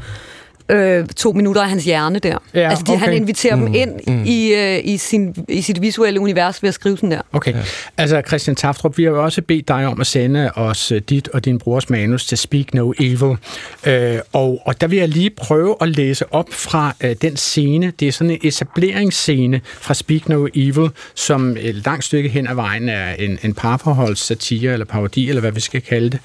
øh, 0.69 1.05
to 1.05 1.31
minutter 1.31 1.61
af 1.61 1.69
hans 1.69 1.85
hjerne 1.85 2.19
der. 2.19 2.37
Ja, 2.53 2.69
altså, 2.69 2.83
de, 2.87 2.97
han 2.97 3.09
okay. 3.09 3.17
inviterer 3.17 3.55
mm, 3.55 3.65
dem 3.65 3.73
ind 3.73 3.91
mm. 4.07 4.23
i, 4.25 4.53
øh, 4.53 4.79
i, 4.83 4.97
sin, 4.97 5.35
i 5.49 5.61
sit 5.61 5.81
visuelle 5.81 6.19
univers 6.19 6.63
ved 6.63 6.67
at 6.67 6.73
skrive 6.73 6.97
sådan 6.97 7.11
der. 7.11 7.21
Okay. 7.33 7.53
Ja. 7.53 7.59
Altså, 7.97 8.21
Christian 8.27 8.55
Taftrup, 8.55 8.97
vi 8.97 9.03
har 9.03 9.11
jo 9.11 9.23
også 9.23 9.41
bedt 9.41 9.67
dig 9.67 9.85
om 9.87 10.01
at 10.01 10.07
sende 10.07 10.51
os 10.55 10.91
øh, 10.91 11.01
dit 11.01 11.27
og 11.27 11.45
din 11.45 11.59
brors 11.59 11.89
manus 11.89 12.25
til 12.25 12.37
Speak 12.37 12.73
No 12.73 12.93
Evil. 12.99 13.37
Øh, 13.85 14.19
og, 14.33 14.61
og 14.65 14.81
der 14.81 14.87
vil 14.87 14.99
jeg 14.99 15.07
lige 15.07 15.29
prøve 15.29 15.75
at 15.81 15.89
læse 15.89 16.33
op 16.33 16.47
fra 16.51 16.95
øh, 17.01 17.15
den 17.21 17.37
scene. 17.37 17.93
Det 17.99 18.07
er 18.07 18.11
sådan 18.11 18.31
en 18.31 18.39
etableringsscene 18.43 19.61
fra 19.65 19.93
Speak 19.93 20.29
No 20.29 20.47
Evil, 20.55 20.89
som 21.15 21.57
et 21.59 21.75
langt 21.85 22.03
stykke 22.03 22.29
hen 22.29 22.47
ad 22.47 22.55
vejen 22.55 22.89
er 22.89 23.13
en, 23.13 23.39
en 23.43 23.53
parforholdssatire, 23.53 24.73
eller 24.73 24.85
parodi, 24.85 25.29
eller 25.29 25.41
hvad 25.41 25.51
vi 25.51 25.59
skal 25.59 25.81
kalde 25.81 26.09
det. 26.09 26.19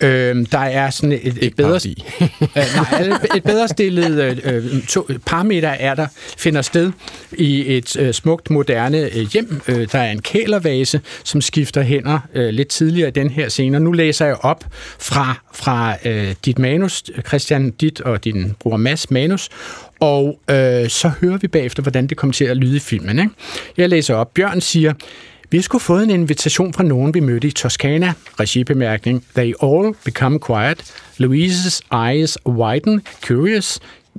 Øh, 0.00 0.46
der 0.52 0.58
er 0.58 0.90
sådan 0.90 1.12
et, 1.12 1.26
et 1.26 1.38
Ikke 1.42 1.56
bedre... 1.56 1.80
Øh, 1.80 2.64
nej, 2.76 3.18
et 3.36 3.44
bedre 3.44 3.68
stillet 3.82 4.42
øh, 4.44 4.54
øh, 4.54 4.82
to, 4.82 5.08
parameter 5.26 5.68
er 5.68 5.94
der, 5.94 6.06
finder 6.38 6.62
sted 6.62 6.92
i 7.32 7.76
et 7.76 7.96
øh, 7.96 8.14
smukt, 8.14 8.50
moderne 8.50 8.98
øh, 8.98 9.26
hjem. 9.32 9.60
Øh, 9.68 9.88
der 9.92 9.98
er 9.98 10.10
en 10.10 10.22
kælervase, 10.22 11.00
som 11.24 11.40
skifter 11.40 11.82
hænder 11.82 12.18
øh, 12.34 12.48
lidt 12.48 12.68
tidligere 12.68 13.08
i 13.08 13.10
den 13.12 13.30
her 13.30 13.48
scene. 13.48 13.76
Og 13.76 13.82
nu 13.82 13.92
læser 13.92 14.26
jeg 14.26 14.36
op 14.40 14.64
fra, 14.98 15.40
fra 15.54 15.96
øh, 16.04 16.34
dit 16.44 16.58
manus, 16.58 17.02
Christian, 17.26 17.70
dit 17.70 18.00
og 18.00 18.24
din 18.24 18.54
bror 18.60 18.76
Mads 18.76 19.10
manus, 19.10 19.48
og 20.00 20.40
øh, 20.50 20.88
så 20.88 21.10
hører 21.20 21.38
vi 21.38 21.48
bagefter, 21.48 21.82
hvordan 21.82 22.06
det 22.06 22.16
kommer 22.16 22.34
til 22.34 22.44
at 22.44 22.56
lyde 22.56 22.76
i 22.76 22.80
filmen. 22.80 23.18
Ikke? 23.18 23.30
Jeg 23.76 23.88
læser 23.88 24.14
op. 24.14 24.34
Bjørn 24.34 24.60
siger, 24.60 24.92
vi 25.52 25.62
sgu 25.62 25.78
fået 25.78 26.02
en 26.02 26.10
invitation 26.10 26.72
fra 26.72 26.82
nogen, 26.82 27.14
vi 27.14 27.20
mødte 27.20 27.48
i 27.48 27.50
Toskana. 27.50 28.12
Regibemærkning. 28.40 29.24
They 29.36 29.52
all 29.62 29.94
become 30.04 30.38
quiet. 30.46 30.78
Louise's 31.20 31.80
eyes 32.10 32.38
widen, 32.46 33.02
curious. 33.26 33.78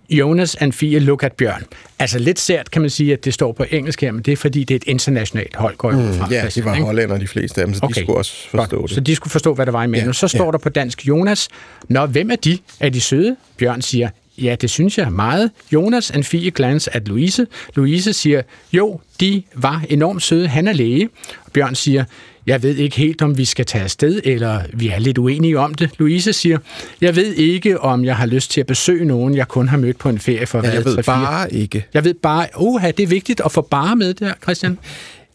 Jonas 0.09 0.55
and 0.55 0.73
Fie 0.73 0.99
look 0.99 1.23
at 1.23 1.33
Bjørn. 1.33 1.63
Altså 1.99 2.19
lidt 2.19 2.39
sært 2.39 2.71
kan 2.71 2.81
man 2.81 2.89
sige, 2.89 3.13
at 3.13 3.25
det 3.25 3.33
står 3.33 3.51
på 3.51 3.65
engelsk 3.71 4.01
her, 4.01 4.11
men 4.11 4.21
det 4.21 4.31
er 4.31 4.35
fordi, 4.37 4.63
det 4.63 4.71
er 4.71 4.75
et 4.75 4.83
internationalt 4.87 5.55
hold, 5.55 5.77
går 5.77 5.91
ud 5.91 6.13
fra. 6.13 6.27
Ja, 6.31 6.47
de 6.55 6.65
var 6.65 6.75
hollænder, 6.81 7.17
de 7.17 7.27
fleste 7.27 7.61
af 7.61 7.67
dem, 7.67 7.73
så 7.73 7.79
okay. 7.83 7.93
de 7.95 7.99
skulle 8.05 8.17
også 8.17 8.49
forstå 8.49 8.77
Godt. 8.77 8.89
det. 8.89 8.95
Så 8.95 9.01
de 9.01 9.15
skulle 9.15 9.31
forstå, 9.31 9.53
hvad 9.53 9.65
der 9.65 9.71
var 9.71 9.83
i 9.83 9.87
manus. 9.87 10.23
Ja, 10.23 10.27
Så 10.27 10.37
står 10.37 10.45
ja. 10.45 10.51
der 10.51 10.57
på 10.57 10.69
dansk, 10.69 11.07
Jonas, 11.07 11.47
Nå, 11.89 12.05
hvem 12.05 12.31
er 12.31 12.35
de? 12.35 12.57
Er 12.79 12.89
de 12.89 13.01
søde? 13.01 13.35
Bjørn 13.57 13.81
siger, 13.81 14.09
ja, 14.37 14.55
det 14.61 14.69
synes 14.69 14.97
jeg 14.97 15.11
meget. 15.11 15.51
Jonas 15.73 16.11
and 16.11 16.23
Fie 16.23 16.51
glance 16.51 16.95
at 16.95 17.07
Louise. 17.07 17.47
Louise 17.75 18.13
siger, 18.13 18.41
jo, 18.73 18.99
de 19.19 19.43
var 19.55 19.83
enormt 19.89 20.23
søde. 20.23 20.47
Han 20.47 20.67
er 20.67 20.73
læge. 20.73 21.09
Bjørn 21.53 21.75
siger, 21.75 22.03
jeg 22.47 22.63
ved 22.63 22.75
ikke 22.75 22.97
helt, 22.97 23.21
om 23.21 23.37
vi 23.37 23.45
skal 23.45 23.65
tage 23.65 23.83
afsted, 23.83 24.21
eller 24.23 24.61
vi 24.73 24.87
er 24.89 24.99
lidt 24.99 25.17
uenige 25.17 25.59
om 25.59 25.73
det. 25.73 25.89
Louise 25.99 26.33
siger, 26.33 26.57
jeg 27.01 27.15
ved 27.15 27.33
ikke, 27.33 27.79
om 27.81 28.05
jeg 28.05 28.15
har 28.15 28.25
lyst 28.25 28.51
til 28.51 28.61
at 28.61 28.67
besøge 28.67 29.05
nogen, 29.05 29.35
jeg 29.35 29.47
kun 29.47 29.67
har 29.67 29.77
mødt 29.77 29.97
på 29.97 30.09
en 30.09 30.19
ferie 30.19 30.45
for 30.45 30.61
Ja, 30.63 30.73
jeg 30.73 30.85
ved 30.85 30.97
3-4. 30.97 31.01
bare 31.01 31.53
ikke. 31.53 31.85
Jeg 31.93 32.03
ved 32.03 32.13
bare, 32.13 32.47
uha, 32.57 32.91
det 32.91 33.03
er 33.03 33.07
vigtigt 33.07 33.41
at 33.45 33.51
få 33.51 33.61
bare 33.61 33.95
med 33.95 34.13
der, 34.13 34.33
Christian. 34.43 34.77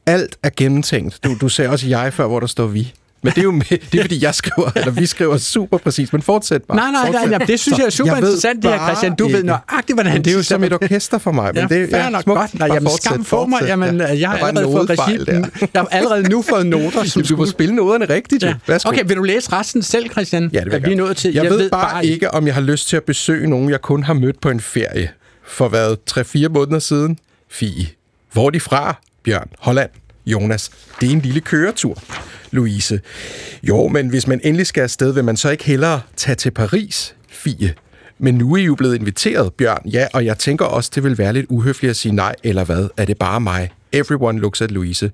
Alt 0.07 0.37
er 0.43 0.51
gennemtænkt. 0.57 1.25
Du, 1.25 1.37
du 1.41 1.49
sagde 1.49 1.71
også 1.71 1.87
jeg 1.89 2.13
før, 2.13 2.27
hvor 2.27 2.41
der 2.41 2.47
står 2.47 2.67
vi. 2.67 2.93
Men 3.23 3.33
det 3.33 3.39
er 3.39 3.43
jo 3.43 3.53
det 3.93 3.95
er, 3.99 4.03
fordi 4.03 4.25
jeg 4.25 4.35
skriver, 4.35 4.71
eller 4.77 4.91
vi 4.91 5.07
skriver 5.07 5.37
super 5.37 5.79
præcis, 5.79 6.13
men 6.13 6.23
fortsæt 6.23 6.63
bare. 6.63 6.77
Nej, 6.77 6.91
nej, 6.91 7.03
nej, 7.03 7.13
Fortsæt. 7.13 7.31
nej, 7.39 7.47
det 7.47 7.61
synes 7.61 7.79
jeg 7.79 7.87
er 7.87 7.91
super 7.91 8.13
jeg 8.15 8.23
ved 8.23 8.29
interessant, 8.29 8.63
det 8.63 8.71
her, 8.71 8.79
bare 8.79 8.89
Christian. 8.89 9.15
Du 9.17 9.29
ved 9.29 9.35
ikke. 9.37 9.47
nøjagtigt, 9.47 9.97
hvordan 9.97 10.19
det 10.19 10.27
er 10.27 10.33
jo 10.33 10.39
de 10.39 10.45
som 10.45 10.65
et 10.65 10.73
orkester 10.73 11.19
for 11.19 11.33
mig. 11.33 11.55
Men 11.55 11.69
Ja, 11.71 11.77
det 11.77 11.91
fair 11.91 12.01
er 12.01 12.11
nok 12.11 12.23
smukt. 12.23 12.39
godt. 12.39 12.55
Nej, 12.59 12.69
Bare 12.69 12.75
jamen, 12.77 12.91
skam 13.03 13.25
for 13.25 13.47
mig. 13.47 13.61
Jamen, 13.67 13.97
Ja. 14.01 14.19
jeg 14.21 14.29
har 14.31 14.37
allerede 14.47 14.73
fået 14.73 14.89
der. 14.89 15.69
Jeg 15.75 15.81
har 15.83 15.89
allerede 15.91 16.23
nu 16.29 16.43
fået 16.43 16.67
noter 16.67 17.05
som 17.05 17.23
Du 17.23 17.37
må 17.37 17.47
spille 17.47 17.75
noderne 17.75 18.05
rigtigt, 18.05 18.43
jo. 18.43 18.49
Ja. 18.49 18.55
Værsgo. 18.67 18.89
Okay, 18.89 19.03
vil 19.07 19.17
du 19.17 19.23
læse 19.23 19.53
resten 19.53 19.83
selv, 19.83 20.11
Christian? 20.11 20.51
Ja, 20.53 20.61
det 20.65 20.83
vil 20.83 20.93
er 20.93 20.97
nået 20.97 21.17
til. 21.17 21.35
Jeg, 21.35 21.43
jeg 21.45 21.51
ved, 21.53 21.59
ved 21.59 21.71
bare 21.71 22.07
ikke, 22.07 22.35
om 22.35 22.47
jeg 22.47 22.55
har 22.55 22.61
lyst 22.63 22.89
til 22.89 22.97
at 22.97 23.05
besøge 23.05 23.51
nogen, 23.51 23.71
jeg 23.71 23.81
kun 23.81 24.03
har 24.03 24.15
mødt 24.15 24.41
på 24.41 24.51
en 24.51 24.61
ferie. 24.61 25.11
For 25.47 25.69
hvad, 25.69 25.97
3-4 26.47 26.49
måneder 26.49 26.79
siden? 26.79 27.19
Fie. 27.51 27.87
Hvor 28.33 28.47
er 28.47 28.51
de 28.51 28.61
fra? 28.61 28.97
Bjørn. 29.25 29.49
Holland. 29.59 29.91
Jonas. 30.27 30.71
Det 31.01 31.09
er 31.09 31.13
en 31.13 31.21
lille 31.21 31.41
køretur. 31.41 31.99
Louise. 32.51 33.01
Jo, 33.63 33.89
men 33.89 34.09
hvis 34.09 34.27
man 34.27 34.41
endelig 34.45 34.67
skal 34.67 34.83
afsted, 34.83 35.13
vil 35.13 35.25
man 35.25 35.37
så 35.37 35.51
ikke 35.51 35.65
hellere 35.65 36.01
tage 36.17 36.35
til 36.35 36.51
Paris? 36.51 37.15
Fie. 37.29 37.75
Men 38.19 38.35
nu 38.35 38.53
er 38.53 38.57
I 38.57 38.65
jo 38.65 38.75
blevet 38.75 38.95
inviteret, 38.95 39.55
Bjørn. 39.55 39.89
Ja, 39.93 40.07
og 40.13 40.25
jeg 40.25 40.39
tænker 40.39 40.65
også, 40.65 40.91
det 40.95 41.05
vil 41.05 41.19
være 41.19 41.33
lidt 41.33 41.47
uhøfligt 41.49 41.91
at 41.91 41.97
sige 41.97 42.15
nej, 42.15 42.35
eller 42.45 42.65
hvad? 42.65 42.89
Er 42.97 43.05
det 43.05 43.19
bare 43.19 43.41
mig? 43.41 43.71
Everyone 43.93 44.41
looks 44.41 44.61
at 44.61 44.71
Louise. 44.71 45.11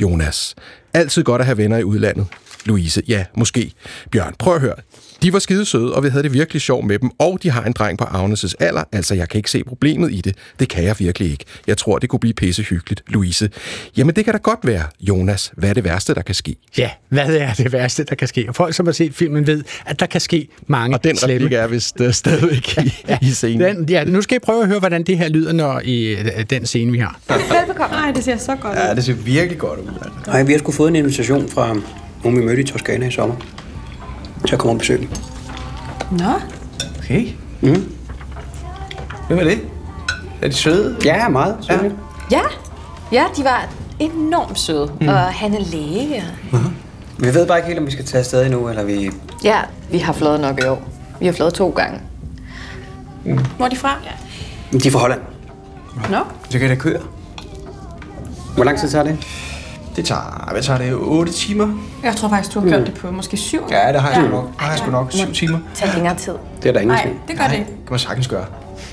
Jonas. 0.00 0.54
Altid 0.94 1.22
godt 1.24 1.40
at 1.40 1.46
have 1.46 1.58
venner 1.58 1.76
i 1.76 1.84
udlandet. 1.84 2.26
Louise. 2.64 3.02
Ja, 3.08 3.24
måske. 3.34 3.72
Bjørn, 4.10 4.34
prøv 4.38 4.54
at 4.54 4.60
høre. 4.60 4.74
De 5.22 5.32
var 5.32 5.38
skide 5.38 5.64
søde, 5.64 5.94
og 5.94 6.02
vi 6.04 6.08
havde 6.08 6.22
det 6.22 6.32
virkelig 6.32 6.62
sjovt 6.62 6.86
med 6.86 6.98
dem, 6.98 7.10
og 7.18 7.38
de 7.42 7.50
har 7.50 7.62
en 7.64 7.72
dreng 7.72 7.98
på 7.98 8.04
Agnes' 8.04 8.52
alder, 8.60 8.82
altså 8.92 9.14
jeg 9.14 9.28
kan 9.28 9.38
ikke 9.38 9.50
se 9.50 9.64
problemet 9.64 10.12
i 10.12 10.20
det. 10.20 10.36
Det 10.60 10.68
kan 10.68 10.84
jeg 10.84 10.96
virkelig 10.98 11.30
ikke. 11.30 11.44
Jeg 11.66 11.76
tror, 11.76 11.98
det 11.98 12.08
kunne 12.08 12.20
blive 12.20 12.34
pisse 12.34 12.62
hyggeligt. 12.62 13.02
Louise. 13.08 13.50
Jamen, 13.96 14.14
det 14.16 14.24
kan 14.24 14.34
da 14.34 14.38
godt 14.38 14.58
være. 14.64 14.82
Jonas, 15.00 15.52
hvad 15.56 15.68
er 15.70 15.74
det 15.74 15.84
værste, 15.84 16.14
der 16.14 16.22
kan 16.22 16.34
ske? 16.34 16.56
Ja, 16.78 16.90
hvad 17.08 17.34
er 17.36 17.54
det 17.54 17.72
værste, 17.72 18.04
der 18.04 18.14
kan 18.14 18.28
ske? 18.28 18.44
Og 18.48 18.54
folk, 18.54 18.74
som 18.74 18.86
har 18.86 18.92
set 18.92 19.14
filmen, 19.14 19.46
ved, 19.46 19.64
at 19.86 20.00
der 20.00 20.06
kan 20.06 20.20
ske 20.20 20.48
mange 20.66 20.96
Og 20.96 21.04
den 21.04 21.16
slemme. 21.16 21.34
replik 21.44 21.52
er 21.52 21.66
vist 21.66 22.00
uh, 22.00 22.10
stadigvæk 22.10 22.78
i, 22.78 22.92
i 23.22 23.30
scenen. 23.30 23.76
Den, 23.76 23.88
ja, 23.88 24.04
nu 24.04 24.22
skal 24.22 24.36
I 24.36 24.38
prøve 24.38 24.62
at 24.62 24.68
høre, 24.68 24.78
hvordan 24.78 25.02
det 25.02 25.18
her 25.18 25.28
lyder, 25.28 25.52
når 25.52 25.80
i 25.84 26.04
øh, 26.06 26.44
den 26.50 26.66
scene, 26.66 26.92
vi 26.92 26.98
har. 26.98 27.20
Velbekomme. 27.28 27.96
Nej, 27.96 28.12
det 28.12 28.24
ser 28.24 28.36
så 28.36 28.56
godt 28.56 28.76
ud. 28.78 28.82
Ja, 28.82 28.94
det 28.94 29.04
ser 29.04 29.12
virkelig 29.12 29.58
godt 29.58 29.80
ud. 29.80 29.88
Altså. 29.88 30.10
Nej, 30.26 30.42
vi 30.42 30.52
har 30.52 30.58
sgu 30.58 30.72
fået 30.72 30.88
en 30.88 30.96
invitation 30.96 31.48
fra 31.48 31.76
nogen, 32.24 32.40
vi 32.40 32.44
mødte 32.44 32.62
i 32.62 32.64
Toskana 32.64 33.08
i 33.08 33.10
sommer. 33.10 33.36
Til 34.46 34.54
at 34.54 34.58
komme 34.58 34.72
og 34.74 34.78
besøge 34.78 34.98
dem. 35.00 35.08
Nå, 36.18 36.32
Okay. 36.98 37.28
Mm. 37.60 37.92
Hvem 39.26 39.38
er 39.38 39.44
det? 39.44 39.60
Er 40.42 40.48
de 40.48 40.54
søde? 40.54 40.96
Ja, 41.04 41.28
meget. 41.28 41.56
Ja. 41.68 41.74
Ja. 41.74 41.90
Ja, 42.30 42.42
ja, 43.12 43.24
de 43.36 43.44
var 43.44 43.68
enormt 43.98 44.58
søde, 44.58 44.92
mm. 45.00 45.08
og 45.08 45.18
han 45.18 45.54
er 45.54 45.60
læge. 45.60 46.24
Vi 47.18 47.34
ved 47.34 47.46
bare 47.46 47.58
ikke 47.58 47.66
helt, 47.66 47.78
om 47.78 47.86
vi 47.86 47.90
skal 47.90 48.04
tage 48.04 48.18
afsted 48.18 48.44
endnu, 48.46 48.68
eller 48.68 48.84
vi... 48.84 49.10
Ja, 49.44 49.58
vi 49.90 49.98
har 49.98 50.12
flået 50.12 50.40
nok 50.40 50.60
i 50.64 50.66
år. 50.66 50.82
Vi 51.20 51.26
har 51.26 51.32
flået 51.32 51.54
to 51.54 51.70
gange. 51.70 52.00
hvor 53.56 53.64
er 53.64 53.68
de 53.68 53.76
fra? 53.76 53.96
Ja. 54.04 54.78
De 54.78 54.88
er 54.88 54.92
fra 54.92 54.98
Holland. 54.98 55.20
Nå, 56.10 56.18
Så 56.50 56.58
kan 56.58 56.60
jeg 56.60 56.70
da 56.70 56.74
køre. 56.74 57.00
Hvor 58.54 58.64
lang 58.64 58.78
tid 58.78 58.88
tager 58.88 59.04
det? 59.04 59.18
Det 59.98 60.06
tager, 60.06 60.48
hvad 60.52 60.62
tager 60.62 60.78
det, 60.78 60.94
8 60.94 61.32
timer? 61.32 61.68
jeg 62.02 62.16
tror 62.16 62.28
faktisk, 62.28 62.54
du 62.54 62.60
har 62.60 62.68
gjort 62.68 62.86
det 62.86 62.94
på 62.94 63.10
måske 63.10 63.36
syv. 63.36 63.60
Ja, 63.70 63.92
det 63.92 64.00
har 64.00 64.08
jeg 64.08 64.16
sgu 64.22 64.28
nok. 64.30 64.44
Det 64.44 64.60
har 64.60 64.70
jeg 64.70 64.78
sgu 64.78 64.90
nok. 64.90 65.12
7 65.12 65.32
timer. 65.32 65.58
Tag 65.74 65.94
længere 65.94 66.14
tid. 66.16 66.32
Det 66.62 66.68
er 66.68 66.72
der 66.72 66.80
ingen 66.80 66.96
Nej, 66.96 67.08
det 67.28 67.38
gør 67.38 67.44
det 67.44 67.52
ikke. 67.54 67.66
kan 67.66 67.90
man 67.90 67.98
sagtens 67.98 68.28
gøre. 68.28 68.44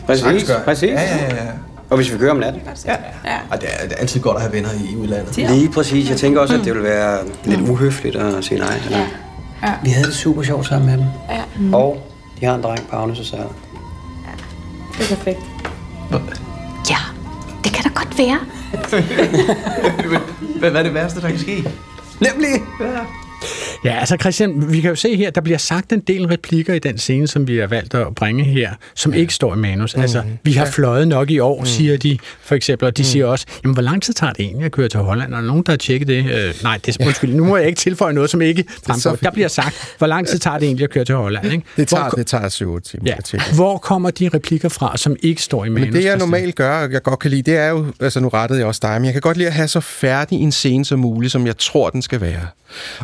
Præcis, 0.06 0.24
Sagtens 0.24 0.44
gøre. 0.44 0.60
præcis. 0.65 0.89
Ja, 0.89 1.02
ja, 1.02 1.15
ja. 1.18 1.36
ja. 1.36 1.52
Og 1.89 1.98
hvis 1.98 2.13
vi 2.13 2.18
kører 2.18 2.32
om 2.32 2.38
natten? 2.38 2.62
Ja. 2.86 2.91
ja. 3.26 3.38
Og 3.52 3.62
det 3.62 3.70
er, 3.74 3.84
det 3.84 3.91
er 3.94 3.98
altid 3.98 4.20
godt 4.22 4.36
at 4.36 4.41
have 4.41 4.54
venner 4.54 4.70
i 4.91 4.96
udlandet. 4.96 5.38
Lige 5.38 5.70
præcis. 5.72 6.10
Jeg 6.10 6.18
tænker 6.18 6.41
også, 6.41 6.54
at 6.54 6.65
det 6.65 6.74
vil 6.76 6.84
være 6.84 7.18
lidt 7.44 7.62
uhøfligt 7.62 8.15
at 8.15 8.46
sige 8.46 8.60
nej. 8.60 8.82
Ja. 8.89 8.98
Ja. 9.63 9.74
Vi 9.84 9.89
havde 9.89 10.08
det 10.08 10.15
super 10.15 10.44
sjovt 10.44 10.68
sammen 10.68 10.89
med 10.89 10.98
dem. 10.98 11.06
Ja. 11.30 11.41
Mm. 11.60 11.74
Og 11.74 11.98
de 12.39 12.46
har 12.46 12.56
en 12.56 12.63
dreng 12.63 12.88
på 12.89 12.96
Agnes 12.96 13.20
og 13.20 13.26
Særlig. 13.26 13.48
Det 14.98 15.12
er 15.12 15.15
perfekt. 15.15 15.39
Ja, 16.89 16.98
det 17.63 17.74
kan 17.74 17.84
da 17.84 17.89
godt 17.89 18.18
være. 18.18 18.39
Hvad 20.60 20.72
er 20.76 20.84
det 20.84 20.94
værste, 20.94 21.22
der 21.22 21.30
kan 21.30 21.39
ske? 21.39 21.72
Nemlig! 22.20 22.63
Ja. 22.80 23.00
Ja, 23.86 24.00
altså 24.00 24.17
Christian, 24.19 24.71
vi 24.71 24.82
kan 24.82 24.89
jo 24.89 24.95
se 24.95 25.15
her, 25.15 25.30
der 25.30 25.41
bliver 25.41 25.58
sagt 25.58 25.93
en 25.93 26.00
del 26.00 26.26
replikker 26.28 26.74
i 26.74 26.80
den 26.80 26.98
scene, 26.98 27.28
som 27.28 27.48
vi 27.48 27.58
har 27.58 27.67
valgt 27.67 27.93
at 27.93 28.15
bringe 28.15 28.43
her, 28.43 28.71
som 28.95 29.13
ikke 29.13 29.34
står 29.34 29.54
i 29.54 29.58
manus. 29.58 29.95
Altså, 29.95 30.24
vi 30.43 30.54
har 30.54 30.65
fløjet 30.65 31.08
nok 31.08 31.30
i 31.32 31.39
år, 31.39 31.63
siger 31.63 31.98
de 31.98 32.17
for 32.41 32.56
eksempel, 32.56 32.88
og 32.88 32.98
de 32.98 33.06
siger 33.06 33.26
også, 33.26 33.45
jamen 33.63 33.74
hvor 33.74 33.82
lang 33.82 34.04
tid 34.04 34.13
tager 34.13 34.34
det 34.34 34.45
egentlig 34.45 34.65
at 34.65 34.71
køre 34.71 34.89
til 34.89 35.00
Holland? 35.00 35.34
Er 35.34 35.38
der 35.38 35.48
nogen, 35.48 35.63
der 35.63 35.71
har 35.71 35.78
tjekket 35.78 36.08
det? 36.08 36.17
Øh, 36.17 36.54
nej, 36.63 36.80
det 36.86 36.98
er 37.00 37.06
undskyld, 37.06 37.34
nu 37.34 37.45
må 37.45 37.58
jeg 37.58 37.67
ikke 37.67 37.80
tilføje 37.80 38.13
noget, 38.13 38.30
som 38.30 38.41
ikke 38.41 38.65
fremgår. 38.86 39.15
Der 39.15 39.32
bliver 39.32 39.48
sagt, 39.48 39.95
hvor 39.98 40.08
lang 40.08 40.28
tid 40.28 40.39
tager 40.39 40.60
det 40.60 40.65
egentlig 40.65 40.84
at 40.84 40.89
køre 40.89 41.06
til 41.06 41.15
Holland? 41.15 41.45
Ikke? 41.45 41.63
Det 41.78 41.88
tager, 41.88 42.04
hvor, 42.04 42.12
det 42.12 42.28
tager 42.28 42.50
7 42.50 42.82
timer. 42.82 43.04
ja, 43.06 43.15
hvor 43.56 43.78
kommer 43.78 44.10
de 44.10 44.30
replikker 44.34 44.69
fra, 44.69 44.98
som 44.98 45.15
ikke 45.21 45.41
står 45.41 45.65
i 45.65 45.69
manus? 45.69 45.86
Men 45.86 45.93
det, 45.93 46.06
jeg 46.06 46.17
normalt 46.17 46.56
gør, 46.56 46.84
og 46.84 46.91
jeg 46.91 47.04
godt 47.04 47.19
kan 47.19 47.32
lide, 47.32 47.52
det 47.52 47.60
er 47.60 47.69
jo, 47.69 47.86
altså 48.00 48.19
nu 48.19 48.28
rettede 48.28 48.60
jeg 48.60 48.67
også 48.67 48.80
dig, 48.84 48.93
men 49.02 49.06
jeg 49.06 49.13
kan 49.13 49.21
godt 49.21 49.38
lide 49.38 49.48
at 49.48 49.54
have 49.54 49.67
så 49.67 49.80
færdig 49.80 50.39
en 50.41 50.52
scene 50.52 50.86
som 50.86 51.00
muligt, 51.00 51.32
som 51.32 51.48
jeg 51.48 51.58
tror, 51.58 51.89
den 51.89 52.02
skal 52.02 52.21
være. 52.21 52.48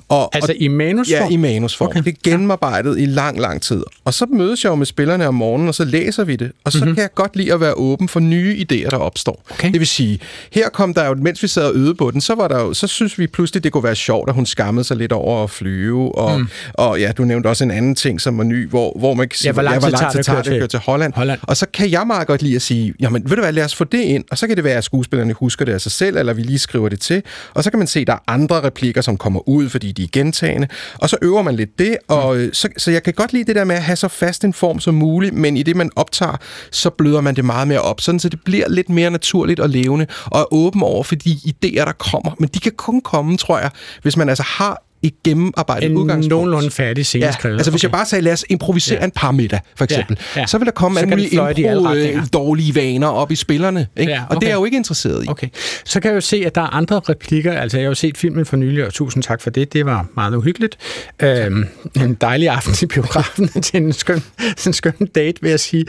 Og, 0.10 0.36
Altså 0.36 0.52
og, 0.52 0.58
i 0.62 0.68
manusform? 0.72 1.28
Ja, 1.30 1.34
i 1.34 1.36
manusform. 1.38 1.88
Okay. 1.88 2.02
Det 2.04 2.08
er 2.14 2.18
gennemarbejdet 2.24 3.00
i 3.00 3.06
lang, 3.06 3.40
lang 3.40 3.62
tid. 3.62 3.84
Og 4.06 4.14
så 4.14 4.26
mødes 4.26 4.64
jeg 4.64 4.70
jo 4.70 4.76
med 4.76 4.86
spillerne 4.86 5.28
om 5.28 5.34
morgenen, 5.36 5.68
og 5.68 5.76
så 5.76 5.86
læser 5.86 6.24
vi 6.24 6.36
det. 6.36 6.52
Og 6.64 6.72
så 6.72 6.78
mm-hmm. 6.78 6.96
kan 6.96 7.02
jeg 7.02 7.14
godt 7.16 7.36
lide 7.36 7.54
at 7.54 7.60
være 7.62 7.74
åben 7.74 8.08
for 8.10 8.20
nye 8.20 8.66
idéer, 8.72 8.90
der 8.90 8.98
opstår. 8.98 9.44
Okay. 9.52 9.72
Det 9.72 9.80
vil 9.80 9.88
sige, 9.88 10.20
her 10.52 10.70
kom 10.70 10.94
der 10.94 11.06
jo, 11.08 11.16
mens 11.16 11.44
vi 11.44 11.48
sad 11.48 11.64
og 11.66 11.76
øvede 11.76 11.96
på 11.96 12.12
den, 12.12 12.22
så, 12.22 12.36
var 12.36 12.48
der 12.48 12.60
jo, 12.60 12.74
så 12.74 12.88
synes 12.88 13.20
vi 13.20 13.28
pludselig, 13.28 13.64
det 13.64 13.72
kunne 13.72 13.84
være 13.84 13.96
sjovt, 13.96 14.30
at 14.30 14.36
hun 14.36 14.46
skammede 14.46 14.84
sig 14.84 14.98
lidt 14.98 15.12
over 15.12 15.44
at 15.44 15.50
flyve. 15.50 16.16
Og, 16.16 16.40
mm. 16.40 16.48
og 16.74 17.00
ja, 17.00 17.12
du 17.12 17.24
nævnte 17.24 17.48
også 17.48 17.64
en 17.64 17.72
anden 17.72 17.96
ting, 17.96 18.22
som 18.22 18.38
var 18.38 18.44
ny, 18.44 18.70
hvor, 18.70 18.96
hvor 19.00 19.14
man 19.14 19.30
kan 19.30 19.38
sige, 19.38 19.48
Ja, 19.50 19.54
hvor 19.54 19.62
lang 19.62 19.82
tid 19.84 19.92
tager 19.92 20.10
det 20.12 20.20
at 20.20 20.26
tager 20.26 20.42
det 20.42 20.52
at 20.52 20.60
køre 20.60 20.68
til- 20.68 20.70
til 20.70 20.80
Holland. 20.80 21.14
Holland. 21.14 21.40
Og 21.44 21.58
så 21.58 21.66
kan 21.74 21.92
jeg 21.92 22.08
meget 22.08 22.28
godt 22.28 22.42
lide 22.42 22.56
at 22.56 22.62
sige, 22.62 22.94
jamen 23.00 23.24
ved 23.30 23.36
du 23.36 23.42
hvad, 23.42 23.52
lad 23.54 23.64
os 23.66 23.76
få 23.76 23.84
det 23.84 24.00
ind, 24.02 24.24
og 24.32 24.38
så 24.38 24.48
kan 24.48 24.56
det 24.56 24.64
være, 24.64 24.78
at 24.78 24.84
skuespillerne 24.84 25.34
husker 25.34 25.66
det 25.66 25.74
af 25.74 25.82
sig 25.82 25.92
selv, 25.92 26.18
eller 26.18 26.34
vi 26.34 26.42
lige 26.42 26.60
skriver 26.60 26.90
det 26.90 27.00
til, 27.02 27.24
og 27.54 27.64
så 27.64 27.70
kan 27.70 27.80
man 27.80 27.88
se, 27.88 28.00
at 28.00 28.08
der 28.08 28.14
er 28.14 28.18
andre 28.28 28.64
replikker, 28.64 29.02
som 29.02 29.18
kommer 29.18 29.50
ud, 29.50 29.70
fordi 29.70 29.92
de 29.92 30.04
er 30.04 30.08
gentagende, 30.12 30.61
og 31.00 31.10
så 31.10 31.18
øver 31.22 31.42
man 31.42 31.56
lidt 31.56 31.80
det, 31.80 31.98
og 32.08 32.38
øh, 32.38 32.54
så, 32.54 32.70
så 32.78 32.92
jeg 32.92 33.04
kan 33.04 33.14
godt 33.14 33.34
lide 33.34 33.44
det 33.44 33.56
der 33.56 33.64
med 33.64 33.76
at 33.76 33.84
have 33.84 33.96
så 33.96 34.08
fast 34.08 34.44
en 34.44 34.54
form 34.54 34.80
som 34.80 34.94
muligt, 34.94 35.34
men 35.34 35.58
i 35.58 35.64
det, 35.64 35.76
man 35.76 35.92
optager, 35.96 36.38
så 36.72 36.90
bløder 36.90 37.22
man 37.22 37.36
det 37.36 37.46
meget 37.46 37.68
mere 37.68 37.82
op, 37.82 38.02
sådan 38.02 38.20
så 38.20 38.30
det 38.30 38.40
bliver 38.46 38.70
lidt 38.70 38.90
mere 38.90 39.12
naturligt 39.12 39.60
og 39.60 39.70
levende, 39.70 40.08
og 40.26 40.40
er 40.40 40.54
åben 40.54 40.84
over 40.84 41.04
for 41.04 41.16
de 41.16 41.38
idéer, 41.46 41.86
der 41.86 41.92
kommer, 41.92 42.32
men 42.40 42.50
de 42.54 42.60
kan 42.60 42.72
kun 42.78 43.02
komme, 43.02 43.38
tror 43.38 43.60
jeg, 43.60 43.70
hvis 44.02 44.18
man 44.18 44.30
altså 44.30 44.44
har 44.44 44.84
et 45.04 45.14
gennemarbejdet 45.24 45.92
En 45.92 45.98
udgangspunkt. 45.98 46.30
nogenlunde 46.30 46.72
færdig 46.72 47.06
scene 47.06 47.26
Ja, 47.26 47.50
altså 47.50 47.72
hvis 47.72 47.84
jeg 47.84 47.90
Okay. 47.90 47.98
bare 47.98 48.06
sagde, 48.06 48.22
lad 48.24 48.34
os 48.34 48.46
improvisere 48.50 48.98
ja. 49.00 49.06
en 49.06 49.12
parmiddag, 49.16 49.60
for 49.76 49.84
eksempel, 49.84 50.18
Ja, 50.36 50.40
ja. 50.42 50.48
så 50.48 50.58
vil 50.58 50.66
der 50.66 50.72
komme 50.72 50.96
Så 50.96 51.02
alle 51.02 51.10
mulige 51.10 51.30
i 51.30 51.72
impro, 51.72 51.94
øh, 51.94 52.24
dårlige 52.34 52.76
vaner 52.76 53.08
op 53.08 53.32
i 53.32 53.36
spillerne. 53.36 53.88
Ikke? 53.98 54.12
Ja, 54.12 54.22
Og 54.24 54.30
det 54.30 54.38
okay. 54.38 54.48
er 54.48 54.50
jeg 54.52 54.56
jo 54.58 54.66
ikke 54.66 54.78
interesseret 54.78 55.24
i. 55.26 55.28
Okay. 55.30 55.48
Så 55.86 56.00
kan 56.00 56.10
jeg 56.10 56.16
jo 56.16 56.22
se, 56.22 56.44
at 56.46 56.56
der 56.56 56.62
er 56.62 56.66
andre 56.76 57.00
replikker. 57.10 57.54
Altså, 57.54 57.78
jeg 57.78 57.84
har 57.86 57.90
jo 57.90 57.96
set 57.96 58.18
filmen 58.18 58.46
for 58.46 58.56
nylig, 58.58 58.86
og 58.86 58.94
tusind 58.94 59.24
tak 59.24 59.42
for 59.42 59.50
det. 59.50 59.74
Det 59.74 59.86
var 59.86 60.06
meget 60.16 60.36
uhyggeligt. 60.36 60.78
Øhm, 61.22 61.66
en 61.96 62.14
dejlig 62.22 62.50
aften 62.50 62.76
i 62.82 62.86
biografen 62.86 63.48
til 63.64 63.82
en 63.84 63.94
skøn, 63.94 64.24
en 64.68 64.74
skøn 64.74 64.94
date, 65.16 65.42
vil 65.42 65.50
jeg 65.50 65.60
sige. 65.60 65.86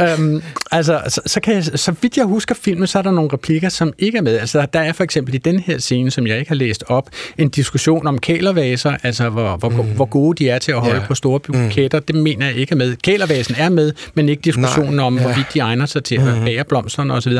øhm, 0.00 0.42
altså, 0.70 1.00
så, 1.08 1.20
så, 1.26 1.40
kan 1.40 1.54
jeg, 1.54 1.64
så 1.64 1.94
vidt 2.02 2.16
jeg 2.16 2.24
husker 2.24 2.54
filmen, 2.54 2.86
så 2.86 2.98
er 2.98 3.02
der 3.02 3.10
nogle 3.10 3.30
replikker, 3.32 3.68
som 3.68 3.92
ikke 3.98 4.18
er 4.18 4.22
med. 4.22 4.38
Altså, 4.38 4.66
der, 4.72 4.80
er 4.80 4.92
for 4.92 5.04
eksempel 5.04 5.34
i 5.34 5.38
den 5.38 5.58
her 5.60 5.78
scene, 5.78 6.10
som 6.10 6.26
jeg 6.26 6.38
ikke 6.38 6.48
har 6.48 6.56
læst 6.56 6.84
op, 6.88 7.08
en 7.38 7.48
diskussion 7.48 8.06
om 8.06 8.18
kælervaser, 8.54 8.96
altså 9.02 9.28
hvor, 9.28 9.56
hvor, 9.56 9.68
mm. 9.68 9.76
hvor 9.88 10.04
gode 10.04 10.44
de 10.44 10.50
er 10.50 10.58
til 10.58 10.72
at 10.72 10.80
holde 10.80 10.94
Ja. 11.00 11.06
på 11.06 11.14
store 11.14 11.40
buketter. 11.40 11.98
Mm. 11.98 12.04
Det 12.06 12.14
mener 12.14 12.46
jeg 12.46 12.56
ikke 12.56 12.72
er 12.72 12.76
med. 12.76 12.96
Kælervasen 12.96 13.54
er 13.58 13.68
med, 13.68 13.92
men 14.14 14.28
ikke 14.28 14.42
diskussionen 14.42 14.94
Nej, 14.94 15.04
om, 15.04 15.16
ja. 15.16 15.22
hvorvidt 15.22 15.46
de 15.54 15.58
egner 15.58 15.86
sig 15.86 16.04
til 16.04 16.14
at 16.14 16.24
bære 16.44 16.64
blomsterne 16.64 17.14
osv. 17.14 17.32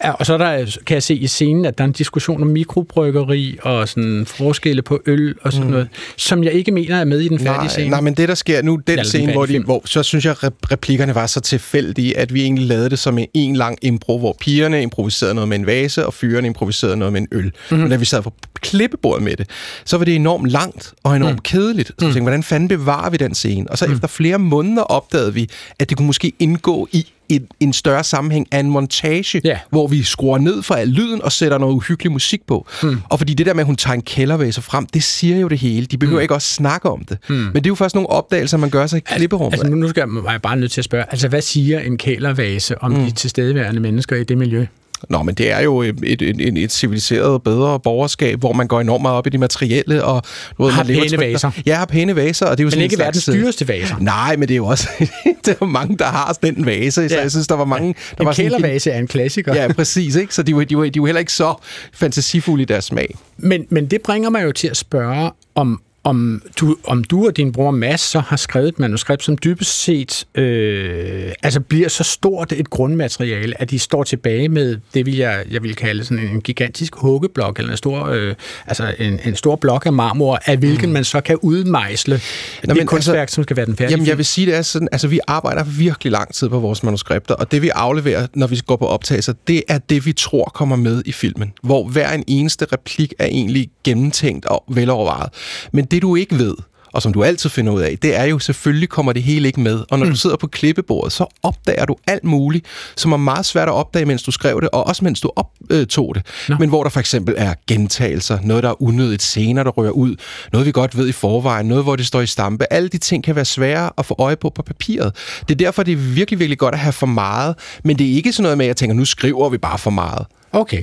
Og 0.00 0.26
så 0.26 0.34
er 0.34 0.38
der, 0.38 0.76
kan 0.86 0.94
jeg 0.94 1.02
se 1.02 1.14
i 1.14 1.26
scenen, 1.26 1.64
at 1.64 1.78
der 1.78 1.84
er 1.84 1.88
en 1.88 1.92
diskussion 1.92 2.42
om 2.42 2.48
mikrobryggeri 2.48 3.58
og 3.62 3.88
sådan 3.88 4.26
forskelle 4.26 4.82
på 4.82 5.00
øl 5.06 5.34
og 5.42 5.52
sådan 5.52 5.66
mm. 5.66 5.70
noget, 5.72 5.88
som 6.16 6.44
jeg 6.44 6.52
ikke 6.52 6.72
mener 6.72 6.96
er 7.00 7.04
med 7.04 7.20
i 7.20 7.28
den 7.28 7.38
færdige 7.38 7.56
Nej, 7.58 7.68
scene. 7.68 7.90
nej, 7.90 8.00
men 8.00 8.14
det 8.14 8.28
der 8.28 8.34
sker 8.34 8.62
nu, 8.62 8.72
den 8.76 8.82
Eller 8.86 9.02
den 9.02 9.08
scene, 9.08 9.32
hvor, 9.32 9.46
de, 9.46 9.52
film. 9.52 9.64
hvor 9.64 9.82
så 9.84 10.02
synes 10.02 10.24
jeg, 10.24 10.34
replikkerne 10.72 11.14
var 11.14 11.26
så 11.26 11.40
tilfældige, 11.40 12.18
at 12.18 12.34
vi 12.34 12.42
egentlig 12.42 12.66
lavede 12.66 12.90
det 12.90 12.98
som 12.98 13.18
en, 13.18 13.26
en 13.34 13.56
lang 13.56 13.78
impro, 13.82 14.18
hvor 14.18 14.36
pigerne 14.40 14.82
improviserede 14.82 15.34
noget 15.34 15.48
med 15.48 15.58
en 15.58 15.66
vase, 15.66 16.06
og 16.06 16.14
fyrerne 16.14 16.46
improviserede 16.46 16.96
noget 16.96 17.12
med 17.12 17.20
en 17.20 17.28
øl. 17.32 17.44
Mm-hmm. 17.44 17.78
Men 17.78 17.90
da 17.90 17.96
vi 17.96 18.04
sad 18.04 18.22
på 18.22 18.32
klippebordet 18.60 19.22
med 19.24 19.36
det, 19.36 19.46
så 19.84 19.96
var 19.98 20.04
det 20.04 20.14
enormt 20.14 20.48
langt 20.50 20.59
og 21.02 21.16
enormt 21.16 21.34
mm. 21.34 21.38
kedeligt. 21.38 21.88
Så 21.88 21.94
jeg 22.00 22.06
tænkte, 22.06 22.22
hvordan 22.22 22.42
fanden 22.42 22.68
bevarer 22.68 23.10
vi 23.10 23.16
den 23.16 23.34
scene? 23.34 23.70
Og 23.70 23.78
så 23.78 23.86
mm. 23.86 23.92
efter 23.92 24.08
flere 24.08 24.38
måneder 24.38 24.82
opdagede 24.82 25.34
vi, 25.34 25.48
at 25.78 25.88
det 25.88 25.96
kunne 25.96 26.06
måske 26.06 26.32
indgå 26.38 26.88
i 26.92 27.06
en, 27.28 27.46
en 27.60 27.72
større 27.72 28.04
sammenhæng 28.04 28.46
af 28.50 28.58
en 28.60 28.70
montage, 28.70 29.40
Ja. 29.44 29.58
hvor 29.70 29.86
vi 29.86 30.02
skruer 30.02 30.38
ned 30.38 30.62
for 30.62 30.74
al 30.74 30.88
lyden 30.88 31.22
og 31.22 31.32
sætter 31.32 31.58
noget 31.58 31.74
uhyggelig 31.74 32.12
musik 32.12 32.46
på. 32.46 32.66
Mm. 32.82 33.00
Og 33.08 33.18
fordi 33.18 33.34
det 33.34 33.46
der 33.46 33.54
med, 33.54 33.60
at 33.60 33.66
hun 33.66 33.76
tager 33.76 33.94
en 33.94 34.02
kældervæse 34.02 34.62
frem, 34.62 34.86
det 34.86 35.02
siger 35.02 35.36
jo 35.38 35.48
det 35.48 35.58
hele. 35.58 35.86
De 35.86 35.98
behøver 35.98 36.18
mm. 36.20 36.22
ikke 36.22 36.34
også 36.34 36.54
snakke 36.54 36.90
om 36.90 37.04
det. 37.04 37.18
Mm. 37.28 37.34
Men 37.34 37.54
det 37.54 37.66
er 37.66 37.70
jo 37.70 37.74
først 37.74 37.94
nogle 37.94 38.10
opdagelser, 38.10 38.56
man 38.56 38.70
gør 38.70 38.86
sig 38.86 38.96
i 38.96 39.00
klipperummet. 39.00 39.52
Altså, 39.52 39.68
nu, 39.68 39.76
nu 39.76 39.88
skal 39.88 40.08
jeg, 40.14 40.32
jeg 40.32 40.42
bare 40.42 40.56
nødt 40.56 40.72
til 40.72 40.80
at 40.80 40.84
spørge, 40.84 41.04
altså 41.10 41.28
hvad 41.28 41.42
siger 41.42 41.80
en 41.80 41.98
kælervase 41.98 42.82
om 42.82 42.90
mm. 42.90 43.04
de 43.04 43.10
tilstedeværende 43.10 43.80
mennesker 43.80 44.16
i 44.16 44.24
det 44.24 44.38
miljø? 44.38 44.66
Nå, 45.08 45.22
men 45.22 45.34
det 45.34 45.50
er 45.50 45.60
jo 45.60 45.82
et, 45.82 45.98
et, 46.02 46.22
et, 46.22 46.58
et 46.58 46.72
civiliseret, 46.72 47.42
bedre 47.42 47.80
borgerskab, 47.80 48.38
hvor 48.38 48.52
man 48.52 48.66
går 48.68 48.80
enormt 48.80 49.02
meget 49.02 49.16
op 49.16 49.26
i 49.26 49.30
det 49.30 49.40
materielle. 49.40 50.04
Og, 50.04 50.22
du 50.58 50.62
ved, 50.64 50.72
Har 50.72 50.84
man 50.84 50.96
pæne 50.96 51.18
vaser. 51.18 51.50
Ja, 51.66 51.74
har 51.76 51.84
pæne 51.86 52.16
vaser. 52.16 52.46
Og 52.46 52.58
det 52.58 52.62
er 52.62 52.64
jo 52.64 52.66
Men 52.66 52.70
sådan 52.70 52.84
ikke 52.84 52.98
verdens 52.98 53.28
øh, 53.28 53.34
dyreste 53.34 53.68
vaser. 53.68 53.96
Nej, 54.00 54.36
men 54.36 54.48
det 54.48 54.54
er 54.54 54.56
jo 54.56 54.66
også... 54.66 54.88
der 55.44 55.52
er 55.52 55.56
jo 55.60 55.66
mange, 55.66 55.98
der 55.98 56.04
har 56.04 56.32
sådan 56.42 56.58
en 56.58 56.66
vase. 56.66 57.08
Så 57.08 57.14
Ja. 57.14 57.22
jeg 57.22 57.30
synes, 57.30 57.46
der 57.46 57.54
var 57.54 57.64
mange... 57.64 57.94
Der 58.10 58.20
En 58.20 58.26
var 58.26 58.32
sådan 58.32 58.50
kælervase 58.50 58.90
er 58.90 58.98
en 58.98 59.06
klassiker. 59.06 59.54
Ja, 59.54 59.72
præcis. 59.72 60.16
Ikke? 60.16 60.34
Så 60.34 60.42
de, 60.42 60.56
var- 60.56 60.64
de, 60.64 60.76
var, 60.78 60.88
de 60.88 61.00
var 61.00 61.06
heller 61.06 61.20
ikke 61.20 61.32
så 61.32 61.54
fantasifulde 61.92 62.62
i 62.62 62.66
deres 62.66 62.84
smag. 62.84 63.14
Men, 63.38 63.66
men 63.70 63.86
det 63.86 64.02
bringer 64.02 64.30
mig 64.30 64.44
jo 64.44 64.52
til 64.52 64.68
at 64.68 64.76
spørge, 64.76 65.30
om, 65.54 65.80
om, 66.04 66.42
du, 66.60 66.76
om 66.84 67.04
du 67.04 67.26
og 67.26 67.36
din 67.36 67.52
bror 67.52 67.70
Mads 67.70 68.00
så 68.00 68.20
har 68.20 68.36
skrevet 68.36 68.68
et 68.68 68.78
manuskript, 68.78 69.24
som 69.24 69.38
dybest 69.38 69.82
set 69.82 70.26
øh, 70.34 71.32
altså 71.42 71.60
bliver 71.60 71.88
så 71.88 72.04
stort 72.04 72.52
et 72.52 72.70
grundmateriale, 72.70 73.60
at 73.60 73.70
de 73.70 73.78
står 73.78 74.04
tilbage 74.04 74.48
med 74.48 74.78
det, 74.94 75.06
vil 75.06 75.16
jeg, 75.16 75.44
jeg 75.50 75.62
vil 75.62 75.74
kalde 75.74 76.04
sådan 76.04 76.24
en 76.24 76.40
gigantisk 76.40 76.94
huggeblok, 76.96 77.58
eller 77.58 77.70
en 77.70 77.76
stor, 77.76 78.06
øh, 78.06 78.34
altså 78.66 78.94
en, 78.98 79.20
en 79.24 79.36
stor 79.36 79.56
blok 79.56 79.86
af 79.86 79.92
marmor, 79.92 80.38
af 80.46 80.56
hvilken 80.56 80.88
mm. 80.88 80.92
man 80.92 81.04
så 81.04 81.20
kan 81.20 81.36
udmejsle 81.42 82.14
Nå, 82.14 82.68
det 82.68 82.76
men 82.76 82.86
kunstværk, 82.86 83.20
altså, 83.20 83.34
som 83.34 83.44
skal 83.44 83.56
være 83.56 83.66
den 83.66 83.76
færdige 83.76 83.92
Jamen, 83.92 84.06
jeg 84.06 84.16
vil 84.16 84.24
sige, 84.24 84.46
det 84.46 84.54
er 84.54 84.62
sådan, 84.62 84.88
altså 84.92 85.08
vi 85.08 85.20
arbejder 85.26 85.64
virkelig 85.64 86.12
lang 86.12 86.34
tid 86.34 86.48
på 86.48 86.58
vores 86.58 86.82
manuskripter, 86.82 87.34
og 87.34 87.52
det 87.52 87.62
vi 87.62 87.68
afleverer, 87.68 88.26
når 88.34 88.46
vi 88.46 88.60
går 88.66 88.76
på 88.76 88.86
optagelser, 88.86 89.32
det 89.46 89.62
er 89.68 89.78
det, 89.78 90.06
vi 90.06 90.12
tror 90.12 90.44
kommer 90.44 90.76
med 90.76 91.02
i 91.06 91.12
filmen. 91.12 91.52
Hvor 91.62 91.84
hver 91.88 92.12
en 92.12 92.24
eneste 92.26 92.66
replik 92.72 93.14
er 93.18 93.26
egentlig 93.26 93.70
gennemtænkt 93.84 94.46
og 94.46 94.64
velovervejet. 94.68 95.28
Men 95.72 95.84
det 95.90 96.02
du 96.02 96.16
ikke 96.16 96.38
ved, 96.38 96.54
og 96.92 97.02
som 97.02 97.12
du 97.12 97.24
altid 97.24 97.50
finder 97.50 97.72
ud 97.72 97.80
af, 97.80 97.98
det 98.02 98.16
er 98.16 98.24
jo, 98.24 98.38
selvfølgelig 98.38 98.88
kommer 98.88 99.12
det 99.12 99.22
hele 99.22 99.46
ikke 99.46 99.60
med. 99.60 99.84
Og 99.90 99.98
når 99.98 100.06
mm. 100.06 100.10
du 100.10 100.16
sidder 100.16 100.36
på 100.36 100.46
klippebordet, 100.46 101.12
så 101.12 101.26
opdager 101.42 101.84
du 101.84 101.96
alt 102.06 102.24
muligt, 102.24 102.66
som 102.96 103.12
er 103.12 103.16
meget 103.16 103.46
svært 103.46 103.68
at 103.68 103.74
opdage, 103.74 104.06
mens 104.06 104.22
du 104.22 104.30
skrev 104.30 104.60
det, 104.60 104.68
og 104.72 104.86
også 104.86 105.04
mens 105.04 105.20
du 105.20 105.30
optog 105.36 106.14
det. 106.14 106.26
Nå. 106.48 106.56
Men 106.58 106.68
hvor 106.68 106.82
der 106.82 106.90
for 106.90 107.00
eksempel 107.00 107.34
er 107.38 107.54
gentagelser, 107.66 108.38
noget, 108.42 108.62
der 108.62 108.68
er 108.68 108.82
unødigt 108.82 109.22
scener, 109.22 109.62
der 109.62 109.70
rører 109.70 109.90
ud, 109.90 110.16
noget, 110.52 110.66
vi 110.66 110.72
godt 110.72 110.96
ved 110.96 111.08
i 111.08 111.12
forvejen, 111.12 111.66
noget, 111.66 111.84
hvor 111.84 111.96
det 111.96 112.06
står 112.06 112.20
i 112.20 112.26
stampe. 112.26 112.72
Alle 112.72 112.88
de 112.88 112.98
ting 112.98 113.24
kan 113.24 113.36
være 113.36 113.44
svære 113.44 113.90
at 113.98 114.06
få 114.06 114.14
øje 114.18 114.36
på 114.36 114.50
på 114.50 114.62
papiret. 114.62 115.16
Det 115.48 115.54
er 115.54 115.58
derfor, 115.58 115.82
det 115.82 115.92
er 115.92 115.96
virkelig, 115.96 116.38
virkelig 116.38 116.58
godt 116.58 116.74
at 116.74 116.80
have 116.80 116.92
for 116.92 117.06
meget, 117.06 117.54
men 117.84 117.98
det 117.98 118.10
er 118.10 118.14
ikke 118.14 118.32
sådan 118.32 118.42
noget 118.42 118.58
med, 118.58 118.66
at 118.66 118.68
jeg 118.68 118.76
tænker, 118.76 118.94
nu 118.94 119.04
skriver 119.04 119.48
vi 119.48 119.58
bare 119.58 119.78
for 119.78 119.90
meget. 119.90 120.26
Okay. 120.52 120.82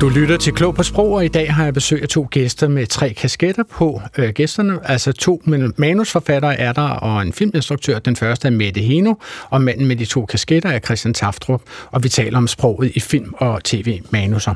Du 0.00 0.08
lytter 0.08 0.36
til 0.36 0.52
Klog 0.52 0.74
på 0.74 0.82
Sprog, 0.82 1.12
og 1.12 1.24
i 1.24 1.28
dag 1.28 1.54
har 1.54 1.64
jeg 1.64 1.74
besøg 1.74 2.02
af 2.02 2.08
to 2.08 2.28
gæster 2.30 2.68
med 2.68 2.86
tre 2.86 3.12
kasketter 3.12 3.62
på. 3.62 4.02
Øh, 4.18 4.30
gæsterne, 4.30 4.78
altså 4.84 5.12
to 5.12 5.42
manusforfattere 5.76 6.58
er 6.58 6.72
der, 6.72 6.82
og 6.82 7.22
en 7.22 7.32
filminstruktør. 7.32 7.98
Den 7.98 8.16
første 8.16 8.48
er 8.48 8.52
Mette 8.52 8.80
Heno, 8.80 9.14
og 9.50 9.62
manden 9.62 9.86
med 9.86 9.96
de 9.96 10.04
to 10.04 10.26
kasketter 10.26 10.70
er 10.70 10.78
Christian 10.78 11.14
Taftrup, 11.14 11.62
og 11.90 12.02
vi 12.02 12.08
taler 12.08 12.38
om 12.38 12.46
sproget 12.46 12.92
i 12.94 13.00
film 13.00 13.34
og 13.38 13.64
tv-manuser. 13.64 14.54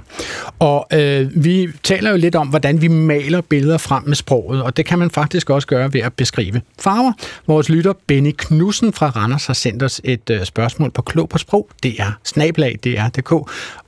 Og 0.58 0.86
øh, 0.92 1.44
vi 1.44 1.68
taler 1.82 2.10
jo 2.10 2.16
lidt 2.16 2.34
om, 2.34 2.48
hvordan 2.48 2.80
vi 2.80 2.88
maler 2.88 3.40
billeder 3.40 3.78
frem 3.78 4.02
med 4.06 4.16
sproget, 4.16 4.62
og 4.62 4.76
det 4.76 4.86
kan 4.86 4.98
man 4.98 5.10
faktisk 5.10 5.50
også 5.50 5.68
gøre 5.68 5.92
ved 5.92 6.00
at 6.00 6.12
beskrive 6.12 6.60
farver. 6.80 7.12
Vores 7.46 7.68
lytter 7.68 7.92
Benny 8.06 8.34
Knudsen 8.38 8.92
fra 8.92 9.08
Randers 9.08 9.46
har 9.46 9.54
sendt 9.54 9.82
os 9.82 10.00
et 10.04 10.30
øh, 10.30 10.44
spørgsmål 10.44 10.90
på 10.90 11.02
Klog 11.02 11.28
på 11.28 11.38
Sprog, 11.38 11.68
det 11.82 11.94
er 11.98 12.18
snablag, 12.24 12.78
det 12.84 12.98
er 12.98 13.08
DK, 13.08 13.32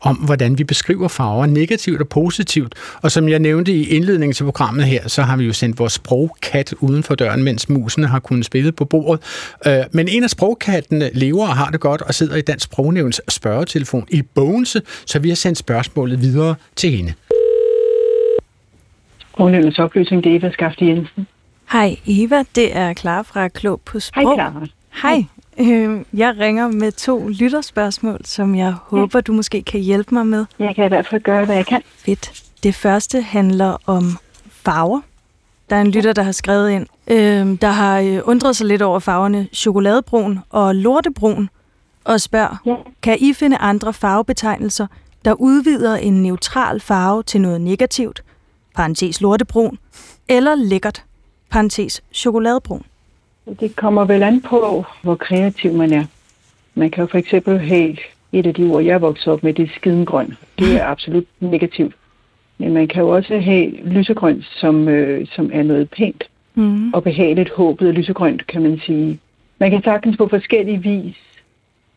om 0.01 0.17
hvordan 0.17 0.59
vi 0.59 0.65
beskriver 0.65 1.09
farver 1.09 1.46
var 1.47 1.53
negativt 1.53 2.01
og 2.01 2.09
positivt. 2.09 2.75
Og 3.03 3.11
som 3.13 3.29
jeg 3.29 3.39
nævnte 3.39 3.73
i 3.73 3.89
indledningen 3.89 4.35
til 4.35 4.45
programmet 4.45 4.85
her, 4.85 5.09
så 5.09 5.23
har 5.23 5.37
vi 5.37 5.45
jo 5.45 5.53
sendt 5.53 5.79
vores 5.79 5.93
sprogkat 5.93 6.75
uden 6.81 7.03
for 7.03 7.15
døren, 7.15 7.43
mens 7.43 7.69
musene 7.69 8.07
har 8.07 8.19
kunnet 8.19 8.45
spille 8.45 8.73
på 8.73 8.85
bordet. 8.85 9.23
Øh, 9.67 9.85
Men 9.93 10.09
en 10.09 10.25
af 10.25 10.31
sprogkattene 10.31 11.11
lever 11.15 11.47
og 11.49 11.57
har 11.57 11.71
det 11.71 11.81
godt 11.81 12.03
og 12.03 12.15
sidder 12.15 12.37
i 12.37 12.41
Dansk 12.41 12.65
Sprognævns 12.65 13.21
spørgetelefon 13.29 14.07
i 14.11 14.23
Bogense, 14.23 14.83
så 15.07 15.19
vi 15.19 15.29
har 15.29 15.37
sendt 15.37 15.59
spørgsmålet 15.59 16.21
videre 16.21 16.55
til 16.77 16.91
hende. 16.91 17.13
Sprognævnets 19.33 19.79
oplysning, 19.79 20.25
det 20.25 20.33
er 20.33 20.37
Eva 20.39 20.51
Skafte 20.53 20.87
Jensen. 20.87 21.27
Hej 21.73 21.97
Eva, 22.07 22.43
det 22.55 22.77
er 22.77 22.95
Clara 22.95 23.23
fra 23.23 23.49
Klog 23.49 23.81
på 23.85 24.01
Sprog. 24.01 24.23
Hej, 24.23 24.35
Clara. 24.35 24.67
Hej. 25.03 25.25
Øh, 25.61 26.01
Jeg 26.15 26.35
ringer 26.39 26.69
med 26.69 26.93
to 26.93 27.29
lytterspørgsmål, 27.29 28.21
som 28.25 28.55
jeg 28.55 28.73
håber, 28.73 29.21
du 29.21 29.33
måske 29.33 29.63
kan 29.63 29.81
hjælpe 29.81 30.15
mig 30.15 30.27
med. 30.27 30.45
Jeg 30.59 30.75
kan 30.75 30.85
i 30.85 30.89
hvert 30.89 31.07
fald 31.07 31.23
gøre, 31.23 31.45
hvad 31.45 31.57
jeg 31.57 31.67
kan. 31.67 31.83
Fedt. 31.99 32.43
Det 32.63 32.75
første 32.75 33.21
handler 33.21 33.77
om 33.87 34.19
farver. 34.51 35.01
Der 35.71 35.77
er 35.77 35.81
en 35.81 35.91
lytter, 35.91 36.13
der 36.13 36.23
har 36.23 36.33
skrevet 36.33 36.71
ind, 36.71 36.87
øh, 37.09 37.61
der 37.61 37.69
har 37.71 37.99
øh, 38.01 38.21
undret 38.25 38.57
sig 38.57 38.67
lidt 38.67 38.83
over 38.83 38.99
farverne 38.99 39.49
chokoladebrun 39.53 40.39
og 40.51 40.75
lortebrun, 40.75 41.49
og 42.05 42.21
spørger, 42.21 42.57
ja. 42.67 42.75
kan 43.03 43.17
I 43.21 43.33
finde 43.33 43.57
andre 43.57 43.93
farvebetegnelser, 43.93 44.87
der 45.25 45.33
udvider 45.33 45.97
en 45.97 46.23
neutral 46.23 46.81
farve 46.81 47.23
til 47.23 47.41
noget 47.41 47.61
negativt, 47.61 48.23
parentes 48.75 49.21
lortebrun, 49.21 49.79
eller 50.29 50.55
lækkert, 50.55 51.05
parentes 51.51 52.03
chokoladebrun? 52.13 52.83
Det 53.61 53.77
kommer 53.77 54.05
vel 54.05 54.23
an 54.23 54.41
på, 54.41 54.85
hvor 55.03 55.15
kreativ 55.15 55.73
man 55.73 55.93
er. 55.93 56.05
Man 56.75 56.91
kan 56.91 57.03
jo 57.03 57.09
for 57.11 57.19
eksempel 57.19 57.59
have 57.59 57.97
et 58.33 58.47
af 58.47 58.55
de 58.55 58.65
ord, 58.65 58.85
jeg 58.85 59.01
vokset 59.01 59.33
op 59.33 59.43
med, 59.43 59.55
det 59.55 59.63
er 59.63 59.75
skidengrøn. 59.77 60.37
Det 60.59 60.81
er 60.81 60.85
absolut 60.87 61.25
negativt. 61.41 61.95
Men 62.59 62.73
man 62.73 62.89
kan 62.89 63.03
jo 63.03 63.09
også 63.09 63.39
have 63.39 63.71
lysegrønt, 63.85 64.45
som, 64.45 64.89
øh, 64.89 65.27
som 65.27 65.51
er 65.53 65.63
noget 65.63 65.91
pænt 65.91 66.25
Mm. 66.59 66.93
og 66.93 67.03
behageligt. 67.03 67.51
Håbet 67.51 67.89
er 67.89 67.93
lysegrønt, 67.93 68.47
kan 68.47 68.63
man 68.63 68.81
sige. 68.87 69.19
Man 69.59 69.71
kan 69.71 69.83
sagtens 69.83 70.17
på 70.17 70.29
forskellige 70.29 70.83
vis 70.83 71.17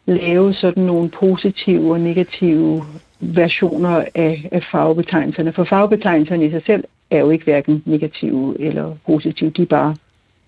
lave 0.06 0.54
sådan 0.54 0.84
nogle 0.84 1.10
positive 1.10 1.92
og 1.92 2.00
negative 2.00 2.84
versioner 3.20 4.06
af, 4.16 4.50
af 4.52 4.64
farvebetegnelserne. 4.72 5.54
For 5.54 5.64
farvebetegnelserne 5.64 6.46
i 6.46 6.52
sig 6.52 6.62
selv 6.66 6.84
er 7.12 7.20
jo 7.20 7.30
ikke 7.30 7.44
hverken 7.44 7.84
negative 7.86 8.56
eller 8.60 8.96
positive. 9.06 9.50
De 9.50 9.62
er 9.62 9.66
bare, 9.66 9.96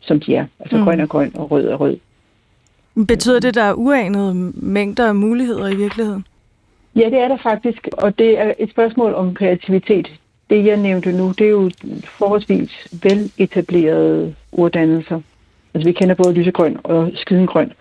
som 0.01 0.19
de 0.19 0.35
er. 0.35 0.45
Altså 0.59 0.75
Mm. 0.75 0.81
mm. 0.81 0.85
grøn 0.85 0.99
er 0.99 1.05
grøn, 1.05 1.31
og 1.35 1.51
rød 1.51 1.67
er 1.67 1.75
rød. 1.75 1.97
Betyder 3.07 3.39
det, 3.39 3.47
at 3.47 3.55
der 3.55 3.63
er 3.63 3.73
uanede 3.73 4.33
mængder 4.53 5.07
af 5.07 5.15
muligheder 5.15 5.67
i 5.67 5.75
virkeligheden? 5.75 6.25
Ja, 6.95 7.05
det 7.05 7.19
er 7.19 7.27
der 7.27 7.37
faktisk, 7.43 7.87
og 7.93 8.19
det 8.19 8.39
er 8.39 8.53
et 8.59 8.69
spørgsmål 8.69 9.13
om 9.13 9.33
kreativitet. 9.33 10.11
Det, 10.49 10.65
jeg 10.65 10.77
nævnte 10.77 11.11
nu, 11.11 11.29
det 11.37 11.45
er 11.45 11.49
jo 11.49 11.71
forholdsvis 12.03 12.87
veletablerede 13.03 14.35
orddannelser. 14.51 15.21
Altså, 15.73 15.89
vi 15.89 15.93
kender 15.93 16.15
både 16.15 16.33
lysegrøn 16.33 16.77
og 16.83 17.11
skidengrøn. 17.15 17.71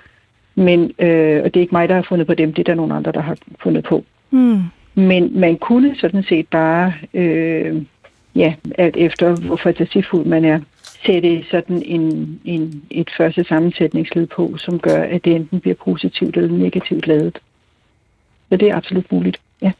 Men, 0.55 0.93
øh, 0.99 1.43
og 1.45 1.55
det 1.55 1.57
er 1.57 1.61
ikke 1.61 1.75
mig, 1.75 1.89
der 1.89 1.95
har 1.95 2.07
fundet 2.09 2.27
på 2.27 2.35
dem, 2.35 2.53
det 2.53 2.59
er 2.63 2.73
der 2.73 2.75
nogle 2.75 2.95
andre, 2.95 3.13
der 3.13 3.21
har 3.21 3.37
fundet 3.63 3.85
på. 3.85 4.05
Hmm. 4.31 4.63
Men 4.95 5.41
man 5.41 5.57
kunne 5.59 5.97
sådan 5.97 6.23
set 6.23 6.49
bare, 6.49 6.93
øh, 7.15 7.83
ja, 8.35 8.55
alt 8.79 8.97
efter 8.97 9.35
hvor 9.35 9.57
fantasifuld 9.57 10.27
man 10.27 10.45
er, 10.45 10.61
sætte 11.07 11.45
sådan 11.51 11.83
en, 11.83 12.41
en, 12.45 12.83
et 12.91 13.11
første 13.17 13.45
sammensætningsled 13.45 14.27
på, 14.27 14.57
som 14.59 14.79
gør, 14.79 15.03
at 15.03 15.25
det 15.25 15.33
enten 15.37 15.61
bliver 15.61 15.77
positivt 15.85 16.37
eller 16.37 16.59
negativt 16.59 17.07
lavet. 17.07 17.39
Så 18.49 18.57
det 18.57 18.69
er 18.69 18.77
absolut 18.77 19.13
muligt, 19.13 19.41
ja. 19.63 19.73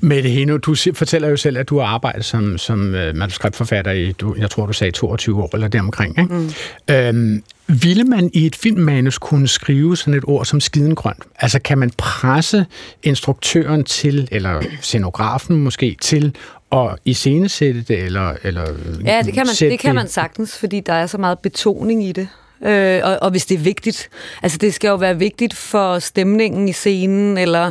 Mette 0.00 0.28
Heno, 0.28 0.56
du 0.56 0.74
fortæller 0.94 1.28
jo 1.28 1.36
selv, 1.36 1.58
at 1.58 1.68
du 1.68 1.78
har 1.78 1.86
arbejdet 1.86 2.24
som, 2.24 2.58
som 2.58 2.94
øh, 2.94 3.16
manuskriptforfatter 3.16 3.92
i, 3.92 4.12
du, 4.12 4.34
jeg 4.38 4.50
tror, 4.50 4.66
du 4.66 4.72
sagde 4.72 4.90
22 4.90 5.42
år 5.42 5.50
eller 5.54 5.68
deromkring. 5.68 6.18
Ikke? 6.18 6.34
Mm. 6.34 6.50
Øhm, 6.94 7.42
ville 7.68 8.04
man 8.04 8.30
i 8.34 8.46
et 8.46 8.56
filmmanus 8.56 9.18
kunne 9.18 9.48
skrive 9.48 9.96
sådan 9.96 10.14
et 10.14 10.24
ord 10.26 10.44
som 10.44 10.60
skidengrønt? 10.60 11.22
Altså 11.38 11.58
kan 11.58 11.78
man 11.78 11.90
presse 11.98 12.66
instruktøren 13.02 13.84
til, 13.84 14.28
eller 14.32 14.62
scenografen 14.80 15.56
måske, 15.56 15.96
til 16.00 16.34
at 16.72 16.98
iscenesætte 17.04 17.82
det, 17.82 17.98
eller, 17.98 18.34
eller 18.42 18.62
Ja, 19.04 19.22
det 19.22 19.34
kan, 19.34 19.46
man, 19.46 19.70
det 19.70 19.78
kan 19.78 19.94
man 19.94 20.08
sagtens, 20.08 20.58
fordi 20.58 20.80
der 20.80 20.92
er 20.92 21.06
så 21.06 21.18
meget 21.18 21.38
betoning 21.38 22.04
i 22.04 22.12
det. 22.12 22.28
Øh, 22.66 23.00
og, 23.04 23.18
og 23.22 23.30
hvis 23.30 23.46
det 23.46 23.54
er 23.54 23.58
vigtigt, 23.58 24.08
altså 24.42 24.58
det 24.58 24.74
skal 24.74 24.88
jo 24.88 24.94
være 24.94 25.18
vigtigt 25.18 25.54
for 25.54 25.98
stemningen 25.98 26.68
i 26.68 26.72
scenen, 26.72 27.38
eller, 27.38 27.70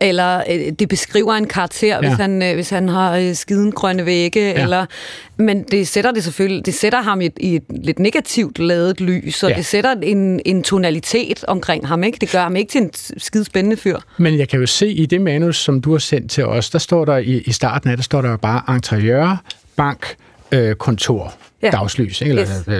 eller 0.00 0.42
øh, 0.50 0.72
det 0.78 0.88
beskriver 0.88 1.34
en 1.34 1.46
karakter, 1.46 1.94
ja. 1.94 2.00
Hvis, 2.00 2.12
han, 2.12 2.42
øh, 2.42 2.54
hvis 2.54 2.70
han 2.70 2.88
har 2.88 3.16
øh, 3.16 3.34
skiden 3.34 3.72
grønne 3.72 4.06
vægge, 4.06 4.40
ja. 4.40 4.62
eller, 4.62 4.86
men 5.36 5.62
det 5.62 5.88
sætter 5.88 6.10
det 6.10 6.24
selvfølgelig, 6.24 6.66
det 6.66 6.74
sætter 6.74 7.02
ham 7.02 7.20
i 7.20 7.26
et, 7.26 7.32
i 7.40 7.56
et 7.56 7.62
lidt 7.70 7.98
negativt 7.98 8.58
lavet 8.58 9.00
lys, 9.00 9.42
og 9.42 9.50
ja. 9.50 9.56
det 9.56 9.66
sætter 9.66 9.94
en, 10.02 10.40
en 10.44 10.62
tonalitet 10.62 11.44
omkring 11.44 11.88
ham, 11.88 12.04
ikke? 12.04 12.18
Det 12.20 12.30
gør 12.32 12.42
ham 12.42 12.56
ikke 12.56 12.70
til 12.70 12.82
en 12.82 12.90
skide 13.18 13.44
spændende 13.44 13.76
fyr. 13.76 13.98
Men 14.16 14.38
jeg 14.38 14.48
kan 14.48 14.60
jo 14.60 14.66
se 14.66 14.88
i 14.88 15.06
det 15.06 15.20
manus, 15.20 15.56
som 15.56 15.80
du 15.80 15.92
har 15.92 15.98
sendt 15.98 16.30
til 16.30 16.46
os, 16.46 16.70
der 16.70 16.78
står 16.78 17.04
der 17.04 17.16
i, 17.16 17.42
i 17.46 17.52
starten 17.52 17.90
af, 17.90 17.96
der 17.96 18.02
står 18.02 18.22
der 18.22 18.30
jo 18.30 18.36
bare 18.36 18.74
interiør, 18.74 19.42
bank, 19.76 20.14
øh, 20.52 20.74
kontor, 20.74 21.34
Ja. 21.62 21.70
dagslys, 21.70 22.20
ikke? 22.20 22.30
eller 22.30 22.42
Yes. 22.42 22.68
øh, 22.68 22.74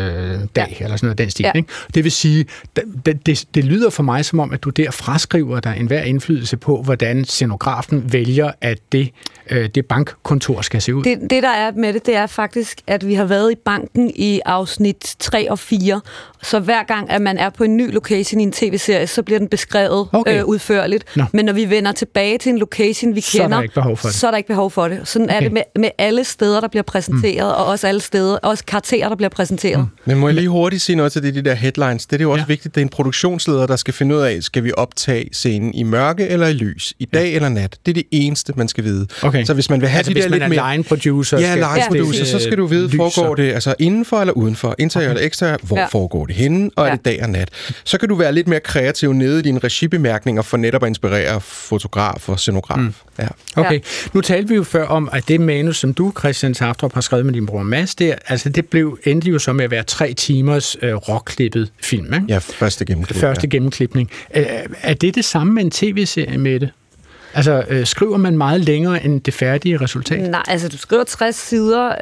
dag, 0.57 0.77
ja. 0.81 0.85
eller 0.85 0.97
sådan 0.97 0.99
noget 1.03 1.19
den 1.19 1.31
stil. 1.31 1.45
Ja. 1.45 1.53
Ikke? 1.55 1.69
Det 1.95 2.05
vil 2.05 2.13
sige, 2.13 2.47
det, 2.77 3.27
det, 3.27 3.45
det, 3.55 3.65
lyder 3.65 3.91
for 3.91 4.03
mig 4.03 4.25
som 4.25 4.41
om, 4.41 4.53
at 4.53 4.63
du 4.65 4.71
der 4.71 4.91
fraskriver 4.91 5.61
dig 5.61 5.77
enhver 5.79 6.03
indflydelse 6.03 6.57
på, 6.57 6.83
hvordan 6.83 7.25
scenografen 7.25 8.13
vælger, 8.13 8.53
at 8.61 8.79
det, 8.93 9.11
øh, 9.51 9.69
det 9.75 9.87
bankkontor 9.87 10.61
skal 10.61 10.83
se 10.83 10.95
ud. 10.95 11.05
Det, 11.05 11.19
det, 11.31 11.43
der 11.43 11.49
er 11.49 11.73
med 11.77 11.93
det, 11.93 12.07
det 12.07 12.17
er 12.17 12.27
faktisk, 12.27 12.81
at 12.87 13.07
vi 13.07 13.15
har 13.15 13.25
været 13.25 13.53
i 13.53 13.55
banken 13.65 14.13
i 14.17 14.41
afsnit 14.47 15.17
3 15.19 15.51
og 15.51 15.59
4. 15.59 16.01
Så 16.43 16.61
hver 16.61 16.83
gang, 16.83 17.11
at 17.11 17.23
man 17.23 17.39
er 17.39 17.51
på 17.51 17.65
en 17.65 17.77
ny 17.77 17.93
location 17.93 18.41
i 18.41 18.43
en 18.43 18.53
tv-serie, 18.53 19.07
så 19.07 19.23
bliver 19.23 19.39
den 19.39 19.49
beskrevet 19.49 20.09
Okay. 20.13 20.39
øh, 20.39 20.45
udførligt. 20.45 21.05
Nå. 21.17 21.25
Men 21.33 21.45
når 21.45 21.53
vi 21.53 21.71
vender 21.71 21.93
tilbage 21.93 22.39
til 22.39 22.53
en 22.53 22.59
location, 22.59 23.15
vi 23.15 23.21
Så 23.21 23.39
er 23.39 23.43
der 23.43 23.49
kender, 23.49 23.63
ikke 23.63 23.75
behov 23.75 23.97
for 23.97 24.09
det. 24.09 24.17
så 24.17 24.27
er 24.27 24.31
der 24.31 24.39
ikke 24.39 24.47
behov 24.49 24.71
for 24.71 24.89
det. 24.89 25.01
Sådan 25.05 25.29
okay. 25.31 25.37
er 25.37 25.41
det 25.41 25.53
med, 25.53 25.63
med 25.77 25.91
alle 25.99 26.25
steder, 26.25 26.61
der 26.61 26.69
bliver 26.69 26.83
præsenteret, 26.83 27.55
mm. 27.57 27.61
og 27.61 27.67
også 27.67 27.87
alle 27.87 28.01
steder, 28.01 28.37
også 28.37 28.65
karakterer, 28.75 29.09
der 29.09 29.17
bliver 29.17 29.29
præsenteret. 29.29 29.79
Mm. 29.81 29.87
Men 30.05 30.19
må 30.19 30.29
jeg 30.29 30.35
lige 30.35 30.49
hurtigt 30.49 30.83
sige 30.83 30.97
noget 30.97 31.13
til 31.13 31.23
det, 31.23 31.35
de 31.35 31.43
der 31.43 31.55
headlines? 31.55 32.07
Det 32.07 32.21
er 32.21 32.23
jo 32.23 32.31
også 32.31 32.43
ja. 32.43 32.47
vigtigt, 32.47 32.75
det 32.75 32.81
er 32.81 32.85
en 32.85 32.89
produktionsleder, 32.89 33.67
der 33.67 33.77
skal 33.77 33.95
finde 33.95 34.15
ud 34.15 34.21
af, 34.21 34.43
skal 34.43 34.65
vi 34.65 34.73
optage 34.77 35.29
scenen 35.33 35.75
i 35.75 35.83
mørke 35.83 36.29
eller 36.29 36.47
i 36.47 36.53
lys? 36.53 36.95
I 36.99 37.05
dag 37.05 37.29
ja. 37.31 37.35
eller 37.35 37.49
nat? 37.49 37.77
Det 37.87 37.93
er 37.93 37.95
det 37.95 38.05
eneste, 38.11 38.53
man 38.57 38.69
skal 38.69 38.85
vide. 38.85 39.07
Okay. 39.23 39.45
Så 39.45 39.55
hvis 39.55 39.71
man 39.71 39.81
vil 39.81 39.89
have 39.89 39.99
Altså, 39.99 40.11
de 40.11 40.15
hvis 40.15 40.25
der 40.25 40.31
man 40.31 40.39
lidt 40.39 40.59
er 40.59 40.63
mere... 40.63 40.73
line 40.73 40.85
producer, 40.85 41.39
Ja, 41.39 41.55
line 41.55 41.67
producer, 41.89 42.21
det- 42.21 42.29
så 42.29 42.39
skal 42.39 42.57
du 42.59 42.67
vide, 42.67 42.89
lys 42.89 42.97
foregår 42.97 43.35
det 43.35 43.53
altså 43.53 43.75
indenfor 43.79 44.21
eller 44.21 44.33
udenfor? 44.33 44.75
Interiør 44.79 45.09
eller 45.11 45.23
eksternør? 45.23 45.57
Hvor 45.63 45.79
Ja. 45.79 45.87
foregår 45.87 46.27
det 46.27 46.35
henne? 46.35 46.71
Og 46.77 46.87
ja. 46.87 46.91
er 46.93 46.97
det 46.97 47.05
dag 47.05 47.23
og 47.23 47.31
nat? 47.31 47.49
Så 47.85 47.99
kan 47.99 48.09
du 48.09 48.15
være 48.15 48.33
lidt 48.33 48.49
mere 48.49 48.61
kreativ 48.61 49.13
nede 49.13 49.39
i 49.39 49.43
dine 49.43 49.59
regibemærkninger 49.59 50.43
for 50.43 50.57
netop 50.57 50.83
at 50.83 50.89
inspirere 50.89 51.41
fotograf 51.41 52.29
og 52.29 52.39
scenograf. 52.41 52.79
Mm. 52.79 52.95
Ja. 53.19 53.27
Okay, 53.57 53.81
nu 54.13 54.21
talte 54.21 54.49
vi 54.49 54.55
jo 54.55 54.63
før 54.63 54.87
om, 54.87 55.09
at 55.13 55.29
det 55.29 55.41
manus, 55.41 55.77
som 55.79 55.95
du, 55.95 56.13
Christian 56.19 56.55
Taftrup, 56.55 56.95
har 56.95 57.01
skrevet 57.01 57.27
med 57.27 57.35
din 57.35 57.47
bror 57.47 57.63
Mads, 57.63 57.95
det, 57.95 58.15
altså 58.29 58.49
det 58.55 58.67
blev, 58.67 58.99
endte 59.05 59.31
jo 59.31 59.39
så 59.39 59.53
med 59.53 59.65
at 59.65 59.71
være 59.71 59.83
tre 59.83 60.13
timers 60.15 60.77
øh, 60.83 60.95
råklippet 60.95 61.73
film, 61.83 62.15
ikke? 62.15 62.27
Ja, 62.29 62.39
første 62.39 62.85
gennemklip. 62.85 63.17
Første 63.21 63.49
gennemklipning. 63.49 64.11
Øh, 64.37 64.45
er 64.83 64.95
det 64.95 65.15
det 65.15 65.25
samme 65.25 65.53
med 65.53 65.63
en 65.65 65.71
tv-serie 65.71 66.39
med 66.39 66.61
det? 66.61 66.71
Altså, 67.37 67.65
øh, 67.69 67.87
skriver 67.87 68.17
man 68.17 68.37
meget 68.39 68.61
længere 68.61 69.05
end 69.05 69.21
det 69.21 69.35
færdige 69.35 69.77
resultat? 69.81 70.31
Nej, 70.31 70.43
altså 70.49 70.69
du 70.69 70.79
skriver 70.79 71.05
60 71.05 71.37
sider, 71.37 71.93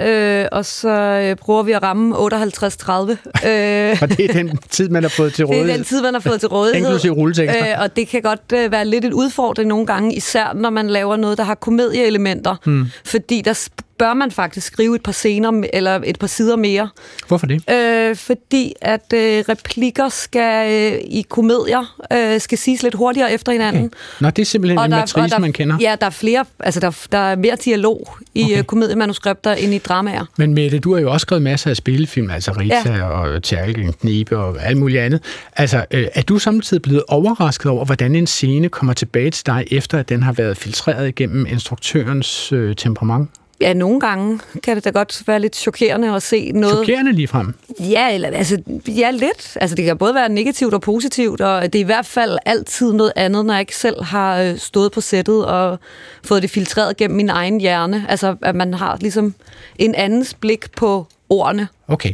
øh, 0.43 0.47
og 0.53 0.65
så 0.65 0.89
øh, 0.89 1.37
prøver 1.37 1.63
vi 1.63 1.73
at 1.73 1.83
ramme 1.83 2.17
58-30. 2.17 2.21
Øh, 3.49 3.99
Og 4.03 4.09
det 4.09 4.21
er 4.21 4.33
den 4.33 4.59
tid, 4.71 4.89
man 4.89 5.03
har 5.03 5.09
fået 5.11 5.33
til 5.35 5.43
Det 5.47 5.51
rådighed? 5.51 5.71
er 5.71 5.77
den 5.77 5.85
tid, 5.85 6.03
man 6.03 6.15
har 6.15 6.21
fået 6.21 6.41
til 6.41 6.49
rådighed. 6.49 6.81
Inklusive 6.85 7.13
rulletekster. 7.15 7.69
Øh, 7.73 7.83
og 7.83 7.97
det 7.97 8.09
kan 8.09 8.23
godt 8.23 8.41
øh, 8.55 8.73
være 8.73 8.85
lidt 8.85 9.05
et 9.05 9.13
udfordring 9.13 9.69
nogle 9.69 9.87
gange, 9.87 10.15
især 10.17 10.53
når 10.55 10.71
man 10.71 10.89
laver 10.89 11.17
noget, 11.17 11.39
der 11.39 11.45
har 11.45 11.55
komedieelementer. 11.55 12.57
Hmm. 12.65 12.87
Fordi 13.05 13.41
der 13.45 13.53
bør 13.99 14.15
man 14.15 14.31
faktisk 14.31 14.67
skrive 14.67 14.97
et 14.97 15.03
par 15.03 15.13
scener, 15.13 15.63
eller 15.73 16.01
et 16.05 16.19
par 16.19 16.27
sider 16.27 16.57
mere. 16.57 16.89
Hvorfor 17.29 17.47
det? 17.47 17.71
Øh, 17.71 18.17
fordi 18.17 18.75
at 18.81 19.13
øh, 19.15 19.45
replikker 19.49 20.09
skal 20.09 20.93
øh, 20.93 21.01
i 21.05 21.27
komedier 21.29 21.97
øh, 22.13 22.41
skal 22.41 22.59
siges 22.59 22.83
lidt 22.83 22.95
hurtigere 22.95 23.33
efter 23.33 23.53
hinanden. 23.53 23.85
Okay. 23.85 23.97
Nå, 24.21 24.31
det 24.31 24.43
er 24.43 24.47
simpelthen 24.47 24.79
en 24.79 24.91
der, 24.91 24.99
matrice, 24.99 25.35
der, 25.35 25.41
man 25.41 25.53
kender. 25.53 25.77
Ja, 25.81 25.97
der 26.01 26.07
er 26.07 26.11
flere, 26.11 26.45
altså 26.59 26.81
der, 26.81 27.07
der 27.13 27.19
er 27.19 27.37
mere 27.37 27.57
dialog 27.65 28.09
i 28.35 28.45
okay. 28.45 28.63
komediemanuskripter 28.63 29.53
end 29.53 29.75
i 29.75 29.79
dramaer. 29.79 30.25
Men 30.39 30.55
Mette, 30.55 30.79
du 30.79 30.95
har 30.95 31.01
jo 31.01 31.13
også 31.13 31.25
skrevet 31.25 31.43
masser 31.43 31.71
af 31.71 31.77
spillefilm, 31.77 32.31
altså 32.31 32.53
Rita 32.53 32.93
ja. 32.93 33.05
Og 33.05 33.43
Tjerkel, 33.43 33.93
Knibe 33.93 34.39
og 34.39 34.57
alt 34.63 34.79
muligt 34.79 35.01
andet. 35.01 35.23
Altså, 35.57 35.85
øh, 35.91 36.07
er 36.15 36.23
du 36.23 36.39
samtidig 36.39 36.83
blevet 36.83 37.03
overrasket 37.09 37.71
over, 37.71 37.85
hvordan 37.85 38.15
en 38.15 38.27
scene 38.27 38.69
kommer 38.69 38.93
tilbage 38.93 39.31
til 39.31 39.47
dig, 39.47 39.65
efter 39.71 39.99
at 39.99 40.09
den 40.09 40.23
har 40.23 40.33
været 40.33 40.57
filtreret 40.57 41.09
igennem 41.09 41.47
instruktørens 41.47 42.53
øh, 42.53 42.77
temperament? 42.77 43.31
Ja, 43.63 43.73
nogle 43.73 44.01
gange 44.01 44.41
kan 44.63 44.77
det 44.77 44.85
da 44.85 44.91
godt 44.91 45.23
være 45.27 45.41
lidt 45.41 45.57
chokerende 45.57 46.15
at 46.15 46.23
se 46.23 46.53
noget... 46.53 46.75
Chokerende 46.75 47.13
ligefrem? 47.13 47.55
Ja, 47.81 48.15
eller, 48.15 48.29
altså, 48.29 48.63
ja, 48.89 49.11
lidt. 49.11 49.57
Altså, 49.61 49.77
det 49.77 49.85
kan 49.85 49.99
både 49.99 50.15
være 50.15 50.29
negativt 50.29 50.75
og 50.75 50.81
positivt, 50.81 51.41
og 51.41 51.63
det 51.63 51.75
er 51.75 51.81
i 51.81 51.83
hvert 51.83 52.07
fald 52.07 52.39
altid 52.47 52.93
noget 52.93 53.13
andet, 53.17 53.47
når 53.47 53.55
jeg 53.55 53.61
ikke 53.61 53.77
selv 53.77 54.03
har 54.03 54.41
øh, 54.41 54.59
stået 54.59 54.93
på 54.93 55.01
sættet 55.01 55.47
og 55.47 55.79
fået 56.25 56.43
det 56.43 56.51
filtreret 56.51 56.97
gennem 56.97 57.17
min 57.17 57.29
egen 57.29 57.61
hjerne. 57.61 58.07
Altså, 58.09 58.37
at 58.43 58.55
man 58.55 58.75
har 58.75 58.97
ligesom 59.01 59.35
en 59.79 59.95
andens 59.95 60.35
blik 60.35 60.73
på 60.77 61.07
ordene. 61.29 61.69
Okay. 61.93 62.13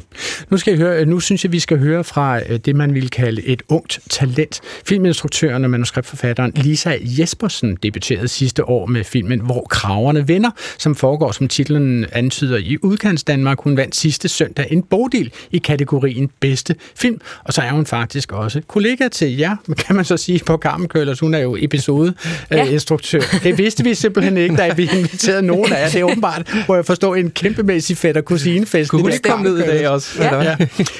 Nu, 0.51 0.57
skal 0.57 0.70
jeg 0.70 0.79
høre, 0.79 1.05
nu 1.05 1.20
synes 1.20 1.45
jeg, 1.45 1.53
vi 1.53 1.59
skal 1.59 1.79
høre 1.79 2.05
fra 2.05 2.41
øh, 2.49 2.59
det, 2.64 2.76
man 2.76 2.95
vil 2.95 3.11
kalde 3.11 3.43
et 3.43 3.62
ungt 3.68 4.01
talent. 4.11 4.61
Filminstruktøren 4.87 5.64
og 5.64 5.70
manuskriptforfatteren 5.70 6.53
Lisa 6.57 6.97
Jespersen 7.01 7.79
debuterede 7.83 8.29
sidste 8.29 8.68
år 8.68 8.87
med 8.87 9.05
filmen 9.05 9.41
Hvor 9.41 9.66
kraverne 9.70 10.29
vender, 10.29 10.51
som 10.79 10.95
foregår, 10.95 11.33
som 11.33 11.49
titlen 11.49 12.07
antyder, 12.12 12.57
i 12.57 12.76
udkants 12.83 13.24
Danmark. 13.24 13.61
Hun 13.61 13.76
vandt 13.76 13.97
sidste 13.97 14.29
søndag 14.29 14.66
en 14.70 14.83
bogdel 14.83 15.33
i 15.51 15.59
kategorien 15.59 16.31
bedste 16.41 16.74
film, 16.97 17.20
og 17.45 17.53
så 17.53 17.62
er 17.62 17.70
hun 17.70 17.87
faktisk 17.87 18.33
også 18.33 18.61
kollega 18.66 19.09
til 19.09 19.37
jer, 19.37 19.57
kan 19.87 19.97
man 19.97 20.05
så 20.05 20.16
sige, 20.16 20.41
på 20.47 20.57
Carmen 20.57 20.89
Køllers. 20.89 21.20
Hun 21.20 21.35
er 21.35 21.39
jo 21.39 21.57
episodeinstruktør. 21.61 23.20
Ja. 23.33 23.49
Det 23.49 23.59
vidste 23.59 23.85
vi 23.85 23.95
simpelthen 23.95 24.37
ikke, 24.37 24.57
da 24.57 24.72
vi 24.72 24.91
inviterede 24.93 25.43
nogen 25.43 25.72
af 25.72 25.81
jer. 25.81 25.89
Det 25.89 26.01
er 26.01 26.05
åbenbart, 26.05 26.51
hvor 26.66 26.74
jeg 26.74 26.87
forstår, 26.87 27.14
en 27.14 27.31
kæmpemæssig 27.31 27.97
fætter 27.97 28.20
kusinefest. 28.20 28.91
Kunne 28.91 29.03
hun 29.03 29.12
ikke 29.12 29.29
komme 29.29 29.45
ned 29.45 29.68
dag 29.71 29.89
også? 29.89 30.23
Ja. 30.23 30.43
ja. 30.43 30.57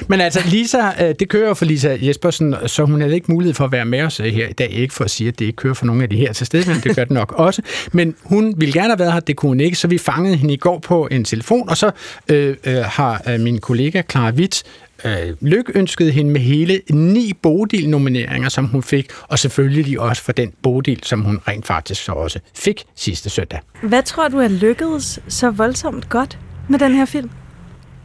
Men 0.07 0.21
altså, 0.21 0.39
Lisa, 0.45 1.07
øh, 1.07 1.15
det 1.19 1.29
kører 1.29 1.53
for 1.53 1.65
Lisa 1.65 1.97
Jespersen, 2.01 2.55
så 2.65 2.83
hun 2.85 3.01
havde 3.01 3.15
ikke 3.15 3.31
mulighed 3.31 3.53
for 3.53 3.65
at 3.65 3.71
være 3.71 3.85
med 3.85 4.01
os 4.01 4.19
øh, 4.19 4.25
her 4.25 4.47
i 4.47 4.53
dag. 4.53 4.69
Ikke 4.71 4.93
for 4.93 5.03
at 5.03 5.11
sige, 5.11 5.27
at 5.27 5.39
det 5.39 5.45
ikke 5.45 5.55
kører 5.55 5.73
for 5.73 5.85
nogle 5.85 6.03
af 6.03 6.09
de 6.09 6.17
her 6.17 6.33
til 6.33 6.45
stede, 6.45 6.69
men 6.69 6.81
det 6.83 6.95
gør 6.95 7.03
det 7.03 7.13
nok 7.13 7.31
også. 7.31 7.61
Men 7.91 8.15
hun 8.23 8.53
ville 8.57 8.73
gerne 8.73 8.89
have 8.89 8.99
været 8.99 9.13
her, 9.13 9.19
det 9.19 9.35
kunne 9.35 9.49
hun 9.49 9.59
ikke, 9.59 9.77
så 9.77 9.87
vi 9.87 9.97
fangede 9.97 10.35
hende 10.35 10.53
i 10.53 10.57
går 10.57 10.79
på 10.79 11.07
en 11.11 11.25
telefon, 11.25 11.69
og 11.69 11.77
så 11.77 11.91
øh, 12.29 12.55
øh, 12.63 12.75
har 12.75 13.21
øh, 13.29 13.39
min 13.39 13.59
kollega 13.59 14.01
Clara 14.11 14.31
Witt 14.31 14.63
øh, 15.05 15.35
lykønskede 15.41 16.11
hende 16.11 16.31
med 16.31 16.41
hele 16.41 16.81
ni 16.89 17.33
Bodil-nomineringer, 17.41 18.49
som 18.49 18.65
hun 18.65 18.83
fik, 18.83 19.09
og 19.27 19.39
selvfølgelig 19.39 19.99
også 19.99 20.21
for 20.21 20.31
den 20.31 20.53
Bodil, 20.63 20.99
som 21.03 21.21
hun 21.21 21.39
rent 21.47 21.67
faktisk 21.67 22.03
så 22.03 22.11
også 22.11 22.39
fik 22.55 22.83
sidste 22.95 23.29
søndag. 23.29 23.59
Hvad 23.81 24.03
tror 24.03 24.27
du 24.27 24.37
er 24.37 24.47
lykkedes 24.47 25.19
så 25.27 25.49
voldsomt 25.49 26.09
godt 26.09 26.39
med 26.69 26.79
den 26.79 26.95
her 26.95 27.05
film? 27.05 27.29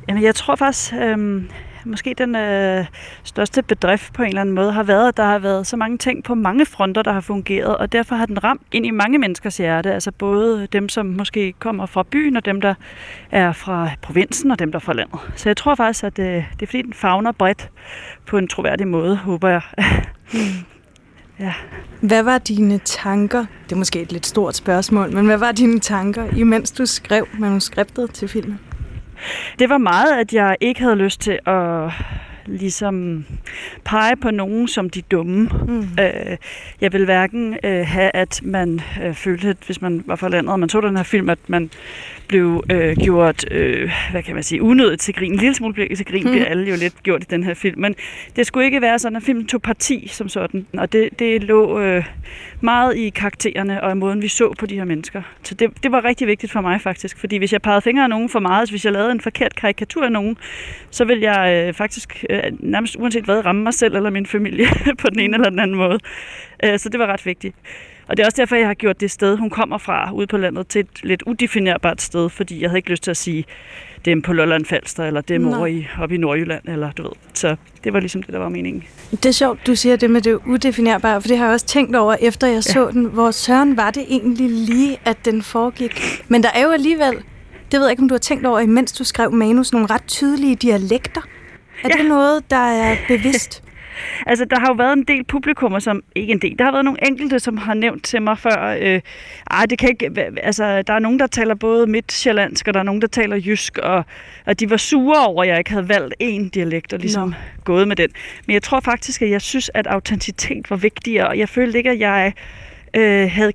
Jamen, 0.08 0.22
jeg 0.22 0.34
tror 0.34 0.56
faktisk, 0.56 0.92
øhm, 0.92 1.50
måske 1.86 2.14
den 2.18 2.36
øh, 2.36 2.86
største 3.24 3.62
bedrift 3.62 4.12
på 4.12 4.22
en 4.22 4.28
eller 4.28 4.40
anden 4.40 4.54
måde 4.54 4.72
har 4.72 4.82
været, 4.82 5.08
at 5.08 5.16
der 5.16 5.24
har 5.24 5.38
været 5.38 5.66
så 5.66 5.76
mange 5.76 5.98
ting 5.98 6.24
på 6.24 6.34
mange 6.34 6.66
fronter, 6.66 7.02
der 7.02 7.12
har 7.12 7.20
fungeret, 7.20 7.76
og 7.76 7.92
derfor 7.92 8.14
har 8.14 8.26
den 8.26 8.44
ramt 8.44 8.62
ind 8.72 8.86
i 8.86 8.90
mange 8.90 9.18
menneskers 9.18 9.56
hjerte, 9.56 9.92
altså 9.92 10.12
både 10.12 10.68
dem, 10.72 10.88
som 10.88 11.06
måske 11.06 11.52
kommer 11.58 11.86
fra 11.86 12.02
byen, 12.10 12.36
og 12.36 12.44
dem, 12.44 12.60
der 12.60 12.74
er 13.30 13.52
fra 13.52 13.90
provinsen, 14.02 14.50
og 14.50 14.58
dem, 14.58 14.72
der 14.72 14.78
er 14.78 14.80
fra 14.80 14.92
landet. 14.92 15.20
Så 15.36 15.48
jeg 15.48 15.56
tror 15.56 15.74
faktisk, 15.74 16.04
at 16.04 16.18
øh, 16.18 16.26
det 16.26 16.62
er 16.62 16.66
fordi, 16.66 16.82
den 16.82 16.92
fagner 16.92 17.32
bredt 17.32 17.70
på 18.26 18.38
en 18.38 18.48
troværdig 18.48 18.88
måde, 18.88 19.16
håber 19.16 19.48
jeg. 19.48 19.62
Ja. 21.38 21.52
Hvad 22.00 22.22
var 22.22 22.38
dine 22.38 22.78
tanker? 22.78 23.46
Det 23.64 23.72
er 23.72 23.76
måske 23.76 24.00
et 24.00 24.12
lidt 24.12 24.26
stort 24.26 24.56
spørgsmål, 24.56 25.14
men 25.14 25.26
hvad 25.26 25.38
var 25.38 25.52
dine 25.52 25.80
tanker, 25.80 26.36
imens 26.36 26.70
du 26.70 26.86
skrev 26.86 27.28
manuskriptet 27.38 28.10
til 28.10 28.28
filmen? 28.28 28.60
Det 29.58 29.68
var 29.68 29.78
meget, 29.78 30.20
at 30.20 30.32
jeg 30.32 30.56
ikke 30.60 30.80
havde 30.80 30.96
lyst 30.96 31.20
til 31.20 31.38
at 31.46 31.90
ligesom 32.46 33.24
pege 33.84 34.16
på 34.16 34.30
nogen 34.30 34.68
som 34.68 34.90
de 34.90 35.02
dumme. 35.02 35.50
Mm. 35.68 35.88
Øh, 36.00 36.36
jeg 36.80 36.92
vil 36.92 37.04
hverken 37.04 37.56
øh, 37.64 37.86
have, 37.86 38.10
at 38.14 38.40
man 38.42 38.80
øh, 39.02 39.14
følte, 39.14 39.48
at 39.48 39.56
hvis 39.66 39.82
man 39.82 40.04
var 40.06 40.16
for 40.16 40.28
landet, 40.28 40.52
og 40.52 40.60
man 40.60 40.68
så 40.68 40.80
den 40.80 40.96
her 40.96 41.04
film, 41.04 41.30
at 41.30 41.38
man 41.46 41.70
blev 42.34 42.64
øh, 42.70 42.96
gjort, 42.96 43.44
øh, 43.50 43.90
hvad 44.10 44.22
kan 44.22 44.34
man 44.34 44.42
sige, 44.42 44.62
unødigt 44.62 45.00
til 45.00 45.14
grin. 45.14 45.32
En 45.32 45.38
lille 45.38 45.54
smule 45.54 45.88
til 45.96 46.06
grin 46.06 46.24
mm. 46.24 46.30
bliver 46.30 46.44
alle 46.44 46.70
jo 46.70 46.76
lidt 46.76 47.02
gjort 47.02 47.22
i 47.22 47.26
den 47.30 47.44
her 47.44 47.54
film. 47.54 47.80
Men 47.80 47.94
det 48.36 48.46
skulle 48.46 48.66
ikke 48.66 48.80
være 48.80 48.98
sådan, 48.98 49.16
at 49.16 49.22
filmen 49.22 49.46
tog 49.46 49.62
parti 49.62 50.08
som 50.08 50.28
sådan. 50.28 50.66
Og 50.78 50.92
det, 50.92 51.18
det 51.18 51.42
lå 51.42 51.80
øh, 51.80 52.04
meget 52.60 52.96
i 52.96 53.08
karaktererne 53.08 53.82
og 53.82 53.92
i 53.92 53.94
måden, 53.94 54.22
vi 54.22 54.28
så 54.28 54.54
på 54.58 54.66
de 54.66 54.74
her 54.74 54.84
mennesker. 54.84 55.22
Så 55.42 55.54
det, 55.54 55.70
det 55.82 55.92
var 55.92 56.04
rigtig 56.04 56.26
vigtigt 56.26 56.52
for 56.52 56.60
mig 56.60 56.80
faktisk. 56.80 57.18
Fordi 57.18 57.36
hvis 57.36 57.52
jeg 57.52 57.62
pegede 57.62 57.80
fingre 57.80 58.02
af 58.02 58.10
nogen 58.10 58.28
for 58.28 58.40
meget, 58.40 58.70
hvis 58.70 58.84
jeg 58.84 58.92
lavede 58.92 59.12
en 59.12 59.20
forkert 59.20 59.54
karikatur 59.54 60.04
af 60.04 60.12
nogen, 60.12 60.36
så 60.90 61.04
vil 61.04 61.20
jeg 61.20 61.66
øh, 61.68 61.74
faktisk 61.74 62.24
øh, 62.30 62.42
nærmest 62.60 62.96
uanset 62.96 63.24
hvad 63.24 63.46
ramme 63.46 63.62
mig 63.62 63.74
selv 63.74 63.96
eller 63.96 64.10
min 64.10 64.26
familie 64.26 64.66
på 65.02 65.10
den 65.10 65.18
ene 65.18 65.34
eller 65.36 65.50
den 65.50 65.58
anden 65.58 65.76
måde. 65.76 65.98
Øh, 66.64 66.78
så 66.78 66.88
det 66.88 67.00
var 67.00 67.06
ret 67.06 67.26
vigtigt. 67.26 67.56
Og 68.08 68.16
det 68.16 68.22
er 68.22 68.26
også 68.26 68.36
derfor, 68.36 68.56
jeg 68.56 68.66
har 68.66 68.74
gjort 68.74 69.00
det 69.00 69.10
sted, 69.10 69.36
hun 69.36 69.50
kommer 69.50 69.78
fra, 69.78 70.12
ude 70.12 70.26
på 70.26 70.36
landet, 70.36 70.68
til 70.68 70.80
et 70.80 71.02
lidt 71.02 71.22
udefinerbart 71.22 72.02
sted, 72.02 72.28
fordi 72.28 72.62
jeg 72.62 72.70
havde 72.70 72.78
ikke 72.78 72.90
lyst 72.90 73.02
til 73.02 73.10
at 73.10 73.16
sige, 73.16 73.44
dem 74.04 74.22
på 74.22 74.32
Lolland 74.32 74.64
Falster, 74.64 75.04
eller 75.04 75.20
dem 75.20 75.48
over 75.48 75.66
i, 75.66 75.86
oppe 76.00 76.14
i 76.14 76.18
Nordjylland, 76.18 76.68
eller 76.68 76.92
du 76.92 77.02
ved. 77.02 77.12
Så 77.34 77.56
det 77.84 77.92
var 77.92 78.00
ligesom 78.00 78.22
det, 78.22 78.32
der 78.32 78.38
var 78.38 78.48
meningen. 78.48 78.84
Det 79.10 79.26
er 79.26 79.32
sjovt, 79.32 79.66
du 79.66 79.74
siger 79.74 79.96
det 79.96 80.10
med 80.10 80.20
det 80.20 80.38
udefinerbare, 80.46 81.20
for 81.20 81.28
det 81.28 81.38
har 81.38 81.44
jeg 81.44 81.54
også 81.54 81.66
tænkt 81.66 81.96
over, 81.96 82.16
efter 82.20 82.46
jeg 82.46 82.54
ja. 82.54 82.60
så 82.60 82.90
den. 82.92 83.04
Hvor 83.04 83.30
søren 83.30 83.76
var 83.76 83.90
det 83.90 84.04
egentlig 84.08 84.50
lige, 84.50 84.98
at 85.04 85.24
den 85.24 85.42
foregik? 85.42 86.24
Men 86.28 86.42
der 86.42 86.48
er 86.54 86.62
jo 86.62 86.70
alligevel, 86.70 87.14
det 87.72 87.80
ved 87.80 87.82
jeg 87.82 87.90
ikke, 87.90 88.02
om 88.02 88.08
du 88.08 88.14
har 88.14 88.18
tænkt 88.18 88.46
over, 88.46 88.60
imens 88.60 88.92
du 88.92 89.04
skrev 89.04 89.32
manus, 89.32 89.72
nogle 89.72 89.86
ret 89.90 90.06
tydelige 90.06 90.56
dialekter. 90.56 91.20
Er 91.84 91.88
ja. 91.88 92.02
det 92.02 92.08
noget, 92.08 92.50
der 92.50 92.56
er 92.56 92.96
bevidst? 93.08 93.62
Altså, 94.26 94.44
der 94.44 94.60
har 94.60 94.66
jo 94.66 94.74
været 94.74 94.92
en 94.92 95.04
del 95.04 95.24
publikummer, 95.24 95.78
som... 95.78 96.02
Ikke 96.14 96.32
en 96.32 96.38
del. 96.38 96.58
Der 96.58 96.64
har 96.64 96.72
været 96.72 96.84
nogle 96.84 97.06
enkelte, 97.06 97.38
som 97.38 97.56
har 97.56 97.74
nævnt 97.74 98.04
til 98.04 98.22
mig 98.22 98.38
før... 98.38 98.76
Øh, 98.80 99.00
ej, 99.50 99.66
det 99.66 99.78
kan 99.78 99.88
ikke... 99.88 100.10
Altså, 100.42 100.82
der 100.82 100.92
er 100.92 100.98
nogen, 100.98 101.18
der 101.18 101.26
taler 101.26 101.54
både 101.54 101.86
midtjyllandsk, 101.86 102.68
og 102.68 102.74
der 102.74 102.80
er 102.80 102.84
nogen, 102.84 103.02
der 103.02 103.08
taler 103.08 103.36
jysk, 103.36 103.78
og, 103.78 104.04
og 104.46 104.60
de 104.60 104.70
var 104.70 104.76
sure 104.76 105.26
over, 105.26 105.42
at 105.42 105.48
jeg 105.48 105.58
ikke 105.58 105.70
havde 105.70 105.88
valgt 105.88 106.14
én 106.22 106.48
dialekt, 106.48 106.92
og 106.92 106.98
ligesom 106.98 107.28
no. 107.28 107.34
gået 107.64 107.88
med 107.88 107.96
den. 107.96 108.08
Men 108.46 108.54
jeg 108.54 108.62
tror 108.62 108.80
faktisk, 108.80 109.22
at 109.22 109.30
jeg 109.30 109.42
synes, 109.42 109.70
at 109.74 109.86
autenticitet 109.86 110.70
var 110.70 110.76
vigtigere, 110.76 111.28
og 111.28 111.38
jeg 111.38 111.48
følte 111.48 111.78
ikke, 111.78 111.90
at 111.90 111.98
jeg 111.98 112.32
øh, 112.94 113.30
havde 113.30 113.52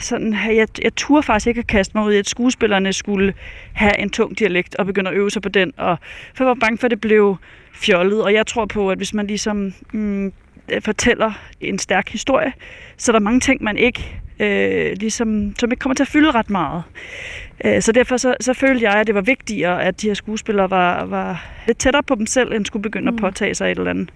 sådan, 0.00 0.32
jeg, 0.32 0.68
jeg 0.82 0.94
turde 0.96 1.22
faktisk 1.22 1.46
ikke 1.46 1.58
at 1.58 1.66
kaste 1.66 1.96
mig 1.96 2.06
ud 2.06 2.12
i, 2.12 2.16
at 2.16 2.28
skuespillerne 2.28 2.92
skulle 2.92 3.34
have 3.72 3.98
en 3.98 4.10
tung 4.10 4.38
dialekt 4.38 4.76
og 4.76 4.86
begynde 4.86 5.10
at 5.10 5.16
øve 5.16 5.30
sig 5.30 5.42
på 5.42 5.48
den, 5.48 5.72
og 5.76 5.98
for 6.34 6.44
jeg 6.44 6.48
var 6.48 6.54
bange 6.54 6.78
for, 6.78 6.86
at 6.86 6.90
det 6.90 7.00
blev 7.00 7.36
fjollet, 7.74 8.22
og 8.22 8.32
jeg 8.32 8.46
tror 8.46 8.66
på, 8.66 8.90
at 8.90 8.98
hvis 8.98 9.14
man 9.14 9.26
ligesom 9.26 9.74
mm, 9.92 10.32
fortæller 10.80 11.32
en 11.60 11.78
stærk 11.78 12.08
historie, 12.08 12.52
så 12.96 13.10
er 13.10 13.12
der 13.12 13.20
mange 13.20 13.40
ting, 13.40 13.62
man 13.62 13.76
ikke 13.76 14.22
øh, 14.38 14.96
ligesom, 14.96 15.54
som 15.58 15.70
ikke 15.70 15.80
kommer 15.80 15.94
til 15.94 16.02
at 16.02 16.08
fylde 16.08 16.30
ret 16.30 16.50
meget. 16.50 16.82
Øh, 17.64 17.82
så 17.82 17.92
derfor 17.92 18.16
så, 18.16 18.34
så 18.40 18.52
følte 18.52 18.84
jeg, 18.84 18.94
at 18.94 19.06
det 19.06 19.14
var 19.14 19.20
vigtigere, 19.20 19.84
at 19.84 20.02
de 20.02 20.06
her 20.06 20.14
skuespillere 20.14 20.70
var, 20.70 21.04
var 21.04 21.46
lidt 21.66 21.78
tættere 21.78 22.02
på 22.02 22.14
dem 22.14 22.26
selv, 22.26 22.52
end 22.52 22.66
skulle 22.66 22.82
begynde 22.82 23.10
mm. 23.10 23.16
at 23.16 23.20
påtage 23.20 23.54
sig 23.54 23.70
et 23.72 23.78
eller 23.78 23.90
andet 23.90 24.10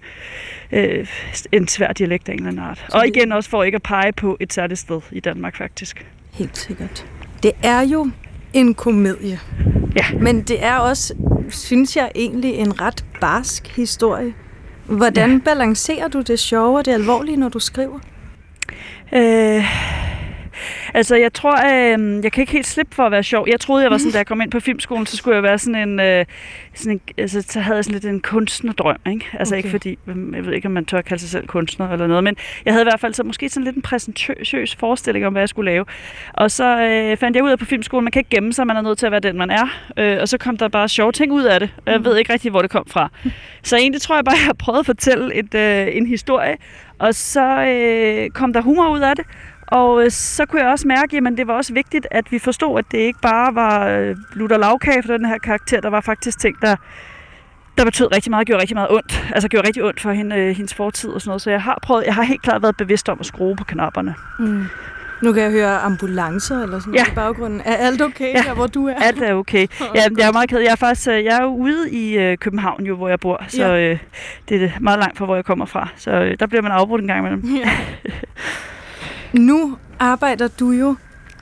øh, 0.71 1.07
en 1.51 1.67
svær 1.67 1.93
dialekt 1.93 2.29
af 2.29 2.33
en 2.33 2.39
eller 2.39 2.51
anden 2.51 2.63
art. 2.63 2.85
Så 2.89 2.97
og 2.97 3.07
igen 3.07 3.31
også 3.31 3.49
for 3.49 3.63
ikke 3.63 3.75
at 3.75 3.83
pege 3.83 4.11
på 4.11 4.37
et 4.39 4.53
særligt 4.53 4.79
sted 4.79 5.01
i 5.11 5.19
Danmark 5.19 5.57
faktisk. 5.57 6.05
Helt 6.33 6.57
sikkert. 6.57 7.05
Det 7.43 7.51
er 7.63 7.81
jo 7.81 8.11
en 8.53 8.73
komedie. 8.73 9.39
Ja. 9.95 10.19
Men 10.19 10.41
det 10.41 10.63
er 10.63 10.75
også, 10.75 11.13
synes 11.49 11.95
jeg, 11.95 12.11
egentlig 12.15 12.53
en 12.53 12.81
ret 12.81 13.05
barsk 13.21 13.67
historie. 13.67 14.33
Hvordan 14.85 15.31
ja. 15.31 15.39
balancerer 15.45 16.07
du 16.07 16.21
det 16.21 16.39
sjove 16.39 16.77
og 16.77 16.85
det 16.85 16.91
alvorlige, 16.91 17.37
når 17.37 17.49
du 17.49 17.59
skriver? 17.59 17.99
Øh, 19.13 19.63
Altså, 20.93 21.15
jeg 21.15 21.33
tror, 21.33 21.55
øh, 21.55 22.23
jeg 22.23 22.31
kan 22.31 22.41
ikke 22.41 22.53
helt 22.53 22.67
slippe 22.67 22.95
for 22.95 23.03
at 23.03 23.11
være 23.11 23.23
sjov. 23.23 23.47
Jeg 23.49 23.59
troede, 23.59 23.83
jeg 23.83 23.91
var 23.91 23.97
sådan, 23.97 24.11
da 24.11 24.17
jeg 24.17 24.27
kom 24.27 24.41
ind 24.41 24.51
på 24.51 24.59
filmskolen, 24.59 25.05
så 25.05 25.17
skulle 25.17 25.35
jeg 25.35 25.43
være 25.43 25.57
sådan 25.57 25.89
en, 25.89 25.99
øh, 25.99 26.25
sådan 26.73 26.91
en 26.91 27.01
altså, 27.17 27.41
så 27.41 27.59
havde 27.59 27.75
jeg 27.75 27.83
sådan 27.83 27.93
lidt 27.93 28.05
en 28.05 28.19
kunstnerdrøm, 28.21 28.97
ikke? 29.07 29.25
Altså 29.33 29.53
okay. 29.53 29.57
ikke 29.57 29.69
fordi, 29.69 29.97
jeg 30.07 30.45
ved 30.45 30.53
ikke, 30.53 30.65
om 30.65 30.71
man 30.71 30.85
tør 30.85 31.01
kalde 31.01 31.21
sig 31.21 31.29
selv 31.29 31.47
kunstner 31.47 31.89
eller 31.89 32.07
noget, 32.07 32.23
men 32.23 32.35
jeg 32.65 32.73
havde 32.73 32.83
i 32.83 32.89
hvert 32.89 32.99
fald 32.99 33.13
så 33.13 33.23
måske 33.23 33.49
sådan 33.49 33.63
lidt 33.63 33.75
en 33.75 33.81
præsentøs 33.81 34.75
forestilling 34.75 35.25
om, 35.25 35.33
hvad 35.33 35.41
jeg 35.41 35.49
skulle 35.49 35.71
lave. 35.71 35.85
Og 36.33 36.51
så 36.51 36.79
øh, 36.79 37.17
fandt 37.17 37.35
jeg 37.35 37.43
ud 37.43 37.49
af 37.49 37.59
på 37.59 37.65
filmskolen, 37.65 38.03
man 38.03 38.11
kan 38.11 38.19
ikke 38.19 38.29
gemme 38.29 38.53
sig, 38.53 38.67
man 38.67 38.77
er 38.77 38.81
nødt 38.81 38.97
til 38.97 39.05
at 39.05 39.11
være 39.11 39.19
den, 39.19 39.37
man 39.37 39.49
er. 39.49 39.67
Øh, 39.97 40.17
og 40.21 40.27
så 40.27 40.37
kom 40.37 40.57
der 40.57 40.67
bare 40.67 40.89
sjove 40.89 41.11
ting 41.11 41.31
ud 41.31 41.43
af 41.43 41.59
det, 41.59 41.69
og 41.85 41.91
jeg 41.91 41.99
mm. 41.99 42.05
ved 42.05 42.17
ikke 42.17 42.33
rigtig, 42.33 42.51
hvor 42.51 42.61
det 42.61 42.71
kom 42.71 42.85
fra. 42.87 43.09
Så 43.63 43.77
egentlig 43.77 44.01
tror 44.01 44.15
jeg 44.15 44.25
bare, 44.25 44.35
jeg 44.35 44.45
har 44.45 44.53
prøvet 44.53 44.79
at 44.79 44.85
fortælle 44.85 45.35
et, 45.35 45.55
øh, 45.55 45.95
en 45.97 46.07
historie, 46.07 46.55
og 46.99 47.15
så 47.15 47.65
øh, 47.65 48.29
kom 48.29 48.53
der 48.53 48.61
humor 48.61 48.89
ud 48.89 48.99
af 48.99 49.15
det, 49.15 49.25
og 49.67 50.03
øh, 50.03 50.11
så 50.11 50.45
kunne 50.45 50.61
jeg 50.61 50.69
også 50.69 50.87
mærke, 50.87 51.17
at 51.17 51.37
det 51.37 51.47
var 51.47 51.53
også 51.53 51.73
vigtigt, 51.73 52.07
at 52.11 52.31
vi 52.31 52.39
forstod, 52.39 52.79
at 52.79 52.85
det 52.91 52.97
ikke 52.97 53.19
bare 53.21 53.55
var 53.55 53.87
øh, 53.87 54.15
lutter 54.33 54.57
lavkage 54.57 55.03
for 55.03 55.13
den 55.13 55.25
her 55.25 55.37
karakter. 55.37 55.81
Der 55.81 55.89
var 55.89 56.01
faktisk 56.01 56.39
ting, 56.39 56.61
der, 56.61 56.75
der 57.77 57.85
betød 57.85 58.15
rigtig 58.15 58.29
meget, 58.29 58.47
gjorde 58.47 58.61
rigtig 58.61 58.75
meget 58.75 58.91
ondt. 58.91 59.25
Altså 59.31 59.49
gjorde 59.49 59.67
rigtig 59.67 59.83
ondt 59.83 59.99
for 60.01 60.11
hende, 60.11 60.35
øh, 60.35 60.55
hendes 60.55 60.73
fortid 60.73 61.09
og 61.09 61.21
sådan 61.21 61.29
noget. 61.29 61.41
Så 61.41 61.49
jeg 61.49 61.61
har 61.61 61.79
prøvet, 61.81 62.05
jeg 62.05 62.15
har 62.15 62.23
helt 62.23 62.41
klart 62.41 62.61
været 62.61 62.77
bevidst 62.77 63.09
om 63.09 63.17
at 63.19 63.25
skrue 63.25 63.55
på 63.55 63.63
knapperne. 63.63 64.15
Mm. 64.39 64.65
Nu 65.21 65.33
kan 65.33 65.43
jeg 65.43 65.51
høre 65.51 65.79
ambulancer 65.79 66.63
eller 66.63 66.79
sådan 66.79 66.93
ja. 66.93 66.99
noget 66.99 67.11
i 67.11 67.15
baggrunden. 67.15 67.61
Er 67.65 67.75
alt 67.75 68.01
okay 68.01 68.33
ja. 68.33 68.41
der, 68.47 68.53
hvor 68.53 68.67
du 68.67 68.87
er? 68.87 68.93
alt 68.95 69.21
er 69.21 69.33
okay. 69.33 69.67
Ja, 69.95 70.07
jeg 70.17 70.27
er 70.27 70.31
meget 70.31 70.49
ked. 70.49 70.59
Jeg 70.59 70.71
er 70.71 70.75
faktisk 70.75 71.07
jeg 71.07 71.25
er 71.25 71.43
jo 71.43 71.49
ude 71.49 71.91
i 71.91 72.17
øh, 72.17 72.37
København, 72.37 72.85
jo, 72.85 72.95
hvor 72.95 73.09
jeg 73.09 73.19
bor. 73.19 73.43
Så 73.47 73.65
ja. 73.65 73.91
øh, 73.91 73.99
det 74.49 74.63
er 74.63 74.69
meget 74.79 74.99
langt 74.99 75.17
fra, 75.17 75.25
hvor 75.25 75.35
jeg 75.35 75.45
kommer 75.45 75.65
fra. 75.65 75.89
Så 75.95 76.11
øh, 76.11 76.39
der 76.39 76.47
bliver 76.47 76.61
man 76.61 76.71
afbrudt 76.71 77.01
en 77.01 77.07
gang 77.07 77.19
imellem. 77.19 77.55
Ja. 77.55 77.71
Nu 79.33 79.77
arbejder 79.99 80.47
du 80.47 80.71
jo 80.71 80.95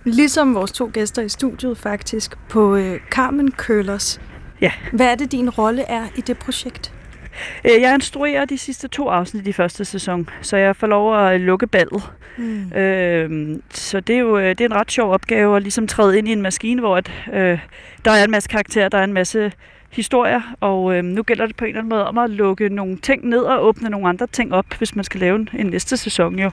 ligesom 0.03 0.55
vores 0.55 0.71
to 0.71 0.89
gæster 0.93 1.21
i 1.21 1.29
studiet 1.29 1.77
faktisk, 1.77 2.35
på 2.49 2.75
øh, 2.75 2.99
Carmen 3.11 3.51
Køllers. 3.51 4.21
Ja. 4.61 4.71
Hvad 4.93 5.07
er 5.07 5.15
det, 5.15 5.31
din 5.31 5.49
rolle 5.49 5.81
er 5.81 6.03
i 6.15 6.21
det 6.21 6.37
projekt? 6.37 6.93
Øh, 7.65 7.81
Jeg 7.81 7.93
instruerer 7.93 8.45
de 8.45 8.57
sidste 8.57 8.87
to 8.87 9.09
afsnit 9.09 9.47
i 9.47 9.51
første 9.53 9.85
sæson, 9.85 10.29
så 10.41 10.57
jeg 10.57 10.75
får 10.75 10.87
lov 10.87 11.17
at 11.17 11.41
lukke 11.41 11.67
ballet. 11.67 12.11
Mm. 12.37 12.71
Øh, 12.73 13.57
så 13.69 13.99
det 13.99 14.15
er 14.15 14.19
jo 14.19 14.37
øh, 14.37 14.49
det 14.49 14.61
er 14.61 14.65
en 14.65 14.73
ret 14.75 14.91
sjov 14.91 15.11
opgave 15.11 15.55
at 15.55 15.61
ligesom 15.61 15.87
træde 15.87 16.17
ind 16.17 16.27
i 16.27 16.31
en 16.31 16.41
maskine, 16.41 16.81
hvor 16.81 16.97
at, 16.97 17.11
øh, 17.33 17.59
der 18.05 18.11
er 18.11 18.23
en 18.23 18.31
masse 18.31 18.49
karakterer, 18.49 18.89
der 18.89 18.97
er 18.97 19.03
en 19.03 19.13
masse 19.13 19.51
historier, 19.89 20.41
og 20.59 20.95
øh, 20.95 21.03
nu 21.03 21.23
gælder 21.23 21.45
det 21.45 21.55
på 21.55 21.65
en 21.65 21.69
eller 21.69 21.79
anden 21.79 21.89
måde 21.89 22.07
om 22.07 22.17
at 22.17 22.29
lukke 22.29 22.69
nogle 22.69 22.97
ting 22.97 23.27
ned 23.27 23.39
og 23.39 23.65
åbne 23.65 23.89
nogle 23.89 24.09
andre 24.09 24.27
ting 24.27 24.53
op, 24.53 24.65
hvis 24.77 24.95
man 24.95 25.03
skal 25.05 25.19
lave 25.19 25.47
en 25.53 25.65
næste 25.67 25.97
sæson 25.97 26.39
jo. 26.39 26.51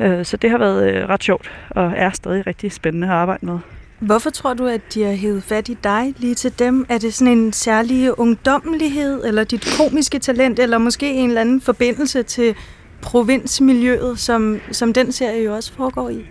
Øh, 0.00 0.24
så 0.24 0.36
det 0.36 0.50
har 0.50 0.58
været 0.58 0.94
øh, 0.94 1.08
ret 1.08 1.22
sjovt, 1.22 1.50
og 1.70 1.92
er 1.96 2.10
stadig 2.10 2.46
rigtig 2.46 2.72
spændende 2.72 3.06
at 3.06 3.12
arbejde 3.12 3.46
med. 3.46 3.58
Hvorfor 3.98 4.30
tror 4.30 4.54
du, 4.54 4.66
at 4.66 4.94
de 4.94 5.02
har 5.02 5.12
hævet 5.12 5.42
fat 5.42 5.68
i 5.68 5.76
dig 5.84 6.14
lige 6.16 6.34
til 6.34 6.58
dem? 6.58 6.86
Er 6.88 6.98
det 6.98 7.14
sådan 7.14 7.38
en 7.38 7.52
særlig 7.52 8.18
ungdommelighed, 8.18 9.24
eller 9.24 9.44
dit 9.44 9.78
komiske 9.78 10.18
talent, 10.18 10.58
eller 10.58 10.78
måske 10.78 11.12
en 11.12 11.28
eller 11.28 11.40
anden 11.40 11.60
forbindelse 11.60 12.22
til 12.22 12.54
provinsmiljøet, 13.02 14.18
som, 14.18 14.60
som 14.72 14.92
den 14.92 15.12
serie 15.12 15.44
jo 15.44 15.54
også 15.54 15.72
foregår 15.72 16.08
i? 16.08 16.26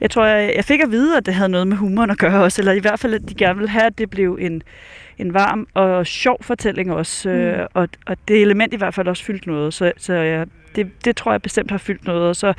Jeg 0.00 0.10
tror, 0.10 0.24
jeg, 0.24 0.52
jeg 0.56 0.64
fik 0.64 0.80
at 0.80 0.90
vide, 0.90 1.16
at 1.16 1.26
det 1.26 1.34
havde 1.34 1.48
noget 1.48 1.66
med 1.66 1.76
humoren 1.76 2.10
at 2.10 2.18
gøre 2.18 2.42
også, 2.42 2.62
eller 2.62 2.72
i 2.72 2.78
hvert 2.78 3.00
fald, 3.00 3.14
at 3.14 3.28
de 3.28 3.34
gerne 3.34 3.54
ville 3.54 3.70
have, 3.70 3.84
at 3.84 3.98
det 3.98 4.10
blev 4.10 4.38
en, 4.40 4.62
en 5.18 5.34
varm 5.34 5.66
og 5.74 6.06
sjov 6.06 6.38
fortælling 6.40 6.92
også, 6.92 7.28
mm. 7.28 7.34
øh, 7.34 7.66
og, 7.74 7.88
og 8.06 8.16
det 8.28 8.42
element 8.42 8.74
i 8.74 8.76
hvert 8.76 8.94
fald 8.94 9.08
også 9.08 9.24
fyldt 9.24 9.46
noget, 9.46 9.74
så, 9.74 9.92
så 9.96 10.12
jeg, 10.14 10.46
det, 10.76 11.04
det 11.04 11.16
tror 11.16 11.32
jeg 11.32 11.42
bestemt 11.42 11.70
har 11.70 11.78
fyldt 11.78 12.04
noget, 12.06 12.28
og 12.28 12.36
så, 12.36 12.52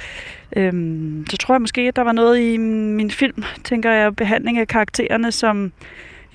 øhm, 0.56 1.26
så 1.30 1.38
tror 1.38 1.56
jeg 1.56 1.62
måske, 1.62 1.82
at 1.82 1.96
der 1.96 2.02
var 2.02 2.12
noget 2.12 2.40
i 2.40 2.58
min 2.58 3.12
film, 3.12 3.44
tænker 3.64 3.92
jeg, 3.92 4.16
behandling 4.16 4.58
af 4.58 4.68
karaktererne, 4.68 5.32
som 5.32 5.72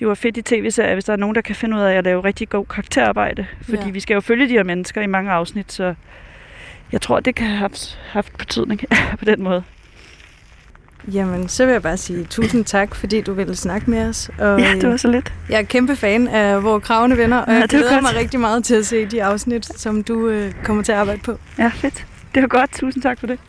jo 0.01 0.09
er 0.09 0.13
fedt 0.15 0.37
i 0.37 0.41
tv-serier, 0.41 0.93
hvis 0.93 1.05
der 1.05 1.13
er 1.13 1.17
nogen, 1.17 1.35
der 1.35 1.41
kan 1.41 1.55
finde 1.55 1.77
ud 1.77 1.81
af 1.81 1.93
at 1.93 2.03
lave 2.03 2.23
rigtig 2.23 2.49
god 2.49 2.65
karakterarbejde, 2.65 3.45
fordi 3.61 3.85
Ja. 3.85 3.89
vi 3.91 3.99
skal 3.99 4.13
jo 4.13 4.21
følge 4.21 4.47
de 4.47 4.51
her 4.53 4.63
mennesker 4.63 5.01
i 5.01 5.07
mange 5.07 5.31
afsnit, 5.31 5.71
så 5.71 5.93
jeg 6.91 7.01
tror, 7.01 7.19
det 7.19 7.35
kan 7.35 7.47
have 7.47 7.57
haft, 7.57 7.99
haft 8.09 8.37
betydning 8.37 8.81
på 9.19 9.25
den 9.25 9.43
måde. 9.43 9.63
Jamen, 11.13 11.49
så 11.49 11.65
vil 11.65 11.71
jeg 11.71 11.81
bare 11.81 11.97
sige 11.97 12.23
tusind 12.29 12.65
tak, 12.65 12.95
fordi 12.95 13.21
du 13.21 13.33
ville 13.33 13.55
snakke 13.55 13.89
med 13.89 14.05
os. 14.09 14.29
Og, 14.39 14.59
Ja, 14.59 14.73
det 14.81 14.89
var 14.89 14.97
så 14.97 15.07
lidt. 15.07 15.33
Jeg 15.49 15.57
er 15.59 15.63
kæmpe 15.63 15.95
fan 15.95 16.27
af 16.27 16.61
Hvor 16.61 16.79
Kravene 16.79 17.17
Venner, 17.17 17.37
og 17.37 17.53
Ja, 17.53 17.59
jeg 17.59 17.69
glæder 17.69 17.89
godt. 17.93 18.01
mig 18.03 18.15
rigtig 18.15 18.39
meget 18.39 18.63
til 18.63 18.75
at 18.75 18.85
se 18.85 19.05
de 19.05 19.23
afsnit, 19.23 19.79
som 19.79 20.03
du 20.03 20.27
øh, 20.27 20.53
kommer 20.63 20.83
til 20.83 20.91
at 20.91 20.97
arbejde 20.97 21.19
på. 21.23 21.37
Ja, 21.57 21.71
fedt. 21.75 22.05
Det 22.35 22.41
var 22.41 22.47
godt. 22.47 22.69
Tusind 22.79 23.03
tak 23.03 23.19
for 23.19 23.27
det. 23.27 23.39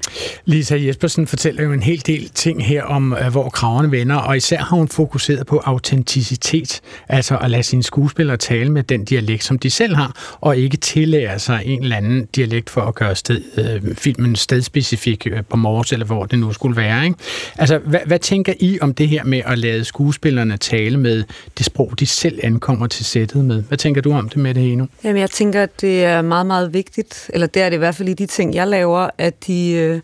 Lisa 0.45 0.77
Jespersen 0.77 1.27
fortæller 1.27 1.63
jo 1.65 1.73
en 1.73 1.83
hel 1.83 2.03
del 2.07 2.29
ting 2.29 2.67
her 2.67 2.83
om, 2.83 3.13
øh, 3.13 3.29
hvor 3.29 3.49
kraverne 3.49 3.91
vender, 3.91 4.17
og 4.17 4.37
især 4.37 4.59
har 4.59 4.77
hun 4.77 4.89
fokuseret 4.89 5.47
på 5.47 5.63
autenticitet, 5.65 6.81
altså 7.09 7.37
at 7.37 7.51
lade 7.51 7.63
sine 7.63 7.83
skuespillere 7.83 8.37
tale 8.37 8.73
med 8.73 8.83
den 8.83 9.05
dialekt, 9.05 9.45
som 9.45 9.59
de 9.59 9.71
selv 9.71 9.97
har, 9.97 10.37
og 10.41 10.57
ikke 10.57 10.77
tillære 10.77 11.39
sig 11.39 11.63
en 11.65 11.83
eller 11.83 11.97
anden 11.97 12.29
dialekt 12.37 12.71
for 12.71 12.81
at 12.81 12.95
gøre 12.95 13.15
sted, 13.15 13.43
øh, 13.59 13.95
filmen 13.97 14.37
stedspecifik 14.37 15.27
øh, 15.31 15.43
på 15.51 15.57
Mors, 15.57 15.93
eller 15.93 16.07
hvor 16.07 16.25
det 16.25 16.39
nu 16.39 16.53
skulle 16.53 16.77
være. 16.77 17.05
Ikke? 17.05 17.17
Altså, 17.59 17.79
hvad, 17.79 18.01
hvad 18.07 18.19
tænker 18.19 18.53
I 18.61 18.79
om 18.81 18.95
det 18.95 19.09
her 19.09 19.25
med 19.25 19.43
at 19.47 19.59
lade 19.59 19.85
skuespillerne 19.85 20.57
tale 20.57 20.97
med 20.97 21.25
det 21.59 21.67
sprog, 21.67 21.93
de 22.01 22.07
selv 22.07 22.41
ankommer 22.43 22.87
til 22.87 23.05
sættet 23.05 23.45
med? 23.45 23.63
Hvad 23.63 23.79
tænker 23.79 24.01
du 24.01 24.13
om 24.13 24.29
det 24.29 24.39
med 24.39 24.55
det 24.55 24.63
Heno? 24.63 24.87
Jamen, 25.05 25.21
jeg 25.21 25.31
tænker, 25.31 25.63
at 25.63 25.81
det 25.81 26.05
er 26.05 26.23
meget, 26.23 26.47
meget 26.47 26.75
vigtigt, 26.75 27.31
eller 27.35 27.47
det 27.47 27.63
er 27.63 27.69
det 27.69 27.77
i 27.77 27.79
hvert 27.79 27.95
fald 27.95 28.09
i 28.09 28.15
de 28.15 28.27
ting, 28.27 28.55
jeg 28.55 28.69
laver, 28.73 29.11
at 29.19 29.47
de 29.47 29.71
øh, 29.71 30.01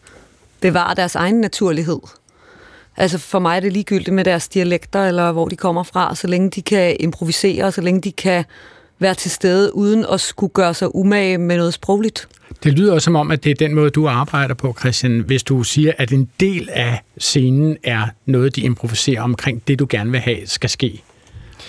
bevarer 0.61 0.95
deres 0.95 1.15
egen 1.15 1.41
naturlighed. 1.41 2.01
Altså 2.97 3.19
for 3.19 3.39
mig 3.39 3.57
er 3.57 3.61
det 3.61 3.73
ligegyldigt 3.73 4.15
med 4.15 4.25
deres 4.25 4.49
dialekter, 4.49 5.05
eller 5.05 5.33
hvor 5.33 5.49
de 5.49 5.57
kommer 5.57 5.83
fra, 5.83 6.15
så 6.15 6.27
længe 6.27 6.51
de 6.51 6.63
kan 6.63 6.97
improvisere, 7.01 7.73
så 7.73 7.81
længe 7.81 8.01
de 8.01 8.13
kan 8.13 8.45
være 8.99 9.15
til 9.15 9.31
stede, 9.31 9.75
uden 9.75 10.05
at 10.13 10.21
skulle 10.21 10.53
gøre 10.53 10.75
sig 10.75 10.95
umage 10.95 11.39
med 11.39 11.57
noget 11.57 11.75
sprogligt. 11.75 12.29
Det 12.65 12.73
lyder 12.73 12.93
også 12.95 13.05
som 13.05 13.17
om, 13.17 13.31
at 13.31 13.45
det 13.45 13.51
er 13.51 13.55
den 13.55 13.75
måde, 13.75 13.91
du 13.91 14.09
arbejder 14.09 14.55
på, 14.55 14.77
Christian, 14.79 15.21
hvis 15.21 15.43
du 15.43 15.63
siger, 15.63 15.93
at 15.99 16.13
en 16.13 16.29
del 16.41 16.69
af 16.73 17.03
scenen 17.19 17.77
er 17.85 18.07
noget, 18.27 18.57
de 18.57 18.61
improviserer 18.61 19.23
omkring 19.23 19.63
det, 19.69 19.79
du 19.79 19.87
gerne 19.91 20.11
vil 20.11 20.21
have, 20.21 20.47
skal 20.47 20.71
ske. 20.71 21.03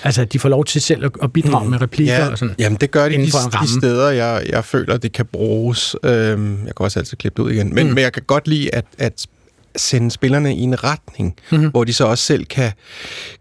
Altså, 0.03 0.21
at 0.21 0.33
de 0.33 0.39
får 0.39 0.49
lov 0.49 0.65
til 0.65 0.81
selv 0.81 1.05
at- 1.05 1.11
at 1.23 1.33
bidrage 1.33 1.63
mm. 1.65 1.69
med 1.71 1.81
replikker 1.81 2.13
ja, 2.15 2.27
og 2.29 2.37
sådan. 2.37 2.55
Jamen, 2.59 2.77
det 2.81 2.91
gør 2.91 3.09
de 3.09 3.17
de, 3.17 3.25
de 3.61 3.79
steder, 3.79 4.09
jeg, 4.09 4.43
jeg 4.49 4.65
føler, 4.65 4.97
det 4.97 5.11
kan 5.11 5.25
bruges. 5.25 5.95
Øhm, 6.03 6.51
jeg 6.65 6.75
kan 6.75 6.83
også 6.83 6.99
altid 6.99 7.17
klippe 7.17 7.41
det 7.43 7.47
ud 7.47 7.51
igen. 7.53 7.75
Men, 7.75 7.87
mm. 7.87 7.93
men 7.93 8.03
jeg 8.03 8.13
kan 8.13 8.23
godt 8.27 8.47
lide 8.47 8.75
at, 8.75 8.85
at 8.97 9.25
sende 9.75 10.11
spillerne 10.11 10.55
i 10.55 10.59
en 10.61 10.83
retning, 10.83 11.35
Mhm. 11.49 11.57
mm-hmm. 11.59 11.71
hvor 11.71 11.83
de 11.83 11.93
så 11.93 12.05
også 12.05 12.23
selv 12.23 12.45
kan, 12.45 12.71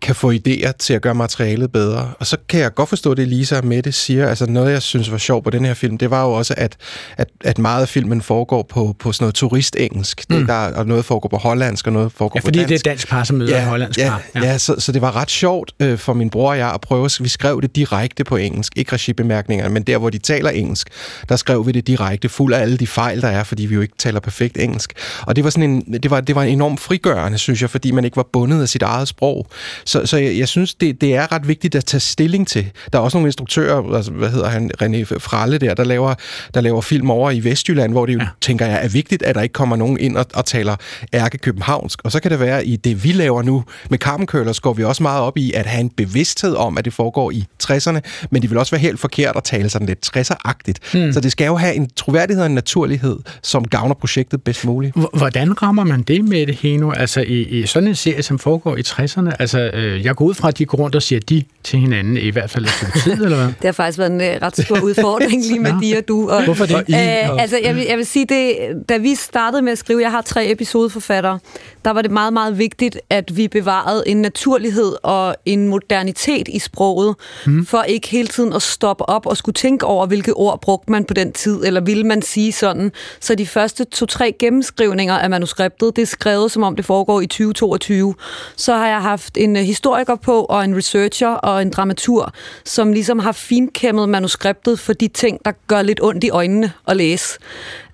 kan 0.03 0.15
få 0.15 0.33
idéer 0.33 0.73
til 0.79 0.95
at 0.95 1.03
gøre 1.03 1.15
materialet 1.15 1.73
bedre. 1.73 2.13
Og 2.19 2.27
så 2.27 2.37
kan 2.49 2.61
jeg 2.61 2.75
godt 2.75 2.89
forstå 2.89 3.15
det, 3.15 3.29
Lisa 3.29 3.57
og 3.57 3.67
Mette 3.67 3.93
siger. 3.93 4.29
Altså 4.29 4.47
noget, 4.47 4.73
jeg 4.73 4.83
synes 4.83 5.11
var 5.11 5.19
sjovt 5.19 5.45
på 5.45 5.51
den 5.51 5.65
her 5.65 5.75
film, 5.75 5.99
det 5.99 6.11
var 6.11 6.25
jo 6.25 6.33
også, 6.33 6.55
at, 6.57 6.77
at, 7.17 7.29
at 7.45 7.59
meget 7.59 7.83
af 7.83 7.89
filmen 7.89 8.23
foregår 8.23 8.63
på, 8.63 8.97
på 8.99 9.13
sådan 9.13 9.25
noget 9.25 9.35
turistengelsk. 9.35 10.25
Mm. 10.31 10.37
Det, 10.39 10.49
der, 10.49 10.55
og 10.55 10.87
noget 10.87 11.05
foregår 11.05 11.29
på 11.29 11.37
hollandsk, 11.37 11.87
og 11.87 11.93
noget 11.93 12.13
foregår 12.13 12.37
Ja, 12.37 12.41
på 12.41 12.47
fordi 12.47 12.59
det 12.65 12.71
er 12.75 12.79
dansk 12.91 13.09
par, 13.09 13.25
som 13.25 13.37
møder 13.37 13.57
ja, 13.59 13.69
hollandsk 13.69 13.99
ja, 13.99 14.09
par. 14.11 14.23
Ja, 14.35 14.41
ja 14.51 14.59
så, 14.59 14.75
så 14.79 14.93
det 14.93 15.03
var 15.03 15.17
ret 15.17 15.31
sjovt 15.31 15.73
øh, 15.81 15.99
for 15.99 16.13
min 16.13 16.31
bror 16.31 16.51
og 16.51 16.59
jeg 16.59 16.71
at 16.75 16.81
prøve. 16.81 17.11
Vi 17.21 17.29
skrev 17.29 17.63
det 17.63 17.77
direkte 17.77 18.25
på 18.25 18.37
engelsk, 18.37 18.73
ikke 18.77 18.93
regibemærkningerne, 18.93 19.75
men 19.75 19.83
der, 19.83 19.99
hvor 19.99 20.11
de 20.11 20.19
taler 20.19 20.51
engelsk, 20.51 20.89
der 21.29 21.37
skrev 21.37 21.67
vi 21.67 21.73
det 21.73 21.87
direkte, 21.87 22.29
fuld 22.29 22.55
af 22.55 22.61
alle 22.61 22.77
de 22.77 22.87
fejl, 22.87 23.23
der 23.23 23.29
er, 23.29 23.45
fordi 23.45 23.67
vi 23.67 23.75
jo 23.75 23.81
ikke 23.81 23.95
taler 23.99 24.21
perfekt 24.21 24.57
engelsk. 24.59 24.93
Og 25.23 25.37
det 25.37 25.45
var 25.45 25.51
sådan 25.51 25.71
en, 25.71 25.81
det 26.03 26.11
var, 26.11 26.18
det 26.21 26.35
var 26.35 26.43
enormt 26.43 26.81
frigørende, 26.81 27.39
synes 27.39 27.63
jeg, 27.63 27.71
fordi 27.71 27.91
man 27.91 28.05
ikke 28.05 28.17
var 28.17 28.27
bundet 28.33 28.63
af 28.63 28.69
sit 28.69 28.83
eget 28.83 29.09
sprog. 29.09 29.47
Så, 29.85 30.07
så 30.07 30.17
jeg, 30.17 30.39
jeg 30.39 30.49
synes, 30.49 30.75
det, 30.75 31.01
det 31.01 31.15
er 31.15 31.33
ret 31.33 31.49
vigtigt 31.49 31.75
at 31.75 31.85
tage 31.85 32.01
stilling 32.01 32.49
til. 32.49 32.71
Der 32.93 32.99
er 32.99 33.03
også 33.03 33.17
nogle 33.17 33.29
instruktører, 33.29 33.95
altså, 33.95 34.13
hvad 34.13 34.31
hedder 34.31 34.49
han, 34.49 34.71
René 34.83 35.19
Fralle 35.19 35.59
der, 35.59 35.75
der 35.75 35.85
laver, 35.85 36.15
der 36.55 36.61
laver 36.61 36.81
film 36.81 37.11
over 37.11 37.31
i 37.31 37.45
Vestjylland, 37.45 37.93
hvor 37.93 38.07
det 38.07 38.15
jo, 38.15 38.19
ja. 38.19 38.27
tænker 38.41 38.67
jeg, 38.67 38.85
er 38.85 38.89
vigtigt, 38.89 39.23
at 39.23 39.35
der 39.35 39.43
ikke 39.43 39.53
kommer 39.53 39.77
nogen 39.77 39.99
ind 40.01 40.17
og, 40.17 40.27
og 40.35 40.45
taler 40.45 40.77
ærke 41.15 41.39
københavnsk. 41.39 42.01
Og 42.05 42.13
så 42.13 42.21
kan 42.21 42.31
det 42.31 42.41
være, 42.41 42.67
i 42.67 42.77
det 42.77 43.05
vi 43.05 43.13
laver 43.13 43.43
nu 43.43 43.65
med 43.91 43.99
Carmen 43.99 44.27
Curlers, 44.27 44.61
går 44.61 44.73
vi 44.73 44.85
også 44.85 45.03
meget 45.03 45.23
op 45.23 45.37
i 45.37 45.53
at 45.53 45.67
have 45.67 45.81
en 45.81 45.91
bevidsthed 45.91 46.55
om, 46.55 46.79
at 46.79 46.85
det 46.85 46.93
foregår 46.93 47.31
i 47.31 47.45
60'erne, 47.65 48.01
men 48.31 48.43
det 48.43 48.51
vil 48.51 48.59
også 48.59 48.71
være 48.71 48.81
helt 48.81 49.01
forkert 49.01 49.37
at 49.37 49.45
tale 49.45 49.69
sådan 49.69 49.87
lidt 49.87 50.17
60'er-agtigt. 50.17 50.99
Hmm. 50.99 51.13
Så 51.13 51.21
det 51.21 51.33
skal 51.33 51.47
jo 51.47 51.57
have 51.57 51.75
en 51.75 51.91
troværdighed 51.97 52.43
og 52.43 52.47
en 52.47 52.55
naturlighed, 52.55 53.19
som 53.43 53.65
gavner 53.65 53.95
projektet 53.95 54.43
bedst 54.43 54.65
muligt. 54.65 54.97
Hvordan 55.15 55.63
rammer 55.63 55.85
man 55.85 56.03
det 56.09 56.25
med 56.25 56.47
det, 56.47 56.55
Heno? 56.55 56.91
Altså 56.91 57.21
i, 57.21 57.41
i 57.41 57.67
sådan 57.67 57.89
en 57.89 57.95
serie, 57.95 58.23
som 58.23 58.39
foregår 58.39 58.77
i 58.77 58.81
60'erne? 58.81 59.31
Altså, 59.39 59.71
øh, 59.75 60.05
jeg 60.05 60.15
går 60.17 60.25
ud 60.25 60.35
fra, 60.35 60.49
at 60.49 60.59
de 60.59 60.65
går 60.65 60.79
rundt 60.79 60.97
og 60.97 61.03
siger 61.03 61.21
de 61.21 61.45
til 61.65 61.79
hinanden, 61.79 62.17
i 62.17 62.31
hvert 62.31 62.51
fald 62.51 62.65
et 62.65 63.03
tid, 63.03 63.13
eller 63.13 63.37
hvad? 63.37 63.47
Det 63.61 63.65
har 63.65 63.73
faktisk 63.73 63.99
været 63.99 64.13
en 64.13 64.21
øh, 64.21 64.43
ret 64.43 64.57
stor 64.61 64.81
udfordring 64.81 65.43
lige 65.43 65.61
med 65.61 65.73
de 65.83 65.99
og 65.99 66.09
du. 66.09 66.31
Og, 66.31 66.45
Hvorfor 66.45 66.67
det? 66.67 66.77
Og 66.77 66.85
I, 66.89 66.95
Øh, 66.95 67.43
altså, 67.43 67.59
jeg 67.63 67.75
vil, 67.75 67.85
jeg 67.89 67.97
vil 67.97 68.07
sige, 68.07 68.27
det, 68.27 68.57
da 68.89 68.97
vi 68.97 69.15
startede 69.15 69.63
med 69.63 69.73
at 69.73 69.79
skrive, 69.79 70.03
jeg 70.03 70.11
har 70.11 70.23
tre 70.23 70.51
episodeforfattere, 70.51 71.39
der 71.85 71.91
var 71.91 72.03
det 72.03 72.11
meget, 72.11 72.33
meget 72.33 72.59
vigtigt, 72.59 73.01
at 73.11 73.37
vi 73.37 73.49
bevarede 73.49 74.03
en 74.07 74.17
naturlighed 74.17 74.93
og 75.03 75.37
en 75.45 75.69
modernitet 75.69 76.49
i 76.49 76.59
sproget, 76.59 77.15
mm. 77.47 77.67
for 77.67 77.83
ikke 77.83 78.09
hele 78.09 78.29
tiden 78.29 78.53
at 78.53 78.63
stoppe 78.63 79.09
op 79.09 79.27
og 79.27 79.37
skulle 79.37 79.55
tænke 79.55 79.87
over, 79.87 80.07
hvilke 80.07 80.35
ord 80.35 80.61
brugte 80.61 80.93
man 80.93 81.05
på 81.05 81.15
den 81.15 81.33
tid, 81.33 81.65
eller 81.65 81.81
ville 81.81 82.05
man 82.05 82.23
sige 82.23 82.53
sådan. 82.53 82.93
Så 83.21 83.35
de 83.35 83.47
første 83.47 83.85
to-tre 83.85 84.35
gennemskrivninger 84.39 85.19
af 85.19 85.31
manuskriptet, 85.31 85.97
det 85.99 86.03
er 86.03 86.07
skrevet, 86.07 86.51
som 86.51 86.63
om 86.63 86.77
det 86.77 86.85
foregår 86.85 87.21
i 87.21 87.27
2022. 87.27 88.15
Så 88.57 88.75
har 88.75 88.89
jeg 88.89 89.03
haft 89.03 89.37
en 89.37 89.57
øh, 89.57 89.63
historiker 89.63 90.17
på, 90.17 90.45
og 90.45 90.65
en 90.65 90.77
researcher 90.77 91.29
og 91.29 91.63
en 91.63 91.71
dramatur, 91.71 92.33
som 92.65 92.93
ligesom 92.93 93.19
har 93.19 93.33
finkæmmet 93.33 94.09
manuskriptet 94.09 94.79
for 94.79 94.93
de 94.93 95.09
ting, 95.09 95.39
der 95.45 95.53
gør 95.67 95.83
lidt 95.83 96.03
ondt 96.03 96.25
i 96.25 96.31
øjnene 96.31 96.73
at 96.89 96.97
læse. 96.97 97.39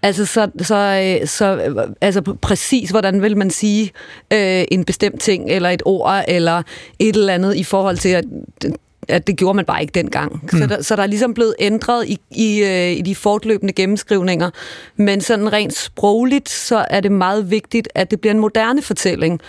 Altså, 0.02 0.26
så, 0.26 0.50
så, 0.62 0.74
øh, 0.76 1.28
så 1.28 1.57
øh, 1.57 1.88
altså 2.00 2.22
præcis, 2.42 2.90
hvordan 2.90 3.22
vil 3.22 3.36
man 3.36 3.50
sige 3.50 3.92
øh, 4.32 4.64
en 4.70 4.84
bestemt 4.84 5.20
ting, 5.20 5.50
eller 5.50 5.70
et 5.70 5.82
ord, 5.84 6.24
eller 6.28 6.62
et 6.98 7.16
eller 7.16 7.34
andet 7.34 7.57
i 7.57 7.64
forhold 7.64 7.96
til, 7.96 8.09
at, 8.09 8.24
at 9.09 9.26
det 9.26 9.36
gjorde 9.36 9.57
man 9.57 9.64
bare 9.64 9.80
ikke 9.80 9.92
dengang. 9.92 10.40
Mm. 10.52 10.59
Så, 10.59 10.66
der, 10.66 10.82
så 10.82 10.96
der 10.96 11.02
er 11.02 11.07
ligesom 11.07 11.34
blevet 11.34 11.55
ændret 11.59 12.09
i, 12.09 12.18
i, 12.30 12.62
øh, 12.62 12.90
i 12.98 13.02
de 13.02 13.14
fortløbende 13.14 13.72
gennemskrivninger. 13.72 14.50
Men 14.96 15.20
sådan 15.20 15.52
rent 15.52 15.76
sprogligt, 15.76 16.48
så 16.48 16.86
er 16.90 17.00
det 17.00 17.12
meget 17.12 17.50
vigtigt, 17.50 17.88
at 17.94 18.11
det 18.11 18.20
bliver 18.20 18.34
en 18.34 18.40
moderne 18.40 18.82
fortælling, 18.82 19.40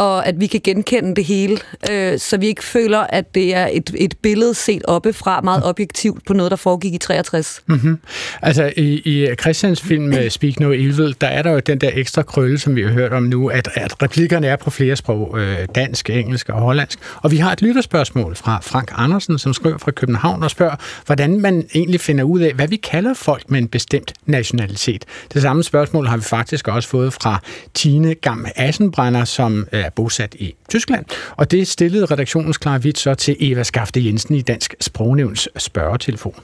og 0.00 0.26
at 0.26 0.40
vi 0.40 0.46
kan 0.46 0.60
genkende 0.64 1.16
det 1.16 1.24
hele, 1.24 1.58
øh, 1.90 2.18
så 2.18 2.36
vi 2.36 2.46
ikke 2.46 2.64
føler, 2.64 2.98
at 2.98 3.34
det 3.34 3.54
er 3.54 3.68
et, 3.72 3.94
et 3.98 4.14
billede 4.22 4.54
set 4.54 4.82
oppefra, 4.84 5.40
meget 5.40 5.64
objektivt 5.64 6.26
på 6.26 6.32
noget, 6.32 6.50
der 6.50 6.56
foregik 6.56 6.94
i 6.94 6.98
63. 6.98 7.62
Mm-hmm. 7.66 7.98
Altså, 8.42 8.72
i, 8.76 8.82
i 9.04 9.34
Christians 9.40 9.80
film 9.80 10.12
øh, 10.12 10.30
Speak 10.30 10.60
No 10.60 10.72
Evil, 10.72 11.16
der 11.20 11.26
er 11.26 11.42
der 11.42 11.50
jo 11.50 11.58
den 11.58 11.78
der 11.78 11.90
ekstra 11.94 12.22
krølle, 12.22 12.58
som 12.58 12.76
vi 12.76 12.82
har 12.82 12.90
hørt 12.90 13.12
om 13.12 13.22
nu, 13.22 13.48
at, 13.48 13.68
at 13.74 14.02
replikkerne 14.02 14.46
er 14.46 14.56
på 14.56 14.70
flere 14.70 14.96
sprog, 14.96 15.38
øh, 15.38 15.58
dansk, 15.74 16.10
engelsk 16.10 16.48
og 16.48 16.60
hollandsk. 16.60 16.98
Og 17.22 17.30
vi 17.30 17.36
har 17.36 17.52
et 17.52 17.62
lytterspørgsmål 17.62 18.36
fra 18.36 18.60
Frank 18.62 18.90
Andersen, 18.94 19.38
som 19.38 19.52
skriver 19.52 19.78
fra 19.78 19.90
København 19.90 20.42
og 20.42 20.50
spørger, 20.50 20.76
hvordan 21.06 21.40
man 21.40 21.64
egentlig 21.74 22.00
finder 22.00 22.24
ud 22.24 22.40
af, 22.40 22.52
hvad 22.54 22.68
vi 22.68 22.76
kalder 22.76 23.14
folk 23.14 23.50
med 23.50 23.58
en 23.58 23.68
bestemt 23.68 24.12
nationalitet. 24.26 25.04
Det 25.34 25.42
samme 25.42 25.62
spørgsmål 25.62 26.06
har 26.06 26.16
vi 26.16 26.22
faktisk 26.22 26.68
også 26.68 26.88
fået 26.88 27.12
fra 27.12 27.40
Tine 27.74 28.14
Gam 28.14 28.46
Assenbrenner, 28.56 29.24
som 29.24 29.66
er 29.72 29.89
er 29.90 29.94
bosat 29.94 30.34
i 30.34 30.54
Tyskland. 30.68 31.04
Og 31.36 31.50
det 31.50 31.68
stillede 31.68 32.04
redaktionens 32.04 32.58
Clara 32.62 32.78
Witt 32.78 32.98
så 32.98 33.14
til 33.14 33.36
Eva 33.40 33.62
Skafte 33.62 34.04
Jensen 34.04 34.34
i 34.34 34.40
Dansk 34.40 34.74
Sprognævns 34.80 35.48
spørgetelefon. 35.56 36.34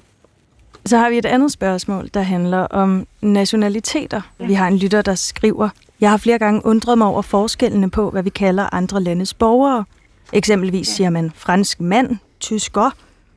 Så 0.86 0.98
har 0.98 1.10
vi 1.10 1.18
et 1.18 1.26
andet 1.26 1.52
spørgsmål, 1.52 2.10
der 2.14 2.22
handler 2.22 2.58
om 2.58 3.06
nationaliteter. 3.20 4.20
Vi 4.38 4.54
har 4.54 4.68
en 4.68 4.78
lytter, 4.78 5.02
der 5.02 5.14
skriver, 5.14 5.68
jeg 6.00 6.10
har 6.10 6.16
flere 6.16 6.38
gange 6.38 6.66
undret 6.66 6.98
mig 6.98 7.06
over 7.06 7.22
forskellene 7.22 7.90
på, 7.90 8.10
hvad 8.10 8.22
vi 8.22 8.30
kalder 8.30 8.74
andre 8.74 9.02
landes 9.02 9.34
borgere. 9.34 9.84
Eksempelvis 10.32 10.88
siger 10.88 11.10
man 11.10 11.32
fransk 11.34 11.80
mand, 11.80 12.16
tysker, 12.40 12.90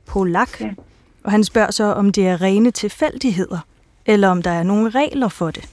polak. 0.05 0.61
Og 1.23 1.31
han 1.31 1.43
spørger 1.43 1.71
så, 1.71 1.83
om 1.83 2.11
det 2.11 2.27
er 2.27 2.41
rene 2.41 2.71
tilfældigheder, 2.71 3.59
eller 4.05 4.27
om 4.27 4.41
der 4.41 4.51
er 4.51 4.63
nogle 4.63 4.89
regler 4.89 5.27
for 5.27 5.51
det. 5.51 5.69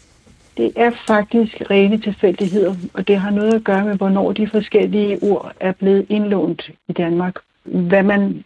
Det 0.56 0.72
er 0.76 0.90
faktisk 1.06 1.62
rene 1.70 1.98
tilfældigheder, 1.98 2.74
og 2.94 3.08
det 3.08 3.16
har 3.16 3.30
noget 3.30 3.54
at 3.54 3.64
gøre 3.64 3.84
med, 3.84 3.96
hvornår 3.96 4.32
de 4.32 4.48
forskellige 4.48 5.18
ord 5.22 5.52
er 5.60 5.72
blevet 5.72 6.06
indlånt 6.08 6.70
i 6.88 6.92
Danmark. 6.92 7.34
Hvad 7.64 8.02
man 8.02 8.44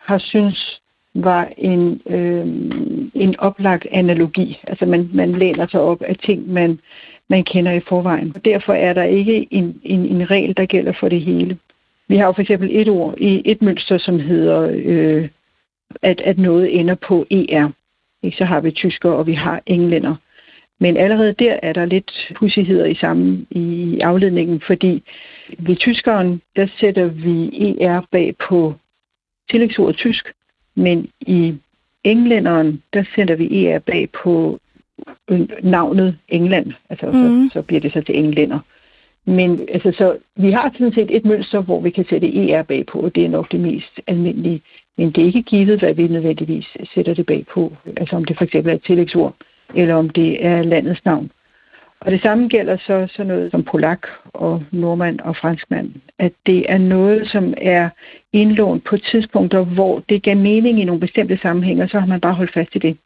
har 0.00 0.18
synes 0.18 0.80
var 1.14 1.48
en, 1.56 2.02
øh, 2.06 2.46
en 3.14 3.40
oplagt 3.40 3.86
analogi. 3.90 4.60
Altså 4.66 4.86
man, 4.86 5.10
man 5.12 5.32
læner 5.32 5.66
sig 5.66 5.80
op 5.80 6.02
af 6.02 6.16
ting, 6.16 6.52
man, 6.52 6.80
man 7.28 7.44
kender 7.44 7.72
i 7.72 7.80
forvejen. 7.80 8.32
Og 8.34 8.44
derfor 8.44 8.72
er 8.72 8.92
der 8.92 9.02
ikke 9.02 9.48
en, 9.50 9.80
en, 9.82 10.06
en 10.06 10.30
regel, 10.30 10.56
der 10.56 10.66
gælder 10.66 10.92
for 11.00 11.08
det 11.08 11.20
hele. 11.20 11.58
Vi 12.08 12.16
har 12.16 12.26
jo 12.26 12.32
for 12.32 12.42
eksempel 12.42 12.68
et 12.72 12.88
ord 12.88 13.14
i 13.18 13.42
et 13.44 13.62
mønster, 13.62 13.98
som 13.98 14.20
hedder, 14.20 14.70
øh, 14.74 15.28
at, 16.02 16.20
at 16.20 16.38
noget 16.38 16.80
ender 16.80 16.94
på 16.94 17.26
ER. 17.30 17.68
Ikke? 18.22 18.36
Så 18.36 18.44
har 18.44 18.60
vi 18.60 18.70
tysker, 18.70 19.10
og 19.10 19.26
vi 19.26 19.32
har 19.32 19.62
englænder. 19.66 20.14
Men 20.80 20.96
allerede 20.96 21.32
der 21.32 21.58
er 21.62 21.72
der 21.72 21.84
lidt 21.84 22.32
pussigheder 22.34 22.86
i 22.86 22.94
sammen 22.94 23.46
i 23.50 23.98
afledningen, 24.00 24.60
fordi 24.60 25.02
ved 25.58 25.76
tyskeren, 25.76 26.40
der 26.56 26.66
sætter 26.80 27.06
vi 27.06 27.50
ER 27.80 28.06
bag 28.10 28.34
på 28.48 28.74
tillægsordet 29.50 29.96
tysk, 29.96 30.32
men 30.74 31.08
i 31.20 31.54
englænderen, 32.04 32.82
der 32.92 33.04
sætter 33.14 33.34
vi 33.34 33.66
ER 33.66 33.78
bag 33.78 34.08
på 34.22 34.60
navnet 35.62 36.18
England. 36.28 36.72
Altså, 36.90 37.06
mm. 37.06 37.48
så, 37.48 37.52
så 37.52 37.62
bliver 37.62 37.80
det 37.80 37.92
så 37.92 38.00
til 38.00 38.18
englænder. 38.18 38.58
Men 39.24 39.68
altså, 39.72 39.92
så, 39.92 40.16
vi 40.36 40.50
har 40.50 40.70
sådan 40.72 40.92
set 40.92 41.16
et 41.16 41.24
mønster, 41.24 41.60
hvor 41.60 41.80
vi 41.80 41.90
kan 41.90 42.06
sætte 42.10 42.50
ER 42.50 42.62
bag 42.62 42.86
på, 42.86 43.00
og 43.00 43.14
det 43.14 43.24
er 43.24 43.28
nok 43.28 43.52
det 43.52 43.60
mest 43.60 44.00
almindelige. 44.06 44.62
Men 44.96 45.10
det 45.10 45.22
er 45.22 45.26
ikke 45.26 45.42
givet, 45.42 45.78
hvad 45.78 45.94
vi 45.94 46.08
nødvendigvis 46.08 46.66
sætter 46.94 47.14
det 47.14 47.26
bag 47.26 47.46
på. 47.54 47.72
Altså 47.96 48.16
om 48.16 48.24
det 48.24 48.36
for 48.36 48.44
eksempel 48.44 48.70
er 48.70 48.76
et 48.76 48.82
tillægsord, 48.82 49.34
eller 49.74 49.94
om 49.94 50.08
det 50.08 50.46
er 50.46 50.62
landets 50.62 51.04
navn. 51.04 51.30
Og 52.00 52.12
det 52.12 52.22
samme 52.22 52.48
gælder 52.48 52.76
så 52.76 53.06
sådan 53.10 53.26
noget 53.26 53.50
som 53.50 53.62
polak 53.62 54.06
og 54.24 54.62
nordmand 54.70 55.20
og 55.20 55.36
franskmand. 55.36 55.92
At 56.18 56.32
det 56.46 56.72
er 56.72 56.78
noget, 56.78 57.28
som 57.28 57.54
er 57.56 57.88
indlånt 58.32 58.84
på 58.84 58.96
tidspunkter, 58.96 59.64
hvor 59.64 60.02
det 60.08 60.22
gav 60.22 60.36
mening 60.36 60.80
i 60.80 60.84
nogle 60.84 61.00
bestemte 61.00 61.38
sammenhænge, 61.42 61.88
så 61.88 62.00
har 62.00 62.06
man 62.06 62.20
bare 62.20 62.34
holdt 62.34 62.52
fast 62.52 62.74
i 62.74 62.78
det. 62.78 62.96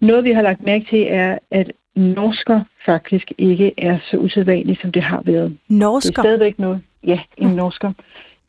Noget, 0.00 0.24
vi 0.24 0.32
har 0.32 0.42
lagt 0.42 0.62
mærke 0.62 0.86
til, 0.90 1.06
er, 1.08 1.38
at 1.50 1.72
norsker 1.94 2.60
faktisk 2.86 3.32
ikke 3.38 3.72
er 3.78 3.98
så 4.10 4.16
usædvanligt, 4.16 4.80
som 4.80 4.92
det 4.92 5.02
har 5.02 5.22
været. 5.24 5.56
Norsker? 5.68 6.10
Det 6.10 6.18
er 6.18 6.22
stadigvæk 6.22 6.58
noget. 6.58 6.80
Ja, 7.06 7.20
en 7.36 7.48
norsker. 7.48 7.92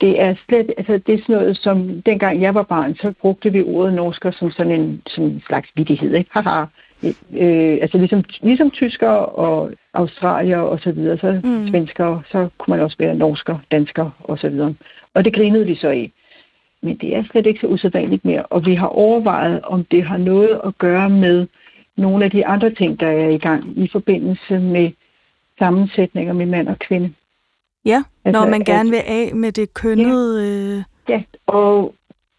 Det 0.02 0.22
er 0.22 0.36
slet, 0.50 0.74
altså 0.78 1.00
det 1.08 1.14
er 1.14 1.18
sådan 1.18 1.36
noget, 1.36 1.58
som 1.58 2.02
dengang 2.02 2.42
jeg 2.42 2.56
var 2.56 2.64
barn, 2.64 2.96
så 2.96 3.14
brugte 3.22 3.52
vi 3.52 3.64
ordet 3.64 3.94
norsker 3.94 4.32
som 4.32 4.52
sådan 4.52 4.72
en, 4.72 5.02
som 5.08 5.24
en 5.24 5.44
slags 5.48 5.70
vidighed, 5.76 6.16
ikke? 6.16 6.30
Haha. 6.34 6.66
Øh, 7.04 7.78
altså 7.82 7.98
ligesom, 7.98 8.24
ligesom 8.42 8.72
tysker 8.72 9.10
og 9.10 9.72
australier 9.94 10.58
og 10.58 10.80
så 10.80 10.92
videre, 10.92 11.18
så 11.18 11.42
mm. 11.44 11.68
svensker, 11.68 12.22
så 12.32 12.50
kunne 12.58 12.78
man 12.78 12.80
også 12.80 12.96
være 13.00 13.16
norsker, 13.16 13.58
dansker 13.72 14.10
og 14.20 14.40
så 14.40 14.50
videre. 14.50 14.74
Og 15.14 15.26
det 15.26 15.34
grinede 15.34 15.66
vi 15.66 15.76
så 15.76 15.90
i. 15.90 16.12
Men 16.82 16.98
det 16.98 17.16
er 17.16 17.24
slet 17.32 17.46
ikke 17.46 17.60
så 17.60 17.68
usædvanligt 17.68 18.26
mere, 18.26 18.46
og 18.46 18.66
vi 18.66 18.76
har 18.76 18.88
overvejet, 18.88 19.62
om 19.62 19.84
det 19.84 20.04
har 20.04 20.18
noget 20.18 20.62
at 20.66 20.78
gøre 20.78 21.10
med 21.10 21.48
nogle 21.98 22.26
af 22.26 22.32
de 22.32 22.46
andre 22.46 22.70
ting, 22.70 23.00
der 23.00 23.08
er 23.08 23.30
i 23.30 23.38
gang 23.38 23.78
i 23.78 23.90
forbindelse 23.92 24.60
med 24.60 24.92
sammensætninger 25.60 26.34
med 26.34 26.46
mand 26.46 26.68
og 26.68 26.80
kvinde. 26.80 27.14
Ja, 27.86 28.04
altså, 28.26 28.42
når 28.42 28.50
man 28.50 28.64
gerne 28.64 28.90
vil 28.90 29.02
af 29.08 29.36
med 29.36 29.52
det 29.52 29.74
kønnede... 29.74 30.44
Ja, 30.44 30.78
øh... 30.78 30.84
ja, 31.10 31.24
og 31.48 31.94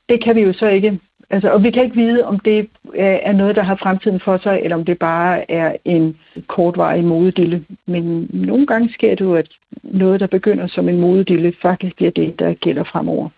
det 0.09 0.25
kan 0.25 0.37
vi 0.37 0.41
jo 0.41 0.53
så 0.53 0.69
ikke. 0.69 1.01
Altså, 1.31 1.51
og 1.51 1.63
vi 1.63 1.71
kan 1.71 1.85
ikke 1.85 1.97
vide, 1.97 2.25
om 2.25 2.39
det 2.39 2.69
er 2.95 3.33
noget, 3.33 3.57
der 3.57 3.63
har 3.63 3.77
fremtiden 3.77 4.21
for 4.21 4.39
sig, 4.43 4.61
eller 4.63 4.77
om 4.77 4.85
det 4.85 4.99
bare 4.99 5.51
er 5.51 5.77
en 5.85 6.19
kortvarig 6.47 7.05
modedille. 7.05 7.65
Men 7.87 8.31
nogle 8.33 8.67
gange 8.67 8.93
sker 8.93 9.11
det 9.11 9.21
jo, 9.21 9.35
at 9.35 9.49
noget, 9.83 10.21
der 10.21 10.27
begynder 10.27 10.67
som 10.67 10.89
en 10.89 11.01
modedille, 11.01 11.55
faktisk 11.63 11.97
bliver 11.97 12.11
det, 12.11 12.39
der 12.39 12.55
gælder 12.55 12.85
fremover. 12.85 13.29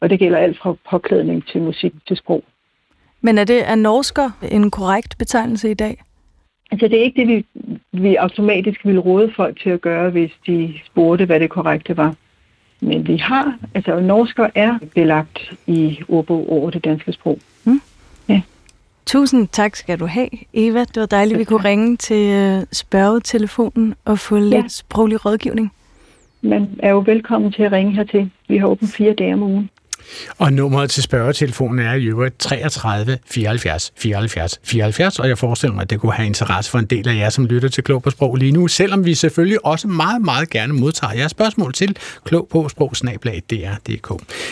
Og 0.00 0.10
det 0.10 0.18
gælder 0.18 0.38
alt 0.38 0.58
fra 0.58 0.74
påklædning 0.90 1.46
til 1.46 1.62
musik 1.62 1.92
til 2.08 2.16
sprog. 2.16 2.44
Men 3.20 3.38
er 3.38 3.44
det 3.44 3.70
er 3.70 3.74
norsker 3.74 4.30
en 4.50 4.70
korrekt 4.70 5.18
betegnelse 5.18 5.70
i 5.70 5.74
dag? 5.74 6.02
Altså 6.70 6.88
det 6.88 6.98
er 6.98 7.02
ikke 7.02 7.20
det, 7.20 7.28
vi, 7.28 7.44
vi 7.92 8.14
automatisk 8.14 8.84
ville 8.84 9.00
råde 9.00 9.32
folk 9.36 9.60
til 9.60 9.70
at 9.70 9.80
gøre, 9.80 10.10
hvis 10.10 10.32
de 10.46 10.74
spurgte, 10.86 11.24
hvad 11.24 11.40
det 11.40 11.50
korrekte 11.50 11.96
var. 11.96 12.14
Men 12.80 13.06
vi 13.06 13.16
har, 13.16 13.58
altså 13.74 14.00
norsker 14.00 14.46
er 14.54 14.78
belagt 14.94 15.52
i 15.66 15.98
ordbog 16.08 16.52
over 16.52 16.70
det 16.70 16.84
danske 16.84 17.12
sprog. 17.12 17.38
Mm. 17.64 17.80
Ja. 18.28 18.40
Tusind 19.06 19.48
tak 19.48 19.76
skal 19.76 20.00
du 20.00 20.06
have, 20.06 20.28
Eva. 20.52 20.80
Det 20.80 21.00
var 21.00 21.06
dejligt, 21.06 21.34
at 21.34 21.38
vi 21.38 21.44
kunne 21.44 21.64
ringe 21.64 21.96
til 21.96 22.30
øh, 22.30 22.62
spørgetelefonen 22.72 23.94
og 24.04 24.18
få 24.18 24.36
ja. 24.36 24.42
lidt 24.42 24.72
sproglig 24.72 25.26
rådgivning. 25.26 25.72
Man 26.40 26.68
er 26.78 26.90
jo 26.90 26.98
velkommen 26.98 27.52
til 27.52 27.62
at 27.62 27.72
ringe 27.72 27.92
hertil. 27.92 28.30
Vi 28.48 28.58
har 28.58 28.66
åbent 28.66 28.90
fire 28.90 29.14
dage 29.14 29.34
om 29.34 29.42
ugen. 29.42 29.70
Og 30.38 30.52
nummeret 30.52 30.90
til 30.90 31.02
spørgetelefonen 31.02 31.78
er 31.78 31.94
i 31.94 32.04
øvrigt 32.04 32.38
33 32.38 33.18
74 33.30 33.92
74 33.96 34.60
74, 34.64 35.18
og 35.18 35.28
jeg 35.28 35.38
forestiller 35.38 35.74
mig, 35.74 35.82
at 35.82 35.90
det 35.90 36.00
kunne 36.00 36.12
have 36.12 36.26
interesse 36.26 36.70
for 36.70 36.78
en 36.78 36.86
del 36.86 37.08
af 37.08 37.16
jer, 37.16 37.30
som 37.30 37.46
lytter 37.46 37.68
til 37.68 37.84
Klog 37.84 38.02
på 38.02 38.10
Sprog 38.10 38.36
lige 38.36 38.52
nu, 38.52 38.68
selvom 38.68 39.04
vi 39.04 39.14
selvfølgelig 39.14 39.66
også 39.66 39.88
meget, 39.88 40.22
meget 40.22 40.50
gerne 40.50 40.72
modtager 40.72 41.12
jeres 41.14 41.30
spørgsmål 41.30 41.72
til 41.72 41.96
klog 42.24 42.48
på 42.50 42.68
sprog, 42.68 42.92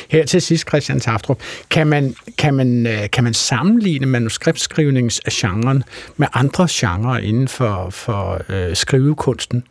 Her 0.09 0.25
til 0.27 0.43
sidst, 0.43 0.69
Christian 0.69 1.01
Taftrup, 1.01 1.41
kan 1.71 1.87
man, 1.87 2.15
kan 2.39 2.55
man, 2.55 2.87
øh, 2.87 3.11
kan 3.13 3.25
man 3.25 3.35
sammenligne 3.35 4.07
manuskriptskrivningsgenren 4.07 5.85
med 6.17 6.27
andre 6.33 6.69
genrer 6.71 7.19
inden 7.19 7.49
for, 7.49 7.91
for 7.91 8.43
øh, 8.49 8.77
skrivekunsten? 8.77 9.65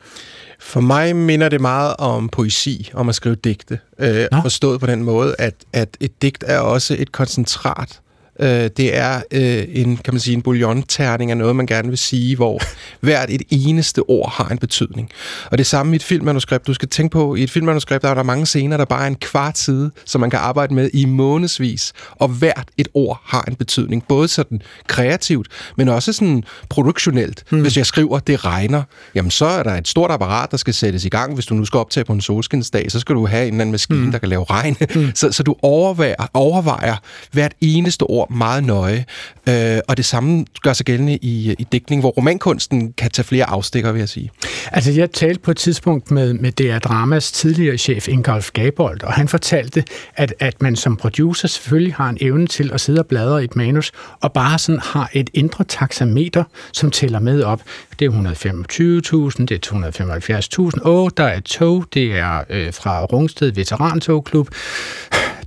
For 0.64 0.82
mig 0.82 1.16
minder 1.16 1.49
det 1.49 1.61
meget 1.61 1.95
om 1.97 2.30
poesi, 2.30 2.91
om 2.93 3.09
at 3.09 3.16
skrive 3.16 3.36
digte. 3.36 3.80
Øh, 3.99 4.26
forstået 4.41 4.80
på 4.80 4.88
den 4.88 5.03
måde, 5.03 5.36
at, 5.39 5.53
at 5.74 5.97
et 5.99 6.22
digt 6.22 6.43
er 6.47 6.59
også 6.59 6.95
et 6.99 7.11
koncentrat 7.11 7.99
Øh, 8.40 8.70
det 8.78 8.98
er 8.98 9.22
øh, 9.32 9.64
en, 9.70 9.98
kan 9.98 10.14
man 10.14 10.20
sige, 10.20 10.34
en 10.34 10.42
bouillon-terning 10.42 11.32
af 11.32 11.38
noget, 11.38 11.56
man 11.56 11.66
gerne 11.66 11.90
vil 11.90 11.98
sige, 11.98 12.36
hvor 12.36 12.62
hvert 13.06 13.30
et 13.30 13.42
eneste 13.50 14.00
ord 14.00 14.32
har 14.32 14.48
en 14.50 14.58
betydning. 14.58 15.10
Og 15.52 15.58
det 15.58 15.66
samme 15.66 15.94
i 15.94 15.96
et 15.96 16.04
filmmanuskript. 16.04 16.68
Du 16.68 16.74
skal 16.74 16.90
tænke 16.90 17.14
på, 17.14 17.36
i 17.36 17.44
et 17.44 17.52
filmmanuskript 17.52 18.04
der 18.04 18.10
er 18.10 18.14
der 18.14 18.24
mange 18.24 18.46
scener, 18.46 18.78
der 18.78 18.86
bare 18.86 19.04
er 19.04 19.08
en 19.08 19.16
kvart 19.16 19.58
side, 19.58 19.92
som 20.06 20.22
man 20.22 20.30
kan 20.30 20.40
arbejde 20.40 20.74
med 20.74 20.90
i 20.94 21.06
månedsvis, 21.06 21.94
og 22.12 22.28
hvert 22.28 22.68
et 22.78 22.88
ord 22.94 23.22
har 23.26 23.42
en 23.42 23.56
betydning. 23.56 24.04
Både 24.08 24.28
sådan 24.28 24.62
kreativt, 24.88 25.48
men 25.78 25.90
også 25.90 26.14
sådan 26.14 26.44
produktionelt. 26.70 27.44
Mm. 27.52 27.62
Hvis 27.62 27.78
jeg 27.78 27.86
skriver, 27.86 28.20
det 28.20 28.46
regner, 28.46 28.84
jamen 29.16 29.32
så 29.32 29.46
er 29.46 29.64
der 29.64 29.72
et 29.72 29.88
stort 29.88 30.12
apparat, 30.12 30.52
der 30.52 30.58
skal 30.58 30.74
sættes 30.74 31.06
i 31.06 31.10
gang. 31.10 31.34
Hvis 31.34 31.46
du 31.46 31.54
nu 31.54 31.66
skal 31.66 31.78
optage 31.78 32.04
på 32.04 32.14
en 32.14 32.22
solskinsdag, 32.22 32.92
så 32.92 33.00
skal 33.00 33.16
du 33.16 33.28
have 33.28 33.48
en 33.48 33.54
eller 33.54 33.62
anden 33.62 33.72
maskine, 33.72 34.06
mm. 34.06 34.12
der 34.12 34.18
kan 34.18 34.30
lave 34.30 34.44
regn. 34.44 34.78
Mm. 34.96 35.12
Så, 35.24 35.32
så 35.32 35.44
du 35.44 35.56
overvejer, 35.62 36.30
overvejer 36.34 36.96
hvert 37.32 37.54
eneste 37.62 38.04
ord 38.04 38.22
ord 38.24 38.32
meget 38.32 38.63
nøje. 38.63 39.05
Øh, 39.49 39.80
og 39.88 39.97
det 39.97 40.05
samme 40.05 40.45
gør 40.61 40.74
sig 40.74 40.86
gældende 40.86 41.17
i, 41.21 41.55
i 41.59 41.63
dækning, 41.71 42.01
hvor 42.01 42.09
romankunsten 42.09 42.93
kan 42.93 43.11
tage 43.11 43.26
flere 43.26 43.45
afstikker, 43.45 43.91
vil 43.91 43.99
jeg 43.99 44.09
sige. 44.09 44.32
Altså, 44.71 44.91
jeg 44.91 45.11
talte 45.11 45.39
på 45.41 45.51
et 45.51 45.57
tidspunkt 45.57 46.11
med, 46.11 46.34
med 46.34 46.51
DR 46.51 46.78
Dramas 46.78 47.32
tidligere 47.32 47.78
chef 47.78 48.07
Ingolf 48.07 48.51
Gabold, 48.51 49.03
og 49.03 49.13
han 49.13 49.28
fortalte, 49.28 49.84
at, 50.15 50.34
at 50.39 50.61
man 50.61 50.76
som 50.76 50.97
producer 50.97 51.47
selvfølgelig 51.47 51.93
har 51.93 52.09
en 52.09 52.17
evne 52.21 52.47
til 52.47 52.71
at 52.74 52.82
sidde 52.82 52.99
og 52.99 53.05
bladre 53.05 53.41
i 53.41 53.43
et 53.43 53.55
manus, 53.55 53.91
og 54.21 54.34
bare 54.34 54.59
sådan 54.59 54.80
har 54.84 55.09
et 55.13 55.30
indre 55.34 55.63
taxameter, 55.63 56.43
som 56.74 56.91
tæller 56.91 57.19
med 57.19 57.43
op. 57.43 57.61
Det 57.99 58.05
er 58.05 58.11
125.000, 58.11 59.45
det 59.45 59.51
er 59.51 60.71
275.000. 60.78 60.88
Åh, 60.88 61.09
der 61.17 61.24
er 61.24 61.39
tog, 61.39 61.86
det 61.93 62.17
er 62.17 62.43
øh, 62.49 62.74
fra 62.74 63.05
Rungsted 63.05 63.51
Veterantogklub 63.51 64.49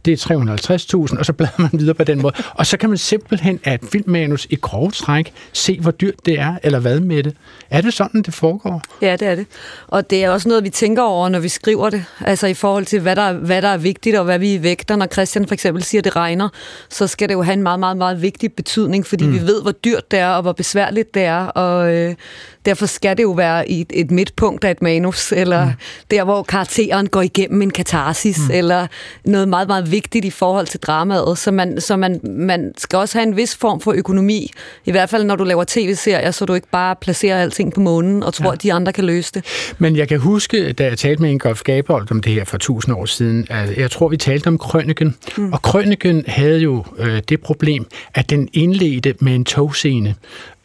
det 0.07 0.31
er 0.31 1.07
350.000, 1.07 1.19
og 1.19 1.27
så 1.27 1.33
bladrer 1.33 1.63
man 1.63 1.71
videre 1.73 1.95
på 1.95 2.05
den 2.05 2.23
måde. 2.23 2.35
Og 2.55 2.67
så 2.67 2.77
kan 2.77 2.89
man 2.89 2.99
simpelthen 2.99 3.61
af 3.65 3.75
et 3.75 3.81
filmmanus 3.93 4.47
i 4.51 4.57
grove 4.57 4.91
træk 4.91 5.33
se, 5.53 5.81
hvor 5.81 5.91
dyrt 5.91 6.27
det 6.27 6.39
er, 6.39 6.55
eller 6.63 6.79
hvad 6.79 7.01
med 7.01 7.23
det. 7.23 7.37
Er 7.71 7.81
det 7.81 7.95
sådan, 7.95 8.23
det 8.23 8.35
foregår? 8.35 8.83
Ja, 9.03 9.13
det 9.13 9.29
er 9.29 9.35
det. 9.35 9.47
Og 9.89 10.11
det 10.11 10.25
er 10.25 10.31
også 10.31 10.49
noget, 10.49 10.65
vi 10.65 10.71
tænker 10.71 11.03
over, 11.03 11.29
når 11.29 11.39
vi 11.39 11.49
skriver 11.49 11.91
det. 11.91 12.05
Altså 12.21 12.47
i 12.47 12.55
forhold 12.55 12.85
til, 12.85 13.01
hvad 13.01 13.17
der, 13.17 13.33
hvad 13.33 13.63
der 13.63 13.69
er 13.69 13.77
vigtigt, 13.77 14.17
og 14.17 14.25
hvad 14.25 14.39
vi 14.39 14.63
vægter. 14.63 14.97
Når 14.97 15.07
Christian 15.07 15.47
for 15.47 15.55
eksempel 15.55 15.83
siger, 15.83 16.01
at 16.01 16.05
det 16.05 16.17
regner, 16.17 16.49
så 16.91 17.07
skal 17.07 17.29
det 17.29 17.35
jo 17.35 17.43
have 17.43 17.53
en 17.53 17.63
meget, 17.63 17.81
meget, 17.81 17.97
meget 17.97 18.23
vigtig 18.23 18.53
betydning, 18.53 19.07
fordi 19.07 19.27
mm. 19.27 19.33
vi 19.33 19.41
ved, 19.41 19.63
hvor 19.63 19.73
dyrt 19.73 20.11
det 20.11 20.19
er, 20.19 20.29
og 20.29 20.43
hvor 20.43 20.53
besværligt 20.53 21.15
det 21.15 21.23
er. 21.23 21.47
Og 21.47 21.95
øh, 21.95 22.15
derfor 22.67 22.87
skal 22.87 23.17
det 23.17 23.23
jo 23.23 23.31
være 23.31 23.71
i 23.71 23.81
et, 23.81 23.93
et 23.95 24.11
midtpunkt 24.11 24.65
af 24.65 24.71
et 24.71 24.83
manus, 24.83 25.33
eller 25.33 25.65
mm. 25.65 25.73
der, 26.11 26.25
hvor 26.25 26.43
karakteren 26.43 27.09
går 27.09 27.23
igennem 27.23 27.63
en 27.63 27.71
katarsis, 27.71 28.39
mm. 28.39 28.55
eller 28.55 28.87
noget 29.25 29.49
meget, 29.49 29.69
meget 29.69 29.91
vigtigt 29.91 29.96
i 30.25 30.31
forhold 30.31 30.67
til 30.67 30.81
dramaet. 30.81 31.39
Så, 31.39 31.51
man, 31.51 31.81
så 31.81 31.97
man, 31.97 32.21
man 32.25 32.73
skal 32.79 32.97
også 32.97 33.19
have 33.19 33.29
en 33.29 33.37
vis 33.37 33.57
form 33.57 33.81
for 33.81 33.93
økonomi. 33.93 34.51
I 34.85 34.91
hvert 34.91 35.11
fald, 35.11 35.25
når 35.25 35.37
du 35.37 35.45
laver 35.45 35.65
tv-serier, 35.69 36.31
så 36.31 36.45
du 36.45 36.55
ikke 36.55 36.71
bare 36.73 36.97
placerer 36.97 37.43
alting 37.43 37.75
på 37.75 37.81
månen 37.81 38.23
og 38.23 38.35
tror, 38.35 38.47
ja. 38.47 38.53
at 38.53 38.63
de 38.63 38.73
andre 38.73 38.93
kan 38.93 39.05
løse 39.05 39.33
det. 39.35 39.45
Men 39.79 39.97
jeg 39.97 40.09
kan 40.09 40.19
huske, 40.19 40.73
da 40.73 40.85
jeg 40.85 40.99
talte 40.99 41.23
med 41.23 41.31
Ingolf 41.31 41.63
Gabold 41.63 42.11
om 42.11 42.21
det 42.21 42.33
her 42.33 42.45
for 42.45 42.59
tusind 42.59 42.97
år 42.97 43.05
siden, 43.05 43.47
at 43.51 43.77
jeg 43.77 43.91
tror, 43.91 44.09
vi 44.09 44.17
talte 44.17 44.47
om 44.49 44.59
Krøniken. 44.59 45.15
Mm. 45.37 45.53
Og 45.53 45.63
Krøniken 45.63 46.25
havde 46.27 46.61
jo 46.61 46.85
øh, 46.99 47.23
det 47.29 47.41
problem, 47.41 47.87
at 48.15 48.31
den 48.31 48.49
indledte 48.53 49.15
med 49.21 49.35
en 49.35 49.45
togscene, 49.45 50.15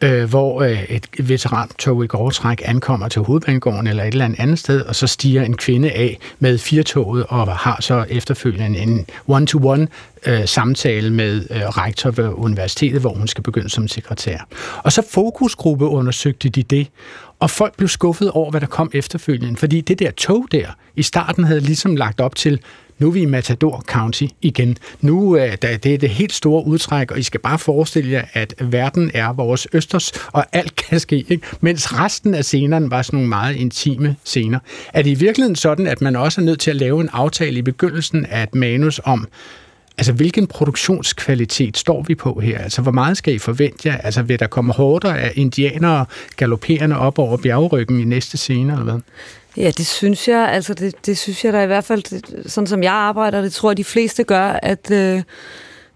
øh, 0.02 0.24
hvor 0.24 0.62
øh, 0.62 0.82
et 0.82 1.06
veterantog 1.18 2.04
i 2.04 2.06
gårdtræk 2.06 2.62
ankommer 2.64 3.08
til 3.08 3.22
hovedbanegården 3.22 3.86
eller 3.86 4.04
et 4.04 4.12
eller 4.12 4.30
andet 4.38 4.58
sted, 4.58 4.80
og 4.80 4.96
så 4.96 5.06
stiger 5.06 5.42
en 5.42 5.56
kvinde 5.56 5.90
af 5.90 6.18
med 6.38 6.58
firetoget 6.58 7.24
og 7.28 7.56
har 7.56 7.76
så 7.80 8.04
efterfølgende 8.08 8.78
en 8.78 9.06
one-to-one 9.26 9.88
øh, 10.26 10.46
samtale 10.46 11.10
med 11.10 11.46
øh, 11.50 11.60
rektor 11.60 12.10
ved 12.10 12.28
universitetet, 12.34 13.00
hvor 13.00 13.14
hun 13.14 13.28
skal 13.28 13.44
begynde 13.44 13.70
som 13.70 13.88
sekretær. 13.88 14.38
Og 14.82 14.92
så 14.92 15.02
fokusgruppe 15.10 15.86
undersøgte 15.86 16.48
de 16.48 16.62
det, 16.62 16.86
og 17.40 17.50
folk 17.50 17.76
blev 17.76 17.88
skuffet 17.88 18.30
over, 18.30 18.50
hvad 18.50 18.60
der 18.60 18.66
kom 18.66 18.90
efterfølgende, 18.94 19.56
fordi 19.56 19.80
det 19.80 19.98
der 19.98 20.10
tog 20.10 20.46
der 20.52 20.66
i 20.96 21.02
starten 21.02 21.44
havde 21.44 21.60
ligesom 21.60 21.96
lagt 21.96 22.20
op 22.20 22.34
til, 22.34 22.60
nu 23.02 23.08
er 23.08 23.12
vi 23.12 23.20
i 23.20 23.26
Matador 23.26 23.84
County 23.86 24.24
igen. 24.42 24.76
Nu 25.00 25.36
øh, 25.36 25.56
er 25.62 25.76
det 25.76 25.94
er 25.94 25.98
det 25.98 26.08
helt 26.08 26.32
store 26.32 26.66
udtræk, 26.66 27.10
og 27.10 27.18
I 27.18 27.22
skal 27.22 27.40
bare 27.40 27.58
forestille 27.58 28.10
jer, 28.10 28.24
at 28.32 28.54
verden 28.60 29.10
er 29.14 29.32
vores 29.32 29.66
østers, 29.72 30.12
og 30.32 30.46
alt 30.52 30.76
kan 30.76 31.00
ske, 31.00 31.24
ikke? 31.28 31.46
mens 31.60 31.98
resten 31.98 32.34
af 32.34 32.44
scenerne 32.44 32.90
var 32.90 33.02
sådan 33.02 33.16
nogle 33.16 33.28
meget 33.28 33.56
intime 33.56 34.16
scener. 34.24 34.58
Er 34.92 35.02
det 35.02 35.10
i 35.10 35.14
virkeligheden 35.14 35.56
sådan, 35.56 35.86
at 35.86 36.00
man 36.00 36.16
også 36.16 36.40
er 36.40 36.44
nødt 36.44 36.60
til 36.60 36.70
at 36.70 36.76
lave 36.76 37.00
en 37.00 37.08
aftale 37.12 37.58
i 37.58 37.62
begyndelsen 37.62 38.26
af 38.26 38.42
et 38.42 38.54
manus 38.54 39.00
om, 39.04 39.28
Altså, 39.98 40.12
hvilken 40.12 40.46
produktionskvalitet 40.46 41.76
står 41.76 42.02
vi 42.02 42.14
på 42.14 42.40
her? 42.40 42.58
Altså, 42.58 42.82
hvor 42.82 42.92
meget 42.92 43.16
skal 43.16 43.34
I 43.34 43.38
forvente 43.38 43.88
jer? 43.88 43.96
Altså, 43.96 44.22
vil 44.22 44.38
der 44.38 44.46
komme 44.46 44.72
hårdere 44.72 45.20
af 45.20 45.32
indianere 45.34 46.06
galopperende 46.36 46.98
op 46.98 47.18
over 47.18 47.36
bjergryggen 47.36 48.00
i 48.00 48.04
næste 48.04 48.36
scene, 48.36 48.72
eller 48.72 48.84
hvad? 48.84 49.00
Ja, 49.56 49.70
det 49.76 49.86
synes 49.86 50.28
jeg. 50.28 50.48
Altså, 50.48 50.74
det, 50.74 51.06
det 51.06 51.18
synes 51.18 51.44
jeg 51.44 51.52
da 51.52 51.62
i 51.62 51.66
hvert 51.66 51.84
fald, 51.84 52.02
det, 52.02 52.52
sådan 52.52 52.66
som 52.66 52.82
jeg 52.82 52.92
arbejder, 52.92 53.40
det 53.40 53.52
tror 53.52 53.70
jeg, 53.70 53.76
de 53.76 53.84
fleste 53.84 54.24
gør, 54.24 54.58
at... 54.62 54.90
Øh, 54.90 55.22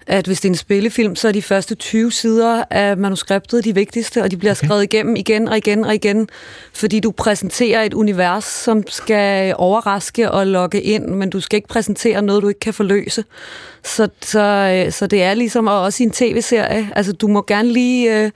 at 0.06 0.26
hvis 0.26 0.40
det 0.40 0.48
er 0.48 0.52
en 0.52 0.56
spillefilm, 0.56 1.16
så 1.16 1.28
er 1.28 1.32
de 1.32 1.42
første 1.42 1.74
20 1.74 2.12
sider 2.12 2.64
af 2.70 2.96
manuskriptet 2.96 3.64
de 3.64 3.74
vigtigste, 3.74 4.22
og 4.22 4.30
de 4.30 4.36
bliver 4.36 4.52
okay. 4.52 4.66
skrevet 4.66 4.82
igennem 4.82 5.16
igen 5.16 5.48
og 5.48 5.56
igen 5.56 5.84
og 5.84 5.94
igen, 5.94 6.28
fordi 6.72 7.00
du 7.00 7.10
præsenterer 7.10 7.82
et 7.82 7.94
univers, 7.94 8.44
som 8.44 8.82
skal 8.88 9.54
overraske 9.58 10.30
og 10.30 10.46
lokke 10.46 10.82
ind, 10.82 11.06
men 11.06 11.30
du 11.30 11.40
skal 11.40 11.56
ikke 11.56 11.68
præsentere 11.68 12.22
noget, 12.22 12.42
du 12.42 12.48
ikke 12.48 12.60
kan 12.60 12.74
forløse. 12.74 13.24
Så, 13.84 14.08
så, 14.22 14.86
så 14.90 15.06
det 15.06 15.22
er 15.22 15.34
ligesom, 15.34 15.66
og 15.66 15.82
også 15.82 16.02
i 16.02 16.06
en 16.06 16.12
tv-serie, 16.12 16.90
altså 16.96 17.12
du 17.12 17.28
må 17.28 17.44
gerne 17.46 17.72
lige 17.72 18.20
øh, 18.20 18.30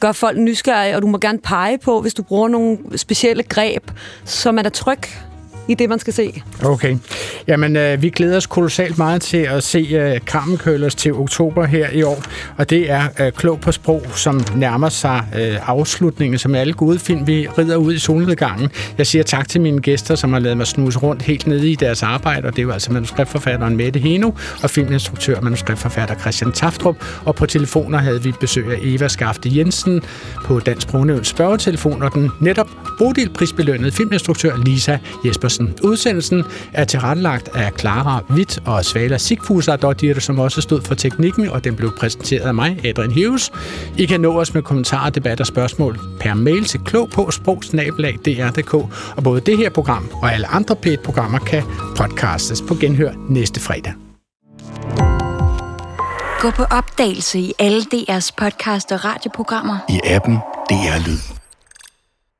gøre 0.00 0.14
folk 0.14 0.38
nysgerrige, 0.38 0.96
og 0.96 1.02
du 1.02 1.06
må 1.06 1.18
gerne 1.18 1.38
pege 1.38 1.78
på, 1.78 2.00
hvis 2.00 2.14
du 2.14 2.22
bruger 2.22 2.48
nogle 2.48 2.78
specielle 2.96 3.42
greb, 3.42 3.90
som 4.24 4.58
er 4.58 4.62
der 4.62 4.70
tryg 4.70 5.31
i 5.68 5.74
det, 5.74 5.88
man 5.88 5.98
skal 5.98 6.12
se. 6.12 6.42
Okay. 6.64 6.96
Jamen, 7.48 7.76
øh, 7.76 8.02
vi 8.02 8.10
glæder 8.10 8.36
os 8.36 8.46
kolossalt 8.46 8.98
meget 8.98 9.22
til 9.22 9.36
at 9.36 9.62
se 9.62 9.78
øh, 9.78 10.20
Carmen 10.20 10.90
til 10.90 11.12
oktober 11.12 11.64
her 11.64 11.90
i 11.90 12.02
år, 12.02 12.22
og 12.56 12.70
det 12.70 12.90
er 12.90 13.02
øh, 13.20 13.32
Klog 13.32 13.60
på 13.60 13.72
sprog, 13.72 14.02
som 14.14 14.40
nærmer 14.56 14.88
sig 14.88 15.24
øh, 15.36 15.68
afslutningen, 15.68 16.38
som 16.38 16.54
alle 16.54 16.72
gode 16.72 16.98
film, 16.98 17.26
vi 17.26 17.48
rider 17.58 17.76
ud 17.76 17.94
i 17.94 17.98
solnedgangen. 17.98 18.70
Jeg 18.98 19.06
siger 19.06 19.24
tak 19.24 19.48
til 19.48 19.60
mine 19.60 19.80
gæster, 19.80 20.14
som 20.14 20.32
har 20.32 20.40
lavet 20.40 20.56
mig 20.56 20.66
snuse 20.66 20.98
rundt 20.98 21.22
helt 21.22 21.46
nede 21.46 21.70
i 21.70 21.74
deres 21.74 22.02
arbejde, 22.02 22.46
og 22.46 22.52
det 22.52 22.58
er 22.58 22.62
jo 22.62 22.70
altså 22.70 22.92
manuskriptforfatteren 22.92 23.76
Mette 23.76 24.00
Heno 24.00 24.30
og 24.62 24.70
filminstruktør 24.70 25.36
og 25.36 25.44
manuskriptforfatter 25.44 26.14
Christian 26.14 26.52
Taftrup, 26.52 26.96
og 27.24 27.34
på 27.34 27.46
telefoner 27.46 27.98
havde 27.98 28.22
vi 28.22 28.32
besøg 28.40 28.66
af 28.72 28.78
Eva 28.82 29.08
Skafte 29.08 29.56
Jensen 29.56 30.02
på 30.44 30.60
Dansk 30.60 30.82
Sprognævns 30.88 31.28
spørgetelefon, 31.28 32.02
og 32.02 32.14
den 32.14 32.30
netop 32.40 32.68
Bodil 32.98 33.30
prisbelønnede 33.30 33.92
filminstruktør 33.92 34.56
Lisa 34.64 34.98
Jesper 35.24 35.48
Petersen. 35.58 35.74
Udsendelsen 35.82 36.44
er 36.72 36.84
tilrettelagt 36.84 37.48
af 37.54 37.72
Clara 37.78 38.24
Witt 38.30 38.58
og 38.66 38.84
Svala 38.84 39.18
Sigfusadottir, 39.18 40.20
som 40.20 40.38
også 40.38 40.60
stod 40.60 40.82
for 40.82 40.94
teknikken, 40.94 41.48
og 41.48 41.64
den 41.64 41.76
blev 41.76 41.92
præsenteret 41.98 42.40
af 42.40 42.54
mig, 42.54 42.80
Adrian 42.84 43.12
Hughes. 43.12 43.52
I 43.98 44.06
kan 44.06 44.20
nå 44.20 44.40
os 44.40 44.54
med 44.54 44.62
kommentarer, 44.62 45.10
debat 45.10 45.40
og 45.40 45.46
spørgsmål 45.46 45.98
per 46.20 46.34
mail 46.34 46.64
til 46.64 46.80
klog 46.80 47.10
på 47.10 47.30
sprogsnabelag.dr.dk, 47.30 48.74
og 49.16 49.22
både 49.24 49.40
det 49.40 49.58
her 49.58 49.70
program 49.70 50.10
og 50.22 50.32
alle 50.32 50.46
andre 50.46 50.76
P1-programmer 50.86 51.38
kan 51.38 51.62
podcastes 51.96 52.62
på 52.68 52.74
genhør 52.74 53.12
næste 53.28 53.60
fredag. 53.60 53.92
Gå 56.40 56.50
på 56.50 56.62
opdagelse 56.62 57.38
i 57.38 57.52
alle 57.58 57.82
DR's 57.94 58.30
podcast 58.36 58.92
og 58.92 59.04
radioprogrammer. 59.04 59.78
I 59.88 60.00
appen 60.04 60.36
DR 60.70 61.08
Lyd. 61.08 61.41